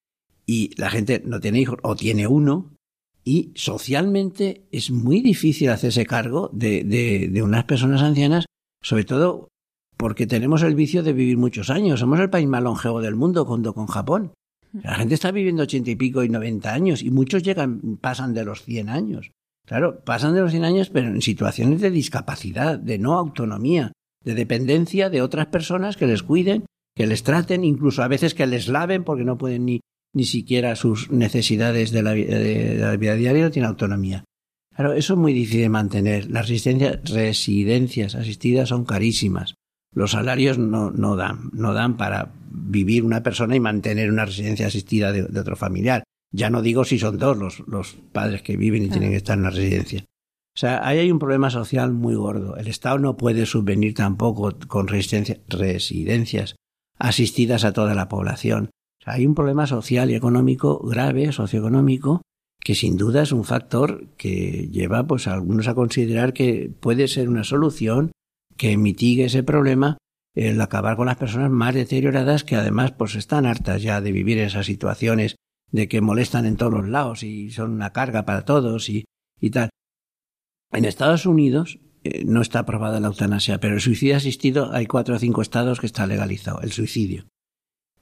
y 0.47 0.71
la 0.81 0.91
gente 0.91 1.23
no 1.25 1.41
tiene 1.41 1.61
hijos 1.61 1.79
o 1.83 1.97
tiene 1.97 2.27
uno, 2.27 2.73
y 3.25 3.51
socialmente 3.57 4.67
es 4.71 4.93
muy 4.93 5.21
difícil 5.21 5.71
hacerse 5.71 6.07
cargo 6.07 6.49
de, 6.53 6.85
de, 6.85 7.29
de 7.29 7.43
unas 7.43 7.65
personas 7.65 8.03
ancianas, 8.03 8.47
sobre 8.81 9.05
todo 9.05 9.49
porque 9.97 10.27
tenemos 10.27 10.63
el 10.63 10.75
vicio 10.75 11.03
de 11.03 11.13
vivir 11.13 11.37
muchos 11.37 11.71
años. 11.71 12.01
Somos 12.01 12.21
el 12.21 12.31
país 12.31 12.47
más 12.47 12.63
longevo 12.63 13.01
del 13.01 13.17
mundo 13.17 13.45
junto 13.45 13.75
con 13.75 13.87
Japón. 13.87 14.33
La 14.83 14.95
gente 14.95 15.15
está 15.15 15.31
viviendo 15.31 15.63
ochenta 15.63 15.91
y 15.91 15.97
pico 15.97 16.23
y 16.23 16.29
noventa 16.29 16.75
años 16.75 17.03
y 17.03 17.11
muchos 17.11 17.43
llegan, 17.43 17.97
pasan 18.01 18.35
de 18.35 18.45
los 18.45 18.63
cien 18.63 18.89
años. 18.89 19.33
Claro, 19.67 20.01
pasan 20.05 20.35
de 20.35 20.41
los 20.41 20.53
cien 20.53 20.65
años, 20.65 20.91
pero 20.91 21.09
en 21.09 21.21
situaciones 21.21 21.81
de 21.81 21.91
discapacidad, 21.91 22.79
de 22.79 22.99
no 22.99 23.15
autonomía, 23.15 23.93
de 24.25 24.35
dependencia 24.35 25.11
de 25.11 25.23
otras 25.23 25.47
personas 25.47 25.97
que 25.97 26.07
les 26.07 26.23
cuiden, 26.23 26.65
que 26.95 27.07
les 27.07 27.23
traten, 27.23 27.65
incluso 27.65 28.03
a 28.03 28.09
veces 28.09 28.35
que 28.35 28.47
les 28.47 28.69
laven 28.69 29.05
porque 29.05 29.25
no 29.25 29.37
pueden 29.37 29.67
ni, 29.67 29.81
ni 30.15 30.25
siquiera 30.25 30.77
sus 30.77 31.11
necesidades 31.11 31.91
de 31.91 32.03
la, 32.03 32.15
vida 32.15 33.15
diaria, 33.17 33.43
no 33.43 33.51
tienen 33.51 33.69
autonomía. 33.69 34.25
Claro, 34.75 34.93
eso 34.93 35.15
es 35.15 35.19
muy 35.19 35.33
difícil 35.33 35.63
de 35.63 35.69
mantener. 35.69 36.31
Las 36.31 36.49
residencias 36.49 38.15
asistidas 38.15 38.69
son 38.69 38.85
carísimas 38.85 39.57
los 39.97 40.11
salarios 40.11 40.59
no, 40.59 40.91
no, 40.91 41.17
dan, 41.17 41.51
no 41.55 41.73
dan 41.73 41.97
para 41.97 42.31
vivir 42.51 43.03
una 43.03 43.23
persona 43.23 43.57
y 43.57 43.61
mantener 43.61 44.11
una 44.11 44.27
residencia 44.27 44.67
asistida 44.67 45.11
de 45.11 45.41
otro 45.41 45.57
familiar. 45.57 46.05
Ya 46.33 46.51
no 46.51 46.63
digo 46.63 46.85
si 46.85 46.99
son 46.99 47.19
dos 47.19 47.37
los, 47.37 47.61
los 47.67 47.95
padres 48.13 48.43
que 48.43 48.57
viven 48.57 48.85
y 48.85 48.89
tienen 48.89 49.11
que 49.11 49.17
estar 49.17 49.37
en 49.37 49.45
la 49.45 49.51
residencia. 49.51 50.05
O 50.57 50.59
sea, 50.59 50.87
ahí 50.87 50.99
hay 50.99 51.11
un 51.11 51.19
problema 51.19 51.51
social 51.51 51.93
muy 51.93 52.15
gordo. 52.15 52.57
El 52.57 52.69
Estado 52.69 52.99
no 52.99 53.17
puede 53.17 53.45
subvenir 53.45 53.95
tampoco 53.95 54.57
con 54.67 54.89
residencias 54.89 56.57
asistidas 56.99 57.65
a 57.65 57.73
toda 57.73 57.95
la 57.95 58.09
población. 58.09 58.71
O 59.01 59.05
sea, 59.05 59.15
hay 59.15 59.27
un 59.27 59.35
problema 59.35 59.67
social 59.67 60.11
y 60.11 60.15
económico 60.15 60.79
grave, 60.79 61.31
socioeconómico, 61.33 62.23
que 62.67 62.75
sin 62.75 62.97
duda 62.97 63.23
es 63.23 63.33
un 63.33 63.45
factor 63.45 64.09
que 64.17 64.69
lleva 64.73 65.07
pues, 65.07 65.29
a 65.29 65.35
algunos 65.35 65.69
a 65.69 65.75
considerar 65.75 66.33
que 66.33 66.71
puede 66.81 67.07
ser 67.07 67.29
una 67.29 67.45
solución 67.45 68.13
que 68.57 68.77
mitigue 68.79 69.27
ese 69.27 69.43
problema 69.43 69.99
el 70.35 70.61
acabar 70.61 70.97
con 70.97 71.07
las 71.07 71.17
personas 71.17 71.51
más 71.51 71.75
deterioradas 71.75 72.45
que 72.45 72.57
además 72.57 72.93
pues 72.93 73.15
están 73.15 73.47
hartas 73.47 73.83
ya 73.83 74.01
de 74.01 74.13
vivir 74.13 74.39
esas 74.39 74.67
situaciones 74.67 75.37
de 75.73 75.89
que 75.89 76.01
molestan 76.01 76.47
en 76.47 76.57
todos 76.57 76.73
los 76.73 76.89
lados 76.89 77.23
y 77.23 77.51
son 77.51 77.73
una 77.73 77.93
carga 77.93 78.25
para 78.25 78.45
todos 78.45 78.89
y, 78.89 79.05
y 79.41 79.51
tal. 79.51 79.71
En 80.73 80.85
Estados 80.85 81.27
Unidos 81.27 81.79
eh, 82.05 82.25
no 82.25 82.41
está 82.41 82.61
aprobada 82.61 83.01
la 83.01 83.09
eutanasia, 83.09 83.59
pero 83.59 83.75
el 83.75 83.81
suicidio 83.81 84.17
asistido 84.17 84.73
hay 84.73 84.87
cuatro 84.87 85.17
o 85.17 85.19
cinco 85.19 85.43
estados 85.43 85.81
que 85.81 85.87
está 85.87 86.07
legalizado, 86.07 86.61
el 86.61 86.73
suicidio. 86.73 87.27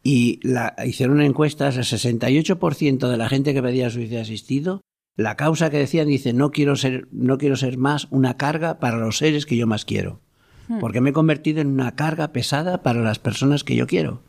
Y 0.02 0.40
la, 0.46 0.74
hicieron 0.84 1.22
encuestas, 1.22 1.76
el 1.76 1.84
68% 1.84 3.08
de 3.08 3.16
la 3.16 3.28
gente 3.28 3.54
que 3.54 3.62
pedía 3.62 3.90
suicidio 3.90 4.20
asistido, 4.20 4.82
la 5.16 5.36
causa 5.36 5.70
que 5.70 5.78
decían 5.78 6.08
dice 6.08 6.32
no 6.32 6.50
quiero 6.50 6.76
ser, 6.76 7.08
no 7.12 7.38
quiero 7.38 7.56
ser 7.56 7.78
más 7.78 8.08
una 8.10 8.36
carga 8.36 8.80
para 8.80 8.98
los 8.98 9.18
seres 9.18 9.46
que 9.46 9.56
yo 9.56 9.66
más 9.66 9.84
quiero. 9.84 10.20
Hmm. 10.68 10.78
porque 10.78 11.00
me 11.00 11.10
he 11.10 11.12
convertido 11.12 11.60
en 11.60 11.68
una 11.68 11.94
carga 11.94 12.32
pesada 12.32 12.82
para 12.82 13.02
las 13.02 13.18
personas 13.18 13.64
que 13.64 13.76
yo 13.76 13.86
quiero. 13.86 14.22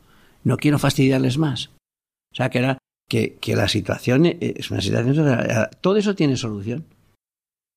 No 0.44 0.56
quiero 0.58 0.78
fastidiarles 0.78 1.38
más. 1.38 1.70
O 2.32 2.36
sea, 2.36 2.50
que 2.50 2.58
era 2.58 2.78
que, 3.08 3.36
que 3.36 3.56
la 3.56 3.68
situación 3.68 4.26
es 4.26 4.70
una 4.70 4.80
situación. 4.80 5.68
Todo 5.80 5.96
eso 5.96 6.14
tiene 6.14 6.36
solución. 6.36 6.84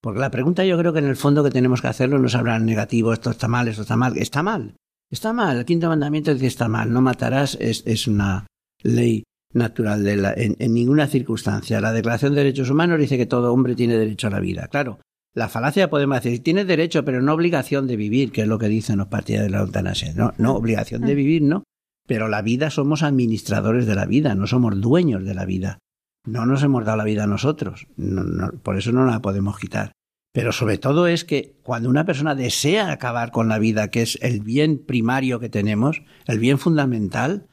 Porque 0.02 0.20
la 0.20 0.32
pregunta 0.32 0.64
yo 0.64 0.78
creo 0.78 0.94
que 0.94 1.00
en 1.00 1.08
el 1.08 1.18
fondo 1.18 1.44
que 1.44 1.52
tenemos 1.52 1.82
que 1.82 1.88
hacerlo 1.88 2.20
no 2.20 2.28
es 2.28 2.36
hablar 2.36 2.62
negativo, 2.62 3.12
esto 3.12 3.32
está 3.32 3.48
mal, 3.48 3.68
esto 3.68 3.82
está 3.82 3.98
mal. 3.98 4.18
Está 4.18 4.44
mal. 4.44 4.76
Está 5.12 5.34
mal. 5.34 5.58
El 5.58 5.66
quinto 5.66 5.90
mandamiento 5.90 6.34
dice 6.34 6.48
está 6.48 6.68
mal. 6.68 6.92
No 6.92 7.02
matarás 7.02 7.58
es, 7.60 7.84
es 7.86 8.08
una 8.08 8.48
ley 8.82 9.24
natural 9.54 10.04
de 10.04 10.16
la, 10.16 10.34
en, 10.34 10.56
en 10.60 10.74
ninguna 10.74 11.08
circunstancia. 11.08 11.82
La 11.82 11.92
Declaración 11.92 12.34
de 12.34 12.44
Derechos 12.44 12.70
Humanos 12.70 13.00
dice 13.00 13.18
que 13.18 13.26
todo 13.26 13.52
hombre 13.52 13.76
tiene 13.76 13.98
derecho 13.98 14.28
a 14.28 14.30
la 14.30 14.40
vida. 14.40 14.68
Claro, 14.68 15.00
la 15.34 15.50
falacia 15.50 15.90
podemos 15.90 16.22
decir, 16.22 16.44
tiene 16.44 16.66
derecho, 16.66 17.04
pero 17.04 17.22
no 17.22 17.34
obligación 17.34 17.88
de 17.88 17.96
vivir, 17.96 18.32
que 18.32 18.42
es 18.42 18.48
lo 18.48 18.60
que 18.60 18.68
dicen 18.68 18.98
los 18.98 19.08
partidos 19.08 19.44
de 19.44 19.50
la 19.50 19.60
eutanasia. 19.60 20.14
No, 20.14 20.34
no 20.38 20.56
obligación 20.56 21.02
de 21.02 21.16
vivir, 21.16 21.42
no. 21.42 21.64
Pero 22.10 22.28
la 22.28 22.42
vida 22.42 22.72
somos 22.72 23.04
administradores 23.04 23.86
de 23.86 23.94
la 23.94 24.08
vida, 24.08 24.34
no 24.34 24.48
somos 24.48 24.82
dueños 24.82 25.24
de 25.24 25.36
la 25.36 25.46
vida. 25.46 25.78
No 26.26 26.48
nos 26.48 26.64
hemos 26.64 26.84
dado 26.84 26.98
la 26.98 27.04
vida 27.04 27.26
a 27.26 27.28
nosotros, 27.28 27.86
no, 27.98 28.24
no, 28.24 28.50
por 28.64 28.80
eso 28.80 28.92
no 28.92 29.06
la 29.06 29.22
podemos 29.22 29.60
quitar. 29.60 29.92
Pero 30.34 30.52
sobre 30.52 30.80
todo 30.80 31.06
es 31.06 31.24
que 31.24 31.60
cuando 31.62 31.88
una 31.88 32.08
persona 32.08 32.34
desea 32.34 32.92
acabar 32.92 33.30
con 33.30 33.48
la 33.48 33.60
vida, 33.60 33.92
que 33.92 34.02
es 34.02 34.18
el 34.24 34.42
bien 34.42 34.84
primario 34.84 35.40
que 35.40 35.50
tenemos, 35.50 36.02
el 36.26 36.40
bien 36.40 36.58
fundamental, 36.58 37.46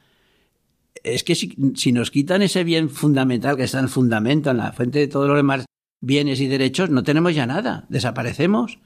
es 1.03 1.23
que 1.23 1.35
si, 1.35 1.55
si 1.75 1.91
nos 1.91 2.09
quitan 2.09 2.41
ese 2.41 2.63
bien 2.63 2.89
fundamental 2.89 3.57
que 3.57 3.63
está 3.63 3.77
en 3.77 3.85
el 3.85 3.91
fundamento, 3.91 4.49
en 4.49 4.57
la 4.57 4.71
fuente 4.73 4.97
de 4.97 5.07
todo 5.07 5.27
lo 5.27 5.35
demás, 5.35 5.65
bienes 6.01 6.41
y 6.41 6.47
derechos, 6.47 6.89
no 6.89 7.03
tenemos 7.03 7.35
ya 7.35 7.45
nada, 7.45 7.85
desaparecemos. 7.89 8.79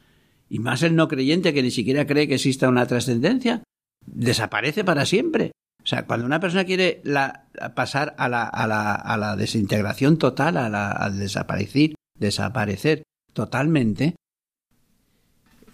Y 0.50 0.60
más 0.60 0.84
el 0.84 0.98
no 0.98 1.08
creyente 1.08 1.54
que 1.54 1.64
ni 1.64 1.72
siquiera 1.72 2.06
cree 2.06 2.28
que 2.28 2.36
exista 2.36 2.68
una 2.68 2.88
trascendencia, 2.88 3.64
desaparece 4.06 4.84
para 4.84 5.06
siempre. 5.06 5.54
O 5.84 5.88
sea, 5.88 6.06
cuando 6.06 6.26
una 6.26 6.40
persona 6.40 6.64
quiere 6.64 7.02
la, 7.04 7.48
pasar 7.76 8.16
a 8.18 8.30
la, 8.30 8.44
a, 8.44 8.68
la, 8.68 8.94
a 8.94 9.18
la, 9.18 9.36
desintegración 9.36 10.18
total, 10.18 10.58
a, 10.58 10.70
la, 10.70 10.92
a 10.92 11.10
desaparecer, 11.10 11.96
desaparecer 12.18 13.04
totalmente, 13.34 14.16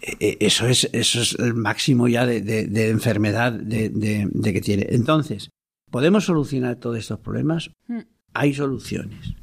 e, 0.00 0.16
e, 0.20 0.38
eso 0.40 0.66
es, 0.66 0.88
eso 0.92 1.20
es 1.20 1.34
el 1.38 1.54
máximo 1.54 2.08
ya 2.08 2.24
de, 2.24 2.40
de, 2.40 2.66
de 2.66 2.88
enfermedad 2.88 3.52
de, 3.52 3.90
de, 3.90 4.52
que 4.52 4.60
tiene. 4.60 4.86
Entonces, 4.90 5.50
¿podemos 5.90 6.24
solucionar 6.24 6.76
todos 6.76 6.98
estos 6.98 7.20
problemas? 7.20 7.70
Mm. 7.86 8.00
Hay 8.34 8.54
soluciones. 8.54 9.34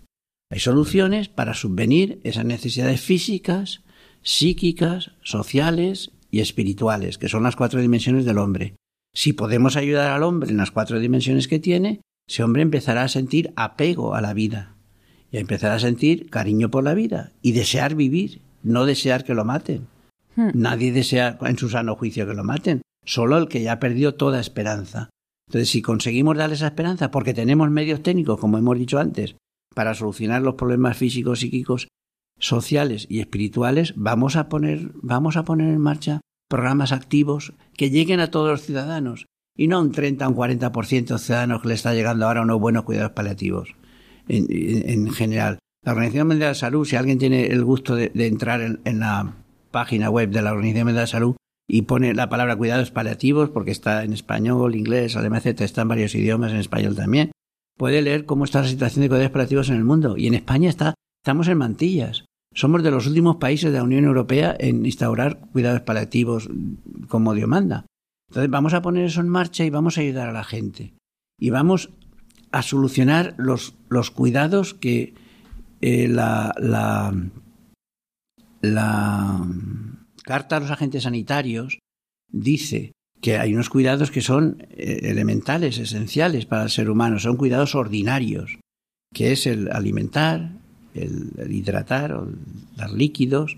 Hay 0.52 0.60
soluciones 0.60 1.28
para 1.28 1.54
subvenir 1.54 2.20
esas 2.24 2.46
necesidades 2.46 3.02
físicas, 3.02 3.84
psíquicas, 4.22 5.12
sociales 5.22 6.12
y 6.32 6.40
espirituales, 6.40 7.18
que 7.18 7.30
son 7.30 7.44
las 7.44 7.56
cuatro 7.56 7.82
dimensiones 7.82 8.26
del 8.26 8.38
hombre. 8.38 8.76
Si 9.16 9.32
podemos 9.34 9.78
ayudar 9.78 10.12
al 10.12 10.24
hombre 10.24 10.52
en 10.52 10.58
las 10.58 10.72
cuatro 10.72 11.00
dimensiones 11.00 11.48
que 11.48 11.58
tiene, 11.58 12.02
ese 12.28 12.44
hombre 12.44 12.62
empezará 12.62 13.04
a 13.04 13.08
sentir 13.08 13.54
apego 13.56 14.14
a 14.14 14.22
la 14.22 14.34
vida 14.34 14.76
y 15.32 15.38
empezará 15.38 15.76
a 15.76 15.80
sentir 15.80 16.30
cariño 16.30 16.70
por 16.70 16.84
la 16.84 16.94
vida 16.94 17.32
y 17.42 17.54
desear 17.54 17.96
vivir, 17.96 18.42
no 18.62 18.86
desear 18.86 19.24
que 19.24 19.34
lo 19.34 19.46
maten. 19.46 19.88
Hmm. 20.36 20.50
Nadie 20.54 20.92
desea 20.92 21.38
en 21.42 21.58
su 21.58 21.70
sano 21.70 21.96
juicio 21.96 22.28
que 22.28 22.34
lo 22.34 22.44
maten, 22.44 22.82
solo 23.06 23.38
el 23.38 23.48
que 23.48 23.62
ya 23.62 23.80
perdió 23.80 24.16
toda 24.16 24.42
esperanza. 24.42 25.10
Entonces, 25.48 25.70
si 25.70 25.82
conseguimos 25.82 26.36
darle 26.36 26.56
esa 26.56 26.68
esperanza, 26.68 27.12
porque 27.12 27.34
tenemos 27.34 27.70
medios 27.70 28.04
técnicos, 28.04 28.40
como 28.40 28.58
hemos 28.58 28.78
dicho 28.78 29.00
antes, 29.00 29.36
para 29.74 29.94
solucionar 29.94 30.42
los 30.42 30.56
problemas 30.56 30.98
físicos, 30.98 31.40
psíquicos, 31.40 31.88
sociales 32.38 33.06
y 33.10 33.20
espirituales, 33.20 33.94
vamos 33.96 34.36
a 34.36 34.50
poner, 34.50 34.92
vamos 34.96 35.38
a 35.38 35.46
poner 35.46 35.70
en 35.70 35.80
marcha 35.80 36.22
programas 36.56 36.94
activos 36.94 37.52
que 37.76 37.90
lleguen 37.90 38.22
a 38.22 38.32
todos 38.32 38.50
los 38.50 38.62
ciudadanos 38.62 39.26
y 39.58 39.68
no 39.68 39.76
a 39.76 39.82
un 39.82 39.92
30 39.92 40.26
o 40.26 40.30
un 40.30 40.38
40% 40.38 41.06
de 41.06 41.20
ciudadanos 41.20 41.62
que 41.62 41.68
le 41.68 41.74
está 41.74 41.94
llegando 41.94 42.26
ahora 42.26 42.44
unos 42.44 42.62
buenos 42.62 42.86
cuidados 42.86 43.12
paliativos 43.12 43.76
en, 44.30 45.12
general. 45.12 45.60
La 45.84 45.92
Organización 45.92 46.28
Mundial 46.28 46.48
de 46.48 46.52
la 46.52 46.56
Salud, 46.56 46.86
si 46.86 46.96
alguien 46.96 47.18
tiene 47.18 47.48
el 47.48 47.66
gusto 47.66 47.94
de, 47.96 48.10
entrar 48.16 48.62
en, 48.62 49.00
la 49.02 49.36
página 49.72 50.10
web 50.10 50.30
de 50.30 50.42
la 50.42 50.54
Organización 50.54 50.86
Mundial 50.86 50.96
de 50.96 51.02
la 51.02 51.08
Salud 51.08 51.36
y 51.68 51.82
pone 51.82 52.14
la 52.14 52.30
palabra 52.30 52.56
cuidados 52.56 52.90
paliativos, 52.90 53.50
porque 53.50 53.72
está 53.72 54.06
en 54.06 54.14
español, 54.14 54.76
inglés, 54.76 55.18
alemán, 55.18 55.42
etc., 55.44 55.60
está 55.60 55.82
en 55.82 55.90
varios 55.90 56.16
idiomas, 56.16 56.54
en 56.54 56.60
español 56.60 56.96
también, 56.96 57.32
puede 57.78 58.02
leer 58.02 58.26
cómo 58.26 58.46
está 58.46 58.62
la 58.62 58.70
situación 58.70 59.02
de 59.02 59.10
cuidados 59.10 59.32
paliativos 59.32 59.68
en 59.68 59.76
el 59.76 59.84
mundo. 59.84 60.16
Y 60.16 60.28
en 60.28 60.36
España 60.36 60.70
está, 60.70 60.94
estamos 61.22 61.50
en 61.50 61.58
mantillas. 61.58 62.24
Somos 62.56 62.84
de 62.84 62.92
los 62.92 63.06
últimos 63.06 63.36
países 63.36 63.72
de 63.72 63.78
la 63.78 63.84
Unión 63.84 64.06
Europea 64.06 64.56
en 64.58 64.86
instaurar 64.86 65.40
cuidados 65.52 65.82
paliativos 65.82 66.50
como 67.10 67.34
Dios 67.34 67.50
manda. 67.50 67.86
Entonces 68.30 68.50
vamos 68.50 68.74
a 68.74 68.82
poner 68.82 69.06
eso 69.06 69.20
en 69.20 69.28
marcha 69.28 69.66
y 69.66 69.70
vamos 69.70 69.98
a 69.98 70.02
ayudar 70.02 70.30
a 70.30 70.34
la 70.34 70.46
gente. 70.46 70.94
Y 71.38 71.50
vamos 71.50 71.90
a 72.52 72.62
solucionar 72.62 73.36
los, 73.38 73.76
los 73.90 74.10
cuidados 74.10 74.74
que 74.74 75.14
eh, 75.82 76.08
la, 76.08 76.56
la, 76.58 77.14
la 78.62 79.46
carta 80.24 80.56
a 80.56 80.60
los 80.62 80.72
agentes 80.72 81.04
sanitarios 81.04 81.80
dice 82.32 82.94
que 83.22 83.38
hay 83.38 83.54
unos 83.54 83.70
cuidados 83.70 84.12
que 84.12 84.22
son 84.22 84.66
eh, 84.70 85.00
elementales, 85.04 85.78
esenciales 85.78 86.46
para 86.46 86.64
el 86.64 86.70
ser 86.70 86.90
humano, 86.90 87.20
son 87.20 87.36
cuidados 87.36 87.76
ordinarios, 87.76 88.60
que 89.14 89.34
es 89.34 89.46
el 89.46 89.72
alimentar, 89.72 90.52
el, 90.96 91.52
hidratar, 91.52 92.14
o 92.14 92.28
dar 92.76 92.92
líquidos, 92.92 93.58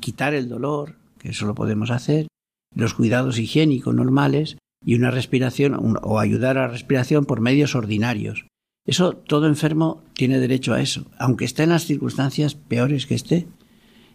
quitar 0.00 0.34
el 0.34 0.48
dolor, 0.48 0.96
que 1.18 1.30
eso 1.30 1.46
lo 1.46 1.54
podemos 1.54 1.90
hacer, 1.90 2.26
los 2.74 2.94
cuidados 2.94 3.38
higiénicos 3.38 3.94
normales 3.94 4.58
y 4.84 4.94
una 4.94 5.10
respiración 5.10 5.98
o 6.02 6.20
ayudar 6.20 6.58
a 6.58 6.62
la 6.62 6.68
respiración 6.68 7.24
por 7.24 7.40
medios 7.40 7.74
ordinarios. 7.74 8.46
Eso 8.86 9.14
todo 9.16 9.48
enfermo 9.48 10.02
tiene 10.14 10.38
derecho 10.38 10.72
a 10.72 10.80
eso, 10.80 11.06
aunque 11.18 11.44
esté 11.44 11.64
en 11.64 11.70
las 11.70 11.86
circunstancias 11.86 12.54
peores 12.54 13.06
que 13.06 13.16
esté. 13.16 13.48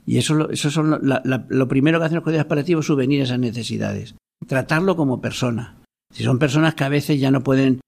Y 0.06 0.18
eso, 0.18 0.50
eso 0.50 0.72
son 0.72 1.00
lo, 1.02 1.68
primero 1.68 2.00
que 2.00 2.06
hacen 2.06 2.16
los 2.16 2.24
cuidados 2.24 2.48
paliativos, 2.48 2.86
subvenir 2.86 3.22
esas 3.22 3.40
necesidades. 3.40 4.16
Tratarlo 4.48 4.96
como 4.96 5.22
persona. 5.22 5.78
Si 6.14 6.24
son 6.24 6.40
personas 6.40 6.74
que 6.74 6.84
a 6.84 6.90
veces 6.90 7.20
ya 7.20 7.32
no 7.32 7.44
pueden 7.44 7.82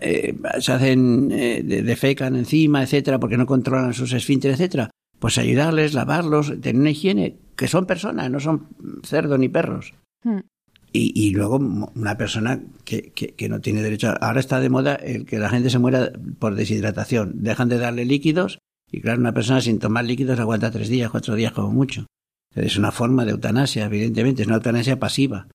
eh, 0.00 0.36
se 0.60 0.72
hacen, 0.72 1.30
eh, 1.32 1.62
defecan 1.62 2.36
encima, 2.36 2.82
etcétera, 2.82 3.18
porque 3.18 3.36
no 3.36 3.46
controlan 3.46 3.94
sus 3.94 4.12
esfínteres, 4.12 4.58
etcétera, 4.58 4.90
pues 5.18 5.38
ayudarles, 5.38 5.94
lavarlos, 5.94 6.52
tener 6.60 6.80
una 6.80 6.90
higiene, 6.90 7.36
que 7.56 7.68
son 7.68 7.86
personas, 7.86 8.30
no 8.30 8.40
son 8.40 8.68
cerdos 9.02 9.38
ni 9.38 9.48
perros. 9.48 9.94
Hmm. 10.22 10.40
Y, 10.90 11.12
y, 11.14 11.32
luego 11.32 11.56
una 11.56 12.16
persona 12.16 12.62
que, 12.84 13.12
que, 13.12 13.48
no 13.50 13.60
tiene 13.60 13.82
derecho. 13.82 14.14
ahora 14.22 14.40
está 14.40 14.58
de 14.58 14.70
moda 14.70 14.94
el 14.94 15.26
que 15.26 15.38
la 15.38 15.50
gente 15.50 15.68
se 15.68 15.78
muera 15.78 16.10
por 16.38 16.54
deshidratación. 16.54 17.42
Dejan 17.42 17.68
de 17.68 17.76
darle 17.76 18.06
líquidos 18.06 18.58
y, 18.90 19.02
claro, 19.02 19.20
una 19.20 19.34
persona 19.34 19.60
sin 19.60 19.78
tomar 19.78 20.06
líquidos 20.06 20.40
aguanta 20.40 20.70
tres 20.70 20.88
días, 20.88 21.10
cuatro 21.10 21.34
días 21.34 21.52
como 21.52 21.70
mucho. 21.70 22.06
Es 22.54 22.78
una 22.78 22.90
forma 22.90 23.26
de 23.26 23.32
eutanasia, 23.32 23.84
evidentemente, 23.84 24.42
es 24.42 24.48
una 24.48 24.56
eutanasia 24.56 24.98
pasiva. 24.98 25.48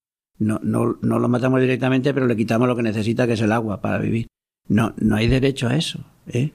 No, 0.44 0.60
no, 0.62 0.98
no 1.02 1.20
lo 1.20 1.30
matamos 1.30 1.62
directamente, 1.62 2.14
pero 2.14 2.28
le 2.28 2.36
quitamos 2.36 2.68
lo 2.68 2.76
que 2.76 2.84
necesita, 2.84 3.26
que 3.26 3.34
es 3.34 3.41
el 3.41 3.52
agua 3.52 3.80
para 3.80 3.98
vivir. 3.98 4.28
No, 4.68 4.94
no 4.98 5.16
hay 5.16 5.28
derecho 5.28 5.68
a 5.68 5.76
eso. 5.78 6.06
¿eh? 6.28 6.52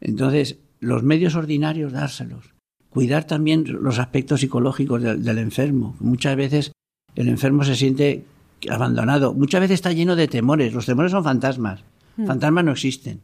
Entonces, 0.00 0.58
los 0.80 1.02
medios 1.02 1.34
ordinarios, 1.34 1.92
dárselos. 1.92 2.54
Cuidar 2.88 3.24
también 3.24 3.64
los 3.80 3.98
aspectos 3.98 4.40
psicológicos 4.40 5.02
del, 5.02 5.38
enfermo. 5.38 5.96
Muchas 5.98 6.36
veces 6.36 6.72
el 7.16 7.28
enfermo 7.28 7.64
se 7.64 7.74
siente 7.74 8.24
abandonado. 8.68 9.34
Muchas 9.34 9.60
veces 9.60 9.74
está 9.74 9.92
lleno 9.92 10.14
de 10.14 10.28
temores. 10.28 10.72
Los 10.72 10.86
temores 10.86 11.12
son 11.12 11.24
fantasmas. 11.24 11.84
Hmm. 12.16 12.26
Fantasmas 12.26 12.64
no 12.64 12.72
existen. 12.72 13.20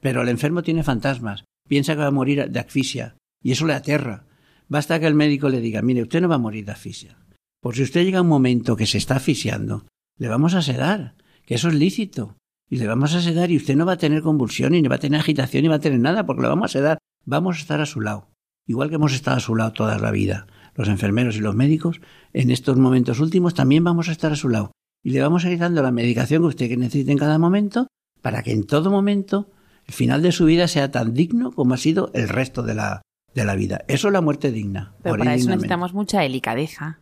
Pero 0.00 0.22
el 0.22 0.28
enfermo 0.28 0.62
tiene 0.62 0.84
fantasmas. 0.84 1.44
Piensa 1.68 1.94
que 1.94 2.00
va 2.00 2.06
a 2.06 2.12
morir 2.12 2.48
de 2.48 2.60
asfixia. 2.60 3.16
Y 3.42 3.52
eso 3.52 3.66
le 3.66 3.74
aterra. 3.74 4.24
Basta 4.68 5.00
que 5.00 5.06
el 5.06 5.14
médico 5.14 5.48
le 5.48 5.60
diga, 5.60 5.82
mire, 5.82 6.02
usted 6.02 6.20
no 6.20 6.28
va 6.28 6.36
a 6.36 6.38
morir 6.38 6.64
de 6.64 6.72
asfixia. 6.72 7.16
Por 7.60 7.76
si 7.76 7.82
usted 7.82 8.04
llega 8.04 8.18
a 8.18 8.22
un 8.22 8.28
momento 8.28 8.76
que 8.76 8.86
se 8.86 8.98
está 8.98 9.16
asfixiando, 9.16 9.86
le 10.18 10.28
vamos 10.28 10.54
a 10.54 10.62
sedar, 10.62 11.14
que 11.44 11.54
eso 11.54 11.68
es 11.68 11.74
lícito. 11.74 12.36
Y 12.68 12.76
le 12.76 12.86
vamos 12.86 13.14
a 13.14 13.20
sedar 13.20 13.50
y 13.50 13.56
usted 13.56 13.76
no 13.76 13.84
va 13.84 13.94
a 13.94 13.98
tener 13.98 14.22
convulsión, 14.22 14.72
ni 14.72 14.82
va 14.82 14.94
a 14.94 15.00
tener 15.00 15.20
agitación, 15.20 15.62
ni 15.62 15.68
va 15.68 15.76
a 15.76 15.80
tener 15.80 15.98
nada, 15.98 16.24
porque 16.24 16.42
le 16.42 16.48
vamos 16.48 16.70
a 16.70 16.78
sedar. 16.78 16.98
Vamos 17.26 17.56
a 17.56 17.60
estar 17.60 17.80
a 17.80 17.86
su 17.86 18.00
lado. 18.00 18.28
Igual 18.66 18.88
que 18.88 18.94
hemos 18.94 19.12
estado 19.12 19.36
a 19.36 19.40
su 19.40 19.56
lado 19.56 19.72
toda 19.72 19.98
la 19.98 20.10
vida, 20.12 20.46
los 20.76 20.88
enfermeros 20.88 21.36
y 21.36 21.40
los 21.40 21.56
médicos, 21.56 22.00
en 22.32 22.50
estos 22.50 22.76
momentos 22.76 23.18
últimos 23.18 23.54
también 23.54 23.82
vamos 23.82 24.08
a 24.08 24.12
estar 24.12 24.32
a 24.32 24.36
su 24.36 24.48
lado. 24.48 24.70
Y 25.02 25.10
le 25.10 25.20
vamos 25.20 25.44
a 25.44 25.50
ir 25.50 25.58
dando 25.58 25.82
la 25.82 25.90
medicación 25.90 26.42
que 26.42 26.48
usted 26.48 26.78
necesite 26.78 27.10
en 27.10 27.18
cada 27.18 27.38
momento, 27.38 27.88
para 28.22 28.42
que 28.42 28.52
en 28.52 28.66
todo 28.66 28.90
momento 28.90 29.50
el 29.86 29.94
final 29.94 30.22
de 30.22 30.30
su 30.30 30.44
vida 30.44 30.68
sea 30.68 30.90
tan 30.90 31.14
digno 31.14 31.50
como 31.50 31.74
ha 31.74 31.78
sido 31.78 32.10
el 32.14 32.28
resto 32.28 32.62
de 32.62 32.74
la, 32.74 33.02
de 33.34 33.44
la 33.44 33.56
vida. 33.56 33.84
Eso 33.88 34.08
es 34.08 34.12
la 34.12 34.20
muerte 34.20 34.52
digna. 34.52 34.94
Pero 35.02 35.16
para 35.16 35.34
eso 35.34 35.48
necesitamos 35.48 35.92
mucha 35.92 36.20
delicadeza. 36.20 37.00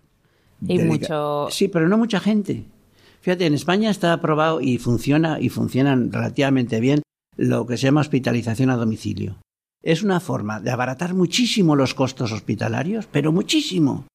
Y 0.66 0.78
mucho... 0.80 1.48
Sí, 1.50 1.68
pero 1.68 1.88
no 1.88 1.98
mucha 1.98 2.20
gente. 2.20 2.64
Fíjate, 3.20 3.46
en 3.46 3.54
España 3.54 3.90
está 3.90 4.12
aprobado 4.12 4.60
y 4.60 4.78
funciona 4.78 5.40
y 5.40 5.48
funcionan 5.48 6.12
relativamente 6.12 6.80
bien 6.80 7.02
lo 7.36 7.66
que 7.66 7.76
se 7.76 7.86
llama 7.86 8.00
hospitalización 8.00 8.70
a 8.70 8.76
domicilio. 8.76 9.36
Es 9.82 10.02
una 10.02 10.20
forma 10.20 10.60
de 10.60 10.70
abaratar 10.70 11.14
muchísimo 11.14 11.76
los 11.76 11.94
costos 11.94 12.32
hospitalarios, 12.32 13.06
pero 13.06 13.32
muchísimo. 13.32 14.06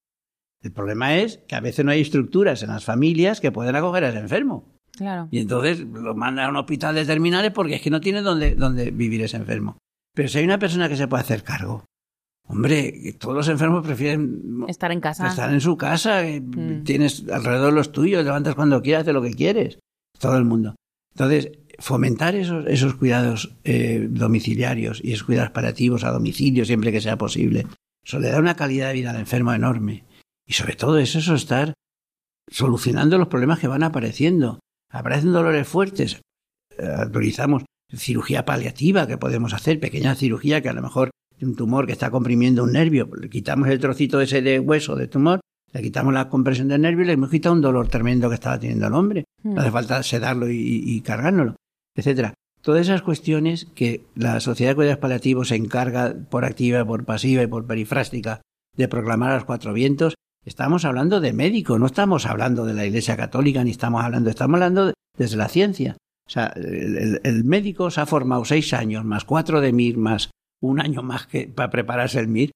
El 0.61 0.71
problema 0.71 1.17
es 1.17 1.39
que 1.47 1.55
a 1.55 1.61
veces 1.61 1.85
no 1.85 1.91
hay 1.91 2.01
estructuras 2.01 2.63
en 2.63 2.69
las 2.69 2.85
familias 2.85 3.41
que 3.41 3.51
puedan 3.51 3.75
acoger 3.75 4.03
a 4.03 4.09
ese 4.09 4.19
enfermo. 4.19 4.65
Claro. 4.91 5.27
Y 5.31 5.39
entonces 5.39 5.79
lo 5.79 6.15
mandan 6.15 6.45
a 6.45 6.49
un 6.49 6.57
hospital 6.57 6.95
de 6.95 7.05
terminales 7.05 7.51
porque 7.51 7.75
es 7.75 7.81
que 7.81 7.89
no 7.89 8.01
tiene 8.01 8.21
dónde, 8.21 8.55
dónde 8.55 8.91
vivir 8.91 9.21
ese 9.23 9.37
enfermo. 9.37 9.77
Pero 10.13 10.29
si 10.29 10.37
hay 10.37 10.45
una 10.45 10.59
persona 10.59 10.87
que 10.87 10.95
se 10.95 11.07
puede 11.07 11.23
hacer 11.23 11.43
cargo, 11.43 11.85
Hombre, 12.47 13.15
todos 13.19 13.35
los 13.35 13.47
enfermos 13.47 13.85
prefieren 13.85 14.65
estar 14.67 14.91
en 14.91 14.99
casa. 14.99 15.27
Estar 15.27 15.51
en 15.51 15.61
su 15.61 15.77
casa, 15.77 16.23
mm. 16.23 16.83
tienes 16.83 17.27
alrededor 17.29 17.73
los 17.73 17.91
tuyos, 17.91 18.23
levantas 18.23 18.55
cuando 18.55 18.81
quieras, 18.81 19.03
haces 19.03 19.13
lo 19.13 19.21
que 19.21 19.33
quieres. 19.33 19.79
Todo 20.19 20.37
el 20.37 20.45
mundo. 20.45 20.75
Entonces, 21.15 21.51
fomentar 21.79 22.35
esos, 22.35 22.65
esos 22.67 22.95
cuidados 22.95 23.55
eh, 23.63 24.07
domiciliarios 24.09 24.99
y 25.03 25.13
esos 25.13 25.23
cuidados 25.23 25.51
paliativos 25.51 26.03
a 26.03 26.11
domicilio 26.11 26.65
siempre 26.65 26.91
que 26.91 27.01
sea 27.01 27.17
posible, 27.17 27.65
eso 28.05 28.19
le 28.19 28.29
da 28.29 28.39
una 28.39 28.55
calidad 28.55 28.89
de 28.89 28.93
vida 28.93 29.11
al 29.11 29.19
enfermo 29.19 29.53
enorme. 29.53 30.03
Y 30.45 30.53
sobre 30.53 30.75
todo 30.75 30.97
es 30.97 31.15
eso, 31.15 31.35
estar 31.35 31.73
solucionando 32.49 33.17
los 33.17 33.29
problemas 33.29 33.59
que 33.59 33.67
van 33.67 33.83
apareciendo. 33.83 34.59
Aparecen 34.91 35.31
dolores 35.31 35.67
fuertes, 35.67 36.21
eh, 36.77 36.87
autorizamos 36.97 37.63
cirugía 37.95 38.45
paliativa 38.45 39.07
que 39.07 39.17
podemos 39.17 39.53
hacer, 39.53 39.79
pequeña 39.79 40.15
cirugía 40.15 40.61
que 40.61 40.69
a 40.69 40.73
lo 40.73 40.81
mejor 40.81 41.11
un 41.41 41.55
tumor 41.55 41.85
que 41.85 41.91
está 41.91 42.09
comprimiendo 42.09 42.63
un 42.63 42.71
nervio, 42.71 43.09
le 43.19 43.29
quitamos 43.29 43.67
el 43.67 43.79
trocito 43.79 44.21
ese 44.21 44.41
de 44.41 44.59
hueso 44.59 44.95
de 44.95 45.07
tumor, 45.07 45.39
le 45.71 45.81
quitamos 45.81 46.13
la 46.13 46.29
compresión 46.29 46.67
del 46.67 46.81
nervio 46.81 47.03
y 47.03 47.07
le 47.07 47.13
hemos 47.13 47.29
quitado 47.29 47.53
un 47.53 47.61
dolor 47.61 47.87
tremendo 47.87 48.29
que 48.29 48.35
estaba 48.35 48.59
teniendo 48.59 48.87
el 48.87 48.93
hombre. 48.93 49.25
No 49.43 49.59
hace 49.59 49.71
falta 49.71 50.03
sedarlo 50.03 50.49
y, 50.49 50.83
y 50.85 51.01
cargárnoslo, 51.01 51.55
etcétera. 51.95 52.33
Todas 52.61 52.83
esas 52.83 53.01
cuestiones 53.01 53.65
que 53.75 54.05
la 54.15 54.39
Sociedad 54.39 54.71
de 54.71 54.75
Cuidados 54.75 54.99
Paliativos 54.99 55.49
se 55.49 55.55
encarga 55.55 56.15
por 56.29 56.45
activa, 56.45 56.85
por 56.85 57.03
pasiva 57.03 57.43
y 57.43 57.47
por 57.47 57.67
perifrástica 57.67 58.41
de 58.77 58.87
proclamar 58.87 59.31
a 59.31 59.35
los 59.35 59.45
cuatro 59.45 59.73
vientos, 59.73 60.15
estamos 60.45 60.85
hablando 60.85 61.19
de 61.19 61.33
médico, 61.33 61.77
no 61.77 61.87
estamos 61.87 62.25
hablando 62.25 62.65
de 62.65 62.73
la 62.73 62.85
Iglesia 62.85 63.17
Católica, 63.17 63.63
ni 63.63 63.71
estamos 63.71 64.03
hablando, 64.03 64.29
estamos 64.29 64.55
hablando 64.55 64.93
desde 65.17 65.37
la 65.37 65.49
ciencia. 65.49 65.97
O 66.25 66.29
sea, 66.29 66.53
el, 66.55 67.43
médico 67.43 67.91
se 67.91 68.01
ha 68.01 68.05
formado 68.05 68.45
seis 68.45 68.73
años, 68.73 69.03
más 69.03 69.25
cuatro 69.25 69.59
de 69.59 69.73
MIR, 69.73 69.97
más 69.97 70.29
un 70.63 70.79
año 70.79 71.03
más 71.03 71.27
que 71.27 71.47
para 71.47 71.69
prepararse 71.69 72.19
el 72.19 72.27
MIR, 72.27 72.51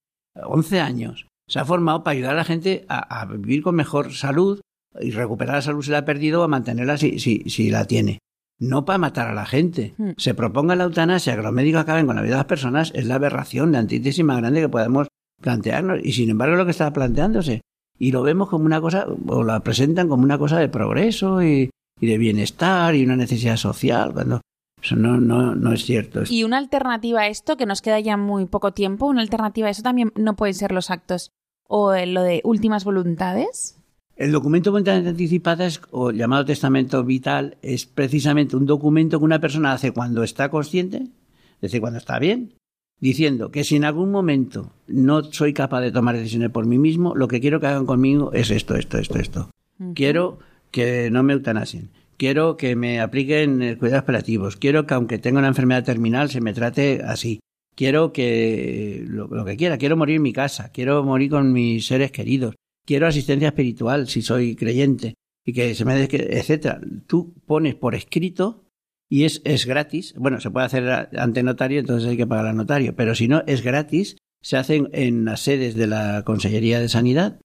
once 0.46 0.80
años. 0.80 1.28
Se 1.48 1.60
ha 1.60 1.66
formado 1.66 2.04
para 2.04 2.16
ayudar 2.16 2.34
a 2.34 2.38
la 2.38 2.44
gente 2.46 2.86
a, 2.88 3.26
vivir 3.26 3.62
con 3.62 3.76
mejor 3.76 4.14
salud 4.14 4.62
y 5.00 5.12
recuperar 5.12 5.56
la 5.56 5.62
salud 5.62 5.84
si 5.84 5.92
la 5.92 6.00
ha 6.00 6.06
perdido 6.06 6.42
o 6.42 6.44
a 6.44 6.48
mantenerla 6.48 6.98
si, 6.98 7.20
si, 7.20 7.44
si 7.50 7.70
la 7.70 7.86
tiene. 7.86 8.20
No 8.60 8.86
para 8.86 8.98
matar 8.98 9.28
a 9.28 9.34
la 9.34 9.46
gente. 9.46 9.94
Hmm. 9.98 10.12
Se 10.18 10.34
proponga 10.34 10.76
la 10.76 10.86
eutanasia, 10.86 11.36
que 11.36 11.42
los 11.42 11.54
médicos 11.54 11.82
acaben 11.82 12.08
con 12.08 12.16
la 12.16 12.22
vida 12.22 12.32
de 12.32 12.38
las 12.38 12.46
personas, 12.46 12.92
es 12.96 13.06
la 13.06 13.16
aberración, 13.16 13.72
la 13.72 13.80
antítesis 13.80 14.24
más 14.24 14.38
grande 14.38 14.62
que 14.62 14.70
podemos 14.70 15.08
plantearnos. 15.42 16.00
Y 16.04 16.14
sin 16.14 16.30
embargo, 16.30 16.56
lo 16.56 16.66
que 16.66 16.72
está 16.72 16.92
planteándose. 16.92 17.62
Y 18.00 18.12
lo 18.12 18.24
vemos 18.24 18.50
como 18.50 18.66
una 18.66 18.82
cosa, 18.82 19.06
o 19.28 19.44
la 19.44 19.60
presentan 19.60 20.08
como 20.08 20.24
una 20.24 20.38
cosa 20.38 20.60
de 20.60 20.70
progreso 20.70 21.44
y, 21.44 21.70
y 22.00 22.08
de 22.08 22.18
bienestar 22.18 22.96
y 22.96 23.04
una 23.04 23.16
necesidad 23.16 23.58
social, 23.58 24.14
cuando 24.14 24.42
eso 24.82 24.96
no, 24.96 25.20
no, 25.20 25.56
no 25.56 25.74
es 25.74 25.86
cierto. 25.86 26.24
Y 26.30 26.44
una 26.44 26.58
alternativa 26.58 27.22
a 27.22 27.28
esto, 27.28 27.58
que 27.58 27.66
nos 27.66 27.82
queda 27.82 28.00
ya 28.00 28.18
muy 28.18 28.46
poco 28.46 28.74
tiempo, 28.74 29.08
una 29.08 29.22
alternativa 29.22 29.68
a 29.68 29.72
eso 29.72 29.82
también 29.82 30.12
no 30.16 30.36
pueden 30.36 30.54
ser 30.54 30.72
los 30.72 30.92
actos 30.92 31.32
o 31.68 31.94
lo 31.94 32.24
de 32.24 32.42
últimas 32.44 32.84
voluntades. 32.84 33.78
El 34.16 34.32
documento 34.32 34.72
voluntariamente 34.72 35.12
anticipada, 35.12 35.68
o 35.92 36.12
llamado 36.12 36.46
testamento 36.46 37.04
vital, 37.04 37.58
es 37.62 37.86
precisamente 37.86 38.56
un 38.56 38.66
documento 38.66 39.20
que 39.20 39.26
una 39.26 39.40
persona 39.40 39.74
hace 39.74 39.92
cuando 39.92 40.24
está 40.24 40.50
consciente, 40.50 40.98
es 40.98 41.62
decir, 41.62 41.82
cuando 41.82 42.00
está 42.00 42.18
bien, 42.18 42.56
diciendo 43.00 43.52
que 43.52 43.64
si 43.64 43.76
en 43.76 43.86
algún 43.86 44.12
momento 44.12 44.72
no 44.88 45.24
soy 45.24 45.54
capaz 45.54 45.82
de 45.82 45.92
tomar 45.92 46.16
decisiones 46.16 46.50
por 46.50 46.66
mí 46.66 46.80
mismo, 46.80 47.16
lo 47.16 47.28
que 47.28 47.40
quiero 47.40 47.60
que 47.60 47.68
hagan 47.68 47.86
conmigo 47.86 48.32
es 48.34 48.50
esto, 48.50 48.76
esto, 48.76 48.98
esto, 48.98 49.20
esto. 49.20 49.50
Quiero 49.94 50.40
que 50.72 51.12
no 51.12 51.22
me 51.22 51.34
eutanasien. 51.34 51.90
Quiero 52.18 52.58
que 52.58 52.76
me 52.76 53.00
apliquen 53.00 53.62
eh, 53.62 53.78
cuidados 53.78 54.06
paliativos. 54.06 54.58
Quiero 54.58 54.88
que 54.88 54.96
aunque 54.96 55.20
tenga 55.20 55.40
una 55.40 55.50
enfermedad 55.50 55.84
terminal 55.84 56.32
se 56.32 56.42
me 56.42 56.54
trate 56.54 57.02
así. 57.06 57.40
Quiero 57.76 58.12
que 58.12 59.04
lo, 59.08 59.46
que 59.46 59.56
quiera. 59.56 59.78
Quiero 59.78 59.96
morir 59.96 60.16
en 60.16 60.24
mi 60.24 60.34
casa. 60.34 60.72
Quiero 60.72 61.04
morir 61.04 61.30
con 61.30 61.54
mis 61.54 61.86
seres 61.86 62.12
queridos. 62.12 62.56
Quiero 62.86 63.06
asistencia 63.06 63.50
espiritual 63.50 64.08
si 64.08 64.24
soy 64.24 64.56
creyente 64.56 65.14
y 65.46 65.54
que 65.54 65.76
se 65.76 65.86
me 65.86 66.04
etcétera. 66.04 66.82
Tú 67.06 67.36
pones 67.46 67.76
por 67.76 67.94
escrito 67.94 68.66
y 69.08 69.26
es, 69.26 69.44
es 69.46 69.68
gratis. 69.68 70.16
Bueno, 70.18 70.42
se 70.42 70.50
puede 70.50 70.66
hacer 70.66 71.10
ante 71.18 71.44
notario, 71.44 71.80
entonces 71.80 72.10
hay 72.10 72.18
que 72.18 72.26
pagar 72.26 72.48
al 72.48 72.58
notario, 72.58 72.96
pero 72.96 73.14
si 73.14 73.28
no, 73.28 73.44
es 73.46 73.62
gratis. 73.62 74.18
Se 74.42 74.58
hacen 74.58 74.90
en 74.92 75.26
las 75.26 75.42
sedes 75.42 75.76
de 75.76 75.88
la 75.88 76.24
Consellería 76.26 76.80
de 76.80 76.90
Sanidad 76.90 77.40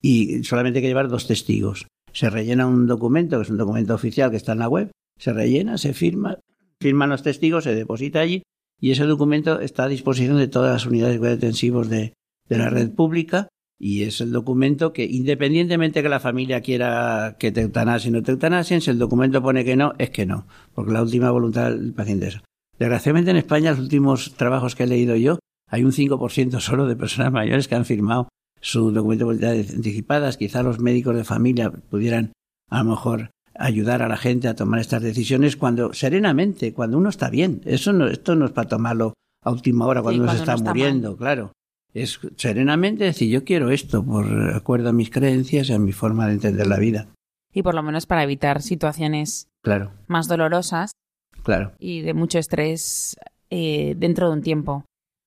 y 0.00 0.44
solamente 0.44 0.78
hay 0.78 0.82
que 0.82 0.88
llevar 0.88 1.08
dos 1.08 1.26
testigos 1.26 1.86
se 2.16 2.30
rellena 2.30 2.66
un 2.66 2.86
documento, 2.86 3.36
que 3.36 3.42
es 3.42 3.50
un 3.50 3.58
documento 3.58 3.94
oficial 3.94 4.30
que 4.30 4.38
está 4.38 4.52
en 4.52 4.60
la 4.60 4.70
web, 4.70 4.90
se 5.18 5.34
rellena, 5.34 5.76
se 5.76 5.92
firma, 5.92 6.38
firman 6.80 7.10
los 7.10 7.22
testigos, 7.22 7.64
se 7.64 7.74
deposita 7.74 8.20
allí 8.20 8.42
y 8.80 8.92
ese 8.92 9.04
documento 9.04 9.60
está 9.60 9.84
a 9.84 9.88
disposición 9.88 10.38
de 10.38 10.48
todas 10.48 10.72
las 10.72 10.86
unidades 10.86 11.20
de 11.20 11.32
intensivos 11.34 11.90
de, 11.90 12.14
de 12.48 12.58
la 12.58 12.70
red 12.70 12.90
pública 12.90 13.48
y 13.78 14.04
es 14.04 14.22
el 14.22 14.32
documento 14.32 14.94
que, 14.94 15.04
independientemente 15.04 16.02
que 16.02 16.08
la 16.08 16.18
familia 16.18 16.62
quiera 16.62 17.36
que 17.38 17.52
te 17.52 17.60
eutanasien 17.60 18.14
o 18.14 18.18
no 18.18 18.24
te 18.24 18.32
eutanasien, 18.32 18.80
si 18.80 18.88
el 18.88 18.98
documento 18.98 19.42
pone 19.42 19.66
que 19.66 19.76
no, 19.76 19.92
es 19.98 20.08
que 20.08 20.24
no, 20.24 20.46
porque 20.72 20.92
la 20.92 21.02
última 21.02 21.30
voluntad 21.30 21.70
del 21.70 21.92
paciente 21.92 22.28
es. 22.28 22.40
Desgraciadamente 22.78 23.30
en 23.30 23.36
España, 23.36 23.72
los 23.72 23.80
últimos 23.80 24.34
trabajos 24.36 24.74
que 24.74 24.84
he 24.84 24.86
leído 24.86 25.16
yo, 25.16 25.38
hay 25.68 25.84
un 25.84 25.92
5% 25.92 26.60
solo 26.60 26.86
de 26.86 26.96
personas 26.96 27.30
mayores 27.30 27.68
que 27.68 27.74
han 27.74 27.84
firmado 27.84 28.28
su 28.66 28.90
documento 28.90 29.20
de 29.20 29.26
voluntades 29.26 29.74
anticipadas, 29.74 30.36
quizá 30.36 30.64
los 30.64 30.80
médicos 30.80 31.14
de 31.14 31.22
familia 31.22 31.70
pudieran 31.70 32.32
a 32.68 32.82
lo 32.82 32.90
mejor 32.90 33.30
ayudar 33.54 34.02
a 34.02 34.08
la 34.08 34.16
gente 34.16 34.48
a 34.48 34.56
tomar 34.56 34.80
estas 34.80 35.02
decisiones 35.02 35.56
cuando 35.56 35.92
serenamente, 35.92 36.72
cuando 36.74 36.98
uno 36.98 37.08
está 37.08 37.30
bien. 37.30 37.60
Eso 37.64 37.92
no, 37.92 38.08
esto 38.08 38.34
no 38.34 38.46
es 38.46 38.50
para 38.50 38.68
tomarlo 38.68 39.14
a 39.44 39.52
última 39.52 39.86
hora 39.86 40.02
cuando 40.02 40.24
uno 40.24 40.32
se 40.32 40.38
está, 40.38 40.56
muriendo, 40.56 41.16
claro. 41.16 41.52
Es 41.94 42.18
serenamente 42.36 43.04
decir, 43.04 43.30
yo 43.30 43.44
quiero 43.44 43.70
esto 43.70 44.04
por 44.04 44.26
acuerdo 44.52 44.88
a 44.88 44.92
mis 44.92 45.10
creencias 45.10 45.68
y 45.70 45.72
a 45.72 45.78
mi 45.78 45.92
forma 45.92 46.26
de 46.26 46.32
entender 46.32 46.66
la 46.66 46.78
vida. 46.78 47.06
Y 47.54 47.62
por 47.62 47.76
lo 47.76 47.84
menos 47.84 48.06
para 48.06 48.24
evitar 48.24 48.62
situaciones 48.62 49.46
claro. 49.62 49.92
más 50.08 50.26
dolorosas 50.26 50.90
claro. 51.44 51.72
y 51.78 52.00
de 52.00 52.14
mucho 52.14 52.40
estrés 52.40 53.16
eh, 53.48 53.94
dentro 53.96 54.26
de 54.28 54.32
un 54.34 54.42
tiempo. 54.42 54.84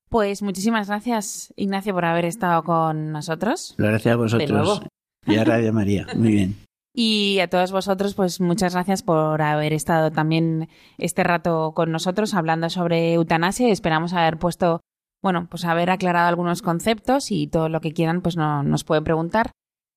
Pues 0.10 0.41
muchísimas 0.41 0.88
gracias, 0.88 1.53
Ignacio, 1.55 1.93
por 1.93 2.03
haber 2.03 2.26
estado 2.26 2.64
con 2.64 3.12
nosotros. 3.12 3.76
Gracias 3.78 4.14
a 4.14 4.18
vosotros. 4.18 4.82
Y 5.28 5.36
a 5.36 5.43
Radio 5.43 5.72
María. 5.72 6.07
Muy 6.16 6.32
bien. 6.32 6.55
Y 6.91 7.39
a 7.39 7.47
todos 7.47 7.72
vosotros, 7.72 8.16
pues 8.16 8.41
muchas 8.41 8.74
gracias 8.74 9.03
por 9.03 9.41
haber 9.43 9.74
estado 9.74 10.12
también 10.12 10.68
este 10.97 11.24
rato 11.24 11.72
con 11.76 11.91
nosotros 11.91 12.34
hablando 12.34 12.70
sobre 12.70 13.14
eutanasia. 13.14 13.70
Esperamos 13.70 14.12
haber 14.12 14.38
puesto, 14.38 14.82
bueno, 15.22 15.47
pues 15.49 15.64
haber 15.66 15.91
aclarado 15.91 16.28
algunos 16.28 16.64
conceptos 16.64 17.32
y 17.32 17.47
todo 17.47 17.70
lo 17.70 17.80
que 17.80 17.93
quieran, 17.93 18.22
pues 18.22 18.36
no, 18.36 18.64
nos 18.64 18.84
pueden 18.84 19.03
preguntar. 19.03 19.51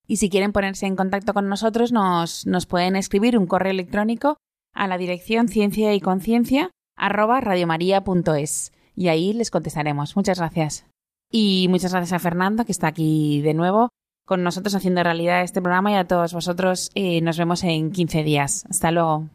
Y 0.06 0.18
si 0.18 0.28
quieren 0.28 0.52
ponerse 0.52 0.86
en 0.86 0.94
contacto 0.94 1.32
con 1.32 1.48
nosotros, 1.48 1.92
nos, 1.92 2.46
nos 2.46 2.66
pueden 2.66 2.94
escribir 2.94 3.38
un 3.38 3.46
correo 3.46 3.72
electrónico 3.72 4.36
a 4.74 4.86
la 4.86 4.98
dirección 4.98 5.48
ciencia 5.48 5.94
y 5.94 6.00
conciencia 6.00 6.70
arroba 6.94 7.40
radiomaria.es 7.40 8.70
y 8.94 9.08
ahí 9.08 9.32
les 9.32 9.50
contestaremos. 9.50 10.16
Muchas 10.16 10.38
gracias. 10.38 10.86
Y 11.30 11.66
muchas 11.68 11.92
gracias 11.92 12.12
a 12.12 12.18
Fernando, 12.18 12.64
que 12.64 12.72
está 12.72 12.88
aquí 12.88 13.40
de 13.40 13.54
nuevo 13.54 13.88
con 14.24 14.42
nosotros 14.42 14.74
haciendo 14.74 15.02
realidad 15.02 15.42
este 15.42 15.60
programa 15.60 15.92
y 15.92 15.94
a 15.96 16.06
todos 16.06 16.32
vosotros 16.32 16.90
eh, 16.94 17.20
nos 17.20 17.38
vemos 17.38 17.64
en 17.64 17.90
15 17.90 18.22
días. 18.22 18.64
Hasta 18.70 18.90
luego. 18.90 19.28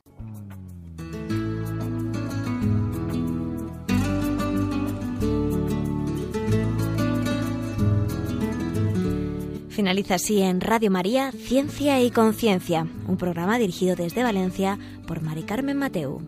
Finaliza 9.69 10.15
así 10.15 10.41
en 10.41 10.59
Radio 10.59 10.89
María 10.89 11.31
Ciencia 11.31 12.01
y 12.01 12.09
Conciencia, 12.09 12.87
un 13.07 13.17
programa 13.17 13.59
dirigido 13.59 13.95
desde 13.95 14.23
Valencia 14.23 14.79
por 15.05 15.21
Mari 15.21 15.43
Carmen 15.43 15.77
Mateu. 15.77 16.19